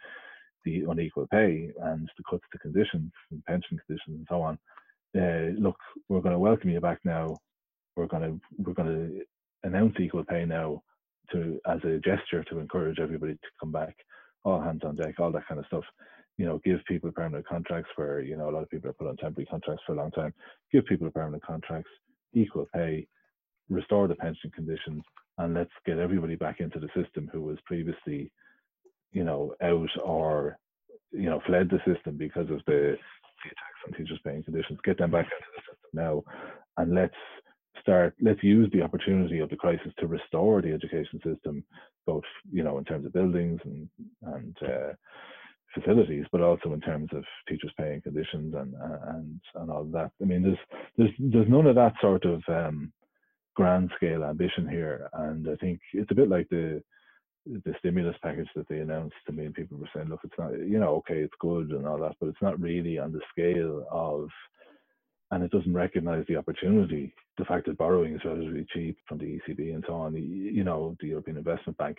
[0.64, 4.58] the unequal pay and the cuts to conditions and pension conditions and so on.
[5.16, 5.76] Uh, look,
[6.08, 7.36] we're going to welcome you back now.
[7.96, 10.82] We're going to we're going to announce equal pay now
[11.32, 13.96] to as a gesture to encourage everybody to come back.
[14.44, 15.84] All hands on deck, all that kind of stuff
[16.36, 19.06] you know, give people permanent contracts where, you know, a lot of people are put
[19.06, 20.34] on temporary contracts for a long time.
[20.72, 21.90] Give people permanent contracts,
[22.34, 23.06] equal pay,
[23.70, 25.02] restore the pension conditions,
[25.38, 28.30] and let's get everybody back into the system who was previously,
[29.12, 30.58] you know, out or,
[31.10, 32.96] you know, fled the system because of the,
[33.46, 34.78] attacks on teachers' paying conditions.
[34.84, 36.22] Get them back into the system now,
[36.76, 37.14] and let's
[37.80, 38.14] start.
[38.20, 41.64] Let's use the opportunity of the crisis to restore the education system,
[42.06, 43.88] both, you know, in terms of buildings and
[44.22, 44.92] and uh,
[45.74, 48.74] facilities, but also in terms of teachers' paying conditions and
[49.08, 50.10] and and all that.
[50.20, 50.58] I mean, there's
[50.96, 52.92] there's there's none of that sort of um,
[53.54, 56.82] grand scale ambition here, and I think it's a bit like the
[57.46, 60.52] the stimulus package that they announced to me, and people were saying, look, it's not,
[60.52, 63.86] you know, okay, it's good and all that, but it's not really on the scale
[63.90, 64.28] of,
[65.30, 69.38] and it doesn't recognize the opportunity, the fact that borrowing is relatively cheap from the
[69.48, 71.98] ECB and so on, you know, the European Investment Bank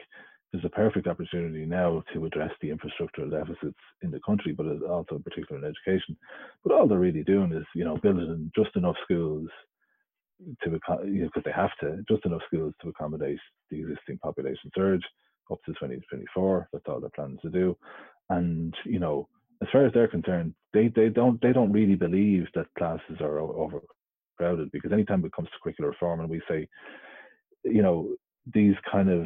[0.52, 5.20] there's a perfect opportunity now to address the infrastructural deficits in the country, but also
[5.20, 6.16] particularly in education.
[6.64, 9.50] But all they're really doing is, you know, building just enough schools
[10.64, 14.72] to, you know, because they have to, just enough schools to accommodate the existing population
[14.76, 15.04] surge
[15.52, 16.70] up to 2024.
[16.72, 17.78] That's all they're planning to do.
[18.30, 19.28] And, you know,
[19.62, 23.40] as far as they're concerned, they, they don't they don't really believe that classes are
[23.40, 26.68] overcrowded because anytime it comes to curricular reform and we say,
[27.64, 28.10] you know,
[28.54, 29.26] these kind of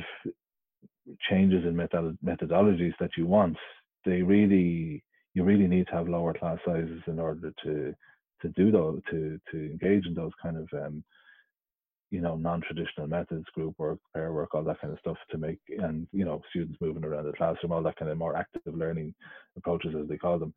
[1.30, 3.58] changes in method- methodologies that you want,
[4.06, 5.04] they really
[5.34, 7.94] you really need to have lower class sizes in order to
[8.42, 11.04] to do those to to engage in those kind of um,
[12.12, 15.60] you know non-traditional methods, group work, pair work, all that kind of stuff to make
[15.70, 19.14] and you know students moving around the classroom, all that kind of more active learning
[19.58, 20.54] approaches as they call them.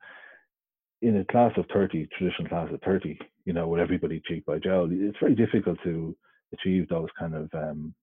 [1.03, 4.59] In a class of 30, traditional class of 30, you know, with everybody cheek by
[4.59, 6.17] jowl, it's very difficult to
[6.53, 7.95] achieve those kind of um,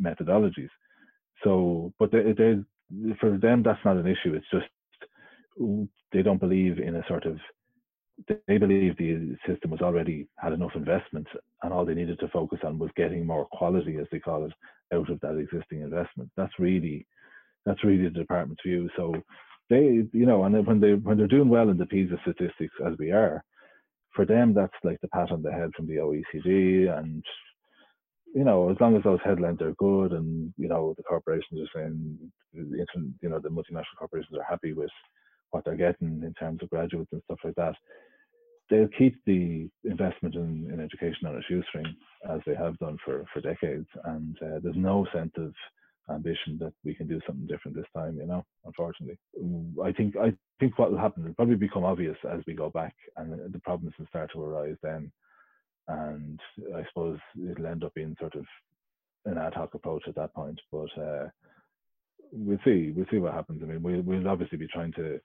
[0.00, 0.70] methodologies.
[1.44, 2.22] So, but they,
[3.20, 4.34] for them, that's not an issue.
[4.34, 4.66] It's just
[6.12, 7.38] they don't believe in a sort of
[8.46, 11.26] they believe the system was already had enough investment
[11.62, 14.52] and all they needed to focus on was getting more quality as they call it
[14.94, 16.30] out of that existing investment.
[16.36, 17.06] That's really
[17.64, 18.88] that's really the department's view.
[18.96, 19.14] So
[19.70, 22.94] they you know and when they when they're doing well in the PISA statistics as
[22.98, 23.42] we are
[24.14, 27.24] for them that's like the pat on the head from the OECD and
[28.34, 31.80] you know, as long as those headlines are good and, you know, the corporations are
[31.80, 32.18] saying,
[32.52, 34.90] you know, the multinational corporations are happy with
[35.52, 37.74] what they're getting in terms of graduates and stuff like that,
[38.70, 41.94] they'll keep the investment in, in education on a shoestring
[42.30, 43.86] as they have done for, for decades.
[44.04, 45.52] And uh, there's no sense of
[46.10, 49.18] ambition that we can do something different this time, you know, unfortunately.
[49.82, 52.94] I think, I think what will happen will probably become obvious as we go back
[53.16, 55.12] and the problems will start to arise then
[55.88, 56.40] and
[56.74, 57.18] I suppose
[57.50, 58.44] it'll end up being sort of
[59.24, 60.60] an ad hoc approach at that point.
[60.70, 61.28] But uh,
[62.32, 62.92] we'll see.
[62.94, 63.62] We'll see what happens.
[63.62, 65.20] I mean, we'll we'll obviously be trying to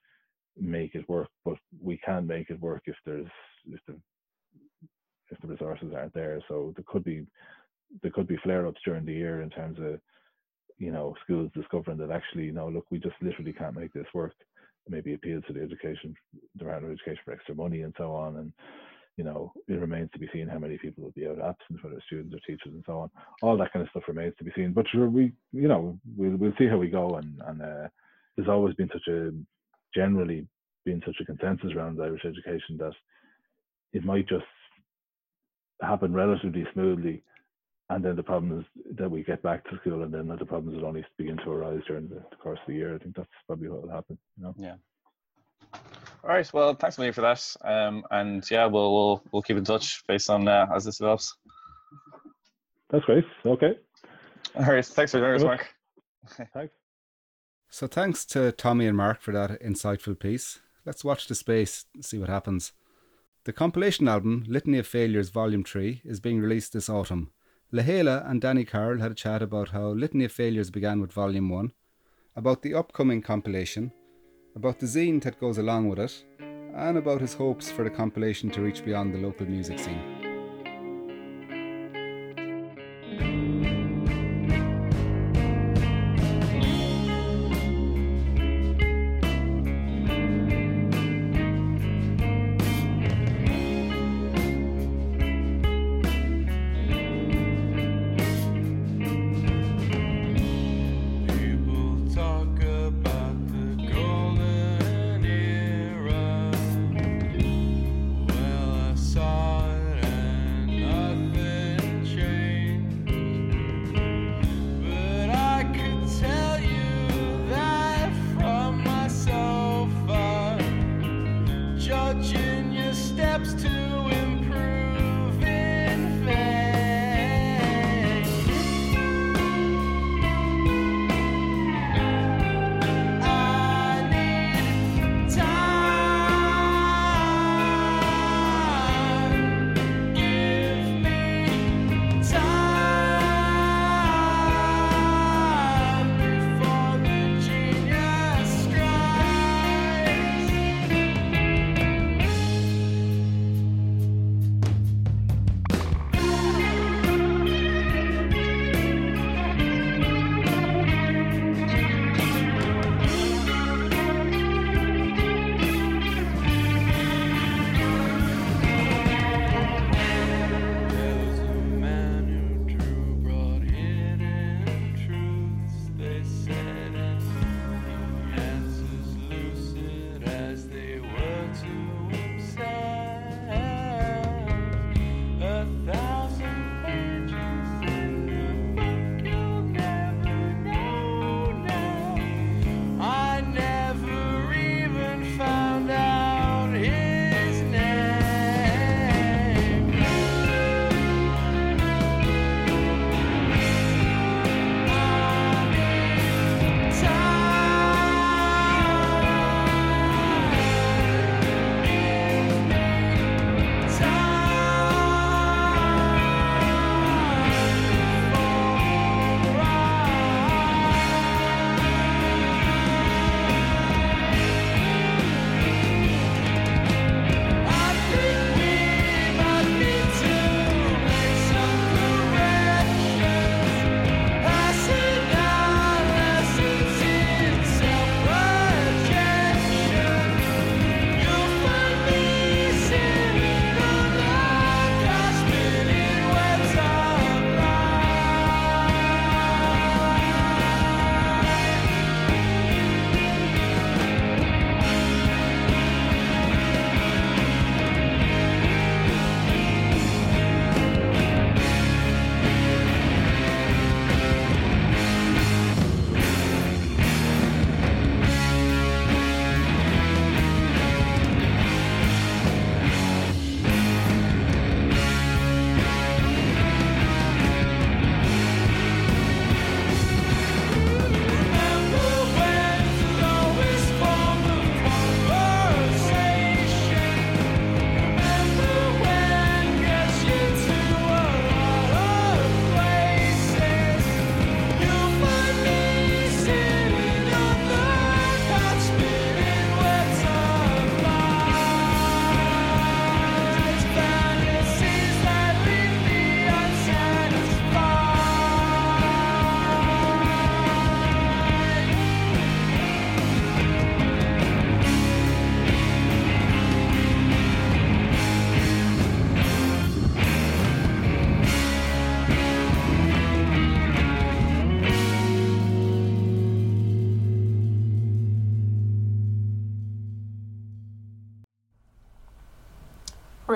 [0.60, 3.26] make it work, but we can't make it work if there's
[3.66, 3.96] if the
[5.30, 6.40] if the resources aren't there.
[6.48, 7.26] So there could be
[8.02, 10.00] there could be flare ups during the year in terms of
[10.78, 14.06] you know schools discovering that actually you know look we just literally can't make this
[14.14, 14.34] work.
[14.90, 16.14] Maybe appeal to the education
[16.56, 18.52] Department of Education for extra money and so on and
[19.18, 22.00] you know, it remains to be seen how many people will be out absent, whether
[22.06, 23.10] students or teachers and so on.
[23.42, 24.72] All that kind of stuff remains to be seen.
[24.72, 27.16] But sure, we, you know, we'll we'll see how we go.
[27.16, 27.88] And and uh,
[28.36, 29.32] there's always been such a
[29.98, 30.46] generally
[30.84, 32.92] been such a consensus around Irish education that
[33.92, 34.44] it might just
[35.82, 37.22] happen relatively smoothly,
[37.90, 38.66] and then the problem is
[38.98, 41.80] that we get back to school, and then the problems will only begin to arise
[41.86, 42.94] during the course of the year.
[42.94, 44.18] I think that's probably what will happen.
[44.36, 44.54] You know?
[44.56, 44.76] Yeah.
[46.24, 46.50] All right.
[46.52, 47.56] Well, thanks, Millie, for that.
[47.64, 51.36] Um, and yeah, we'll we'll we'll keep in touch based on uh, as this develops.
[52.90, 53.24] That's great.
[53.44, 53.78] Okay.
[54.56, 54.84] All right.
[54.84, 55.66] Thanks for joining us, Mark.
[56.54, 56.74] Thanks.
[57.70, 60.60] So thanks to Tommy and Mark for that insightful piece.
[60.86, 62.72] Let's watch the space, see what happens.
[63.44, 67.30] The compilation album, Litany of Failures Volume 3, is being released this autumn.
[67.72, 71.50] Lahela and Danny Carroll had a chat about how Litany of Failures began with Volume
[71.50, 71.72] 1,
[72.36, 73.92] about the upcoming compilation,
[74.56, 76.24] about the zine that goes along with it,
[76.74, 80.17] and about his hopes for the compilation to reach beyond the local music scene.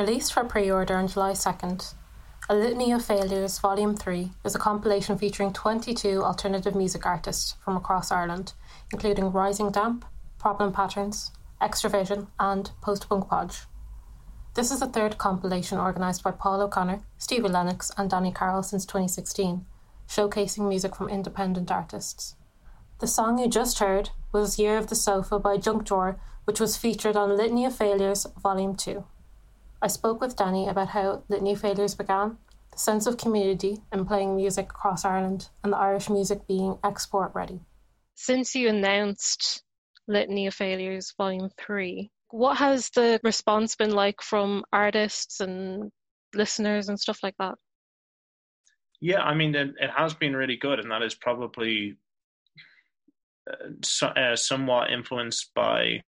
[0.05, 1.95] Released for pre order on July 2nd,
[2.49, 7.77] A Litany of Failures Volume 3 is a compilation featuring 22 alternative music artists from
[7.77, 8.53] across Ireland,
[8.93, 10.05] including Rising Damp,
[10.41, 11.31] Problem Patterns,
[11.61, 13.66] Extravision, and Post Punk Podge.
[14.55, 18.85] This is the third compilation organised by Paul O'Connor, Stevie Lennox, and Danny Carroll since
[18.85, 19.65] 2016,
[20.09, 22.35] showcasing music from independent artists.
[22.99, 26.77] The song you just heard was Year of the Sofa by Junk Drawer, which was
[26.77, 29.05] featured on Litany of Failures Volume 2.
[29.83, 32.39] I spoke with Danny about how Litany Failures began,
[32.71, 37.33] the sense of community in playing music across Ireland, and the Irish music being export
[37.35, 37.59] ready.
[38.15, 39.65] Since you announced
[40.07, 45.91] Litany of Failures Volume 3, what has the response been like from artists and
[46.33, 47.57] listeners and stuff like that?
[49.01, 51.97] Yeah, I mean, it, it has been really good, and that is probably
[53.51, 56.05] uh, so, uh, somewhat influenced by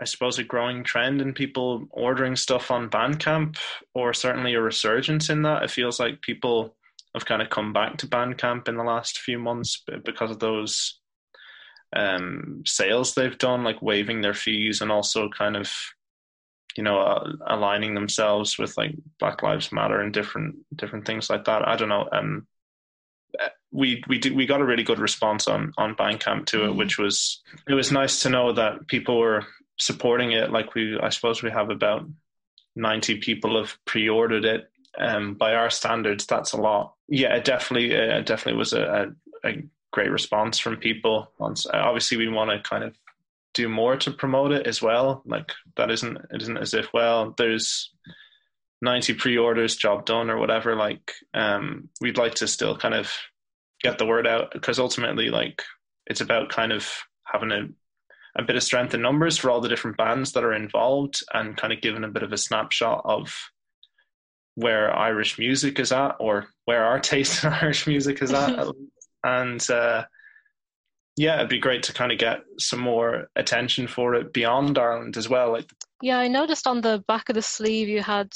[0.00, 3.58] I suppose, a growing trend in people ordering stuff on Bandcamp,
[3.94, 5.62] or certainly a resurgence in that.
[5.62, 6.74] It feels like people
[7.14, 11.00] have kind of come back to Bandcamp in the last few months because of those
[11.94, 15.70] um, sales they've done, like waiving their fees and also kind of,
[16.76, 21.44] you know, uh, aligning themselves with like Black Lives Matter and different different things like
[21.44, 21.66] that.
[21.66, 22.08] I don't know.
[22.10, 22.46] Um,
[23.72, 26.78] we we did, we got a really good response on on Bandcamp to it, mm-hmm.
[26.78, 29.44] which was it was nice to know that people were
[29.80, 30.50] supporting it.
[30.50, 32.06] Like we, I suppose we have about
[32.76, 34.70] ninety people have pre-ordered it.
[34.98, 36.94] Um, by our standards, that's a lot.
[37.08, 39.62] Yeah, it definitely, uh, it definitely was a, a, a,
[39.92, 41.32] great response from people.
[41.40, 42.96] Obviously, we want to kind of
[43.54, 45.22] do more to promote it as well.
[45.26, 47.90] Like that isn't it isn't as if well there's
[48.82, 53.12] 90 pre-orders job done or whatever like um we'd like to still kind of
[53.82, 55.62] get the word out because ultimately like
[56.06, 56.90] it's about kind of
[57.24, 57.68] having a
[58.36, 61.56] a bit of strength in numbers for all the different bands that are involved and
[61.56, 63.34] kind of giving a bit of a snapshot of
[64.54, 68.66] where Irish music is at or where our taste in Irish music is at.
[69.24, 70.04] and uh,
[71.16, 75.16] yeah, it'd be great to kind of get some more attention for it beyond Ireland
[75.16, 75.52] as well.
[75.52, 75.70] Like,
[76.02, 78.32] yeah, I noticed on the back of the sleeve you had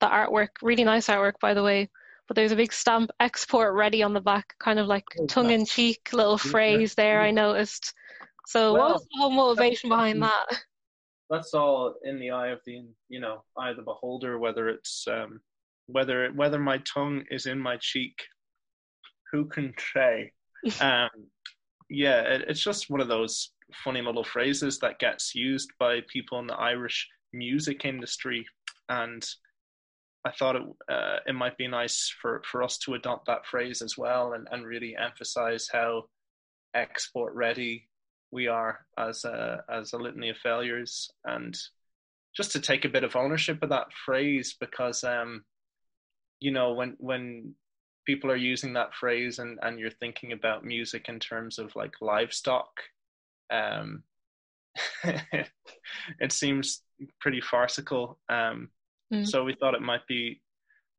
[0.00, 1.88] the artwork, really nice artwork, by the way.
[2.26, 5.50] But there's a big stamp export ready on the back, kind of like oh, tongue
[5.50, 7.20] in cheek little phrase there.
[7.20, 7.92] I noticed.
[8.50, 10.46] So well, what was the whole motivation behind that?
[11.30, 14.40] That's all in the eye of the you know eye of the beholder.
[14.40, 15.40] Whether it's um,
[15.86, 18.16] whether whether my tongue is in my cheek,
[19.30, 20.32] who can say?
[20.80, 21.10] um,
[21.88, 23.52] yeah, it, it's just one of those
[23.84, 28.44] funny little phrases that gets used by people in the Irish music industry,
[28.88, 29.24] and
[30.26, 33.80] I thought it uh, it might be nice for, for us to adopt that phrase
[33.80, 36.06] as well, and, and really emphasize how
[36.74, 37.86] export ready
[38.30, 41.56] we are as a as a litany of failures, and
[42.36, 45.44] just to take a bit of ownership of that phrase because um,
[46.38, 47.54] you know when when
[48.06, 51.92] people are using that phrase and and you're thinking about music in terms of like
[52.00, 52.70] livestock
[53.52, 54.02] um
[55.04, 56.82] it seems
[57.20, 58.18] pretty farcical.
[58.28, 58.68] Um
[59.12, 59.26] mm.
[59.26, 60.40] so we thought it might be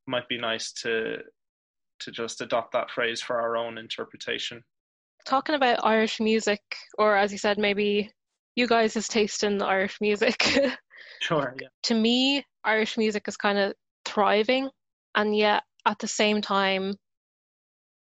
[0.08, 1.18] might be nice to
[2.00, 4.64] to just adopt that phrase for our own interpretation
[5.26, 6.62] talking about Irish music,
[6.98, 8.12] or as you said, maybe
[8.56, 10.44] you guys' taste in Irish music.
[11.22, 11.68] sure, yeah.
[11.84, 13.74] To me, Irish music is kind of
[14.06, 14.70] thriving,
[15.16, 16.96] and yet at the same time,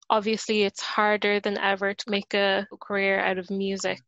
[0.09, 4.01] obviously, it's harder than ever to make a career out of music.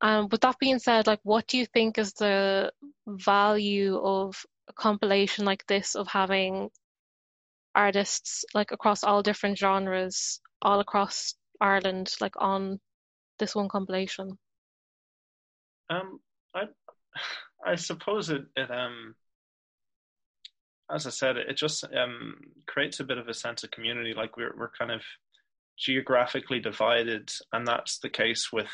[0.00, 2.72] Um, with that being said, like, what do you think is the
[3.06, 6.70] value of a compilation like this of having
[7.74, 12.80] artists like across all different genres, all across Ireland, like on
[13.38, 14.38] this one compilation?
[15.90, 16.20] Um,
[16.54, 16.64] I,
[17.66, 19.14] I suppose it, it um,
[20.90, 22.36] as I said, it just um
[22.66, 24.14] creates a bit of a sense of community.
[24.14, 25.02] Like we're we're kind of
[25.78, 28.70] geographically divided, and that's the case with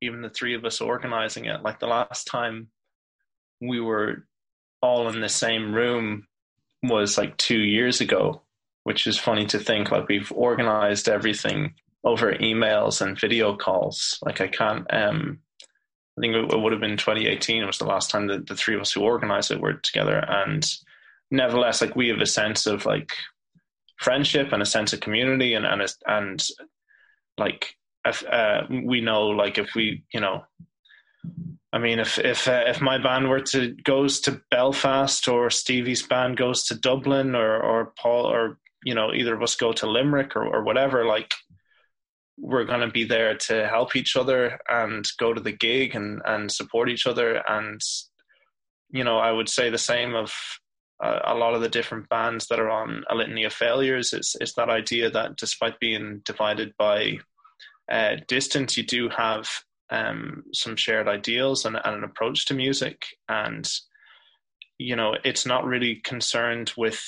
[0.00, 1.62] even the three of us organizing it.
[1.62, 2.68] Like the last time
[3.60, 4.26] we were
[4.80, 6.26] all in the same room
[6.82, 8.42] was like two years ago,
[8.84, 9.90] which is funny to think.
[9.90, 11.74] Like we've organized everything
[12.04, 14.18] over emails and video calls.
[14.22, 14.86] Like I can't.
[14.92, 15.40] Um,
[16.16, 17.62] I think it would have been 2018.
[17.62, 20.24] It was the last time that the three of us who organized it were together,
[20.28, 20.66] and
[21.30, 23.12] nevertheless, like we have a sense of like
[23.98, 26.44] friendship and a sense of community, and and and
[27.36, 30.44] like if, uh, we know like if we you know
[31.72, 36.02] I mean, if if uh, if my band were to goes to Belfast or Stevie's
[36.02, 39.86] band goes to Dublin or or Paul or you know either of us go to
[39.86, 41.34] Limerick or or whatever, like
[42.40, 46.22] we're going to be there to help each other and go to the gig and,
[46.24, 47.80] and support each other and
[48.90, 50.32] you know, I would say the same of
[51.02, 54.12] uh, a lot of the different bands that are on a litany of failures.
[54.12, 57.18] Is is that idea that despite being divided by
[57.90, 59.48] uh, distance, you do have
[59.90, 63.68] um, some shared ideals and, and, an approach to music, and
[64.78, 67.00] you know, it's not really concerned with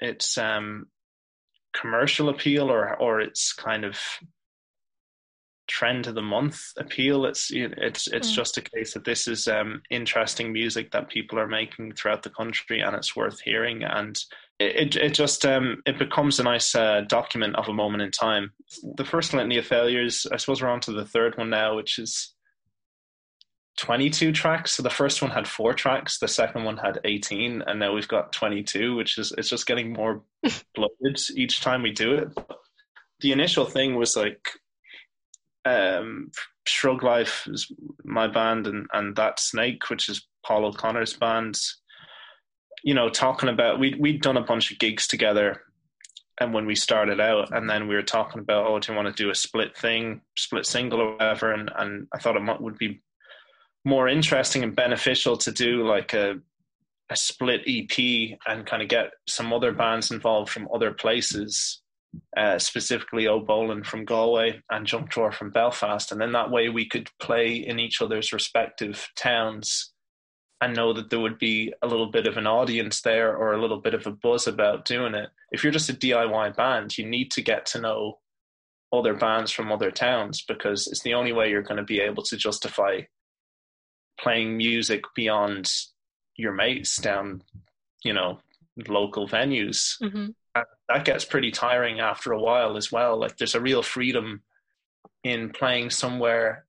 [0.00, 0.86] its um,
[1.74, 3.98] commercial appeal or or its kind of
[5.66, 7.24] trend of the month appeal.
[7.26, 8.34] It's it's it's mm.
[8.34, 12.30] just a case that this is um, interesting music that people are making throughout the
[12.30, 13.82] country, and it's worth hearing.
[13.82, 14.18] And
[14.58, 18.52] it it, just um, it becomes a nice uh, document of a moment in time.
[18.96, 21.98] The first litany of failures, I suppose, we're on to the third one now, which
[21.98, 22.30] is.
[23.76, 27.80] 22 tracks so the first one had four tracks the second one had 18 and
[27.80, 30.22] now we've got 22 which is it's just getting more
[30.76, 32.28] bloated each time we do it
[33.18, 34.48] the initial thing was like
[35.64, 36.30] um,
[36.66, 37.70] Shrug Life is
[38.04, 41.58] my band, and and that Snake, which is Paul O'Connor's band.
[42.82, 45.62] You know, talking about we we'd done a bunch of gigs together,
[46.40, 49.14] and when we started out, and then we were talking about, oh, do you want
[49.14, 51.52] to do a split thing, split single or whatever?
[51.52, 53.00] And and I thought it would be
[53.84, 56.36] more interesting and beneficial to do like a
[57.10, 61.82] a split EP and kind of get some other bands involved from other places
[62.36, 66.12] uh, specifically O'Bolan from Galway and Drawer from Belfast.
[66.12, 69.92] And then that way we could play in each other's respective towns
[70.60, 73.60] and know that there would be a little bit of an audience there or a
[73.60, 75.28] little bit of a buzz about doing it.
[75.52, 78.18] If you're just a DIY band, you need to get to know
[78.92, 82.22] other bands from other towns because it's the only way you're going to be able
[82.22, 83.00] to justify
[84.18, 85.70] playing music beyond
[86.36, 87.42] your mates down,
[88.04, 88.38] you know,
[88.88, 90.00] local venues.
[90.02, 93.18] Mm-hmm that gets pretty tiring after a while as well.
[93.18, 94.42] Like there's a real freedom
[95.22, 96.66] in playing somewhere,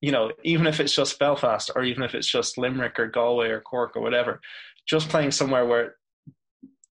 [0.00, 3.48] you know, even if it's just Belfast or even if it's just Limerick or Galway
[3.48, 4.40] or Cork or whatever,
[4.86, 5.96] just playing somewhere where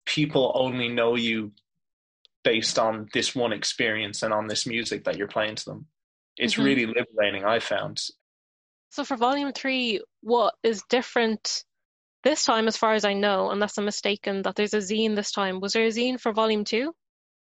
[0.06, 1.52] people only know you
[2.44, 5.86] based on this one experience and on this music that you're playing to them.
[6.38, 6.64] It's mm-hmm.
[6.64, 8.02] really liberating, I found.
[8.90, 11.64] So for volume three, what is different
[12.24, 15.32] this time, as far as I know, unless I'm mistaken, that there's a zine this
[15.32, 15.60] time.
[15.60, 16.94] Was there a zine for volume two?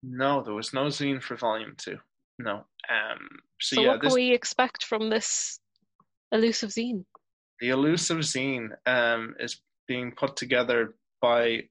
[0.03, 1.97] No, there was no zine for volume two.
[2.39, 2.65] No.
[2.89, 5.59] Um, so, so yeah, what this, can we expect from this
[6.31, 7.05] elusive zine?
[7.59, 11.63] The elusive zine um, is being put together by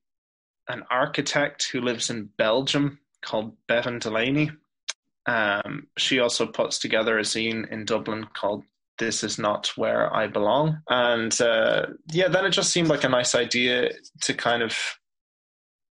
[0.68, 4.50] an architect who lives in Belgium called Bevan Delaney.
[5.26, 8.64] Um, she also puts together a zine in Dublin called
[8.98, 10.80] this is not where I belong.
[10.88, 13.90] And uh, yeah, then it just seemed like a nice idea
[14.22, 14.76] to kind of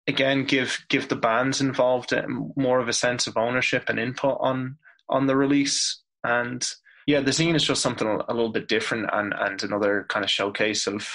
[0.07, 2.14] again give give the bands involved
[2.56, 4.77] more of a sense of ownership and input on
[5.10, 6.02] on the release.
[6.23, 6.65] And
[7.06, 10.30] yeah, the zine is just something a little bit different and and another kind of
[10.30, 11.07] showcase of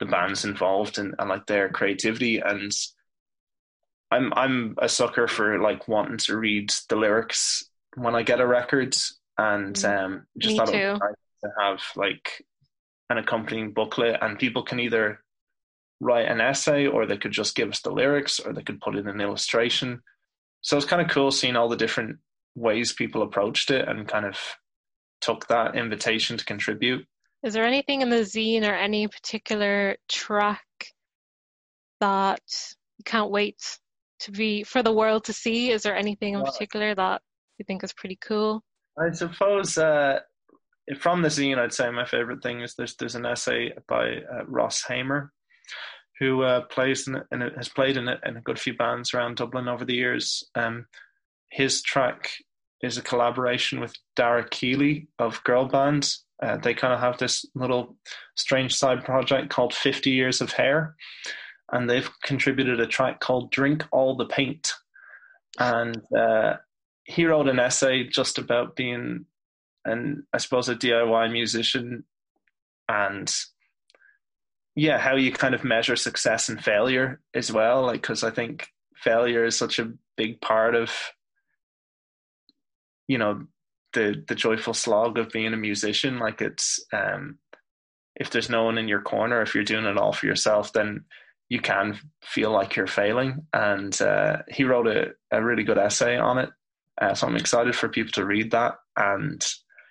[0.00, 2.72] the bands involved and, and like their creativity and
[4.10, 7.64] I'm I'm a sucker for like wanting to read the lyrics
[7.96, 8.94] when I get a record
[9.38, 10.04] and mm.
[10.04, 10.76] um, just Me thought too.
[10.76, 11.14] it was nice
[11.44, 12.44] to have like
[13.10, 15.22] an accompanying booklet, and people can either
[16.00, 18.96] write an essay or they could just give us the lyrics or they could put
[18.96, 20.02] in an illustration.
[20.60, 22.18] So it's kind of cool seeing all the different
[22.54, 24.38] ways people approached it and kind of
[25.20, 27.06] took that invitation to contribute.
[27.42, 30.64] Is there anything in the zine or any particular track
[32.00, 32.42] that
[32.98, 33.78] you can't wait
[34.20, 35.70] to be for the world to see?
[35.70, 37.22] Is there anything in particular that
[37.58, 38.62] you think is pretty cool?
[38.98, 40.20] I suppose uh,
[40.98, 44.44] from the zine, I'd say my favorite thing is there's there's an essay by uh,
[44.46, 45.32] Ross Hamer,
[46.18, 49.36] who uh, plays in, in has played in a, in a good few bands around
[49.36, 50.44] Dublin over the years.
[50.54, 50.86] Um,
[51.50, 52.30] his track
[52.82, 56.12] is a collaboration with Dara Kiely of Girl Band.
[56.42, 57.96] Uh, they kind of have this little
[58.36, 60.96] strange side project called 50 Years of Hair,
[61.70, 64.74] and they've contributed a track called Drink All the Paint.
[65.58, 66.54] And uh,
[67.04, 69.26] he wrote an essay just about being
[69.84, 72.04] and I suppose a DIY musician
[72.88, 73.34] and
[74.74, 77.82] yeah, how you kind of measure success and failure as well.
[77.82, 80.92] Like, because I think failure is such a big part of,
[83.08, 83.46] you know,
[83.92, 86.18] the the joyful slog of being a musician.
[86.18, 87.38] Like, it's um,
[88.16, 91.04] if there's no one in your corner, if you're doing it all for yourself, then
[91.50, 93.46] you can feel like you're failing.
[93.52, 96.48] And uh, he wrote a, a really good essay on it.
[97.02, 98.74] Uh, so I'm excited for people to read that.
[98.96, 99.44] And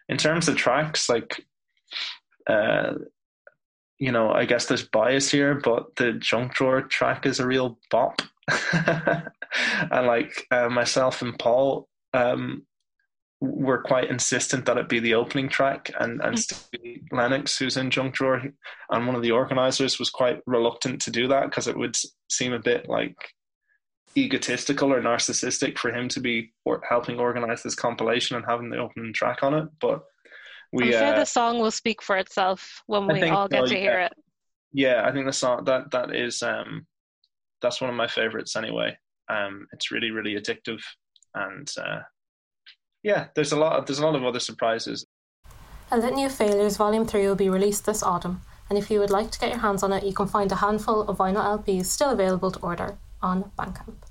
[0.07, 1.45] in terms of tracks, like,
[2.47, 2.93] uh,
[3.99, 7.77] you know, I guess there's bias here, but the junk drawer track is a real
[7.89, 8.21] bop.
[8.73, 12.65] and like uh, myself and Paul, um,
[13.41, 17.89] were quite insistent that it be the opening track, and and Stevie Lennox, who's in
[17.89, 18.43] Junk Drawer,
[18.91, 21.97] and one of the organisers, was quite reluctant to do that because it would
[22.29, 23.17] seem a bit like
[24.17, 28.77] egotistical or narcissistic for him to be or helping organize this compilation and having the
[28.77, 29.67] opening track on it.
[29.79, 30.03] But
[30.73, 33.47] we, I'm sure uh, the song will speak for itself when I we think all
[33.47, 34.05] get so, to hear yeah.
[34.05, 34.13] it.
[34.73, 36.85] yeah, I think the song that that is um,
[37.61, 38.97] that's one of my favorites anyway.
[39.29, 40.81] Um, it's really really addictive,
[41.35, 42.01] and uh,
[43.03, 45.05] yeah, there's a lot of there's a lot of other surprises.
[45.93, 49.09] A Litany of Failures Volume 3 will be released this autumn, and if you would
[49.09, 51.87] like to get your hands on it, you can find a handful of vinyl LPs
[51.87, 54.10] still available to order on Bandcamp.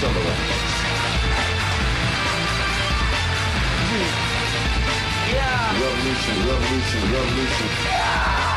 [0.00, 0.32] Be tolerated.
[3.88, 4.08] Mm-hmm.
[5.34, 5.80] Yeah.
[5.80, 7.68] Revolution, revolution, revolution.
[7.84, 8.47] Yeah.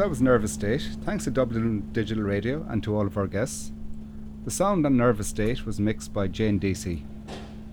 [0.00, 0.96] That was Nervous State.
[1.04, 3.70] Thanks to Dublin Digital Radio and to all of our guests.
[4.46, 7.04] The sound on Nervous State was mixed by Jane Deasy.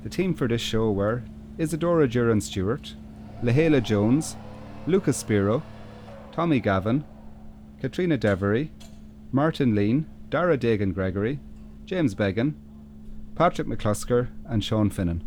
[0.03, 1.23] The team for this show were
[1.57, 2.95] Isadora Duran Stewart,
[3.41, 4.35] Lahela Jones,
[4.87, 5.63] Lucas Spiro,
[6.33, 7.05] Tommy Gavin,
[7.79, 8.71] Katrina Devery,
[9.31, 11.39] Martin Lean, Dara Dagan Gregory,
[11.85, 12.55] James Began,
[13.35, 15.21] Patrick McClusker, and Sean Finnan.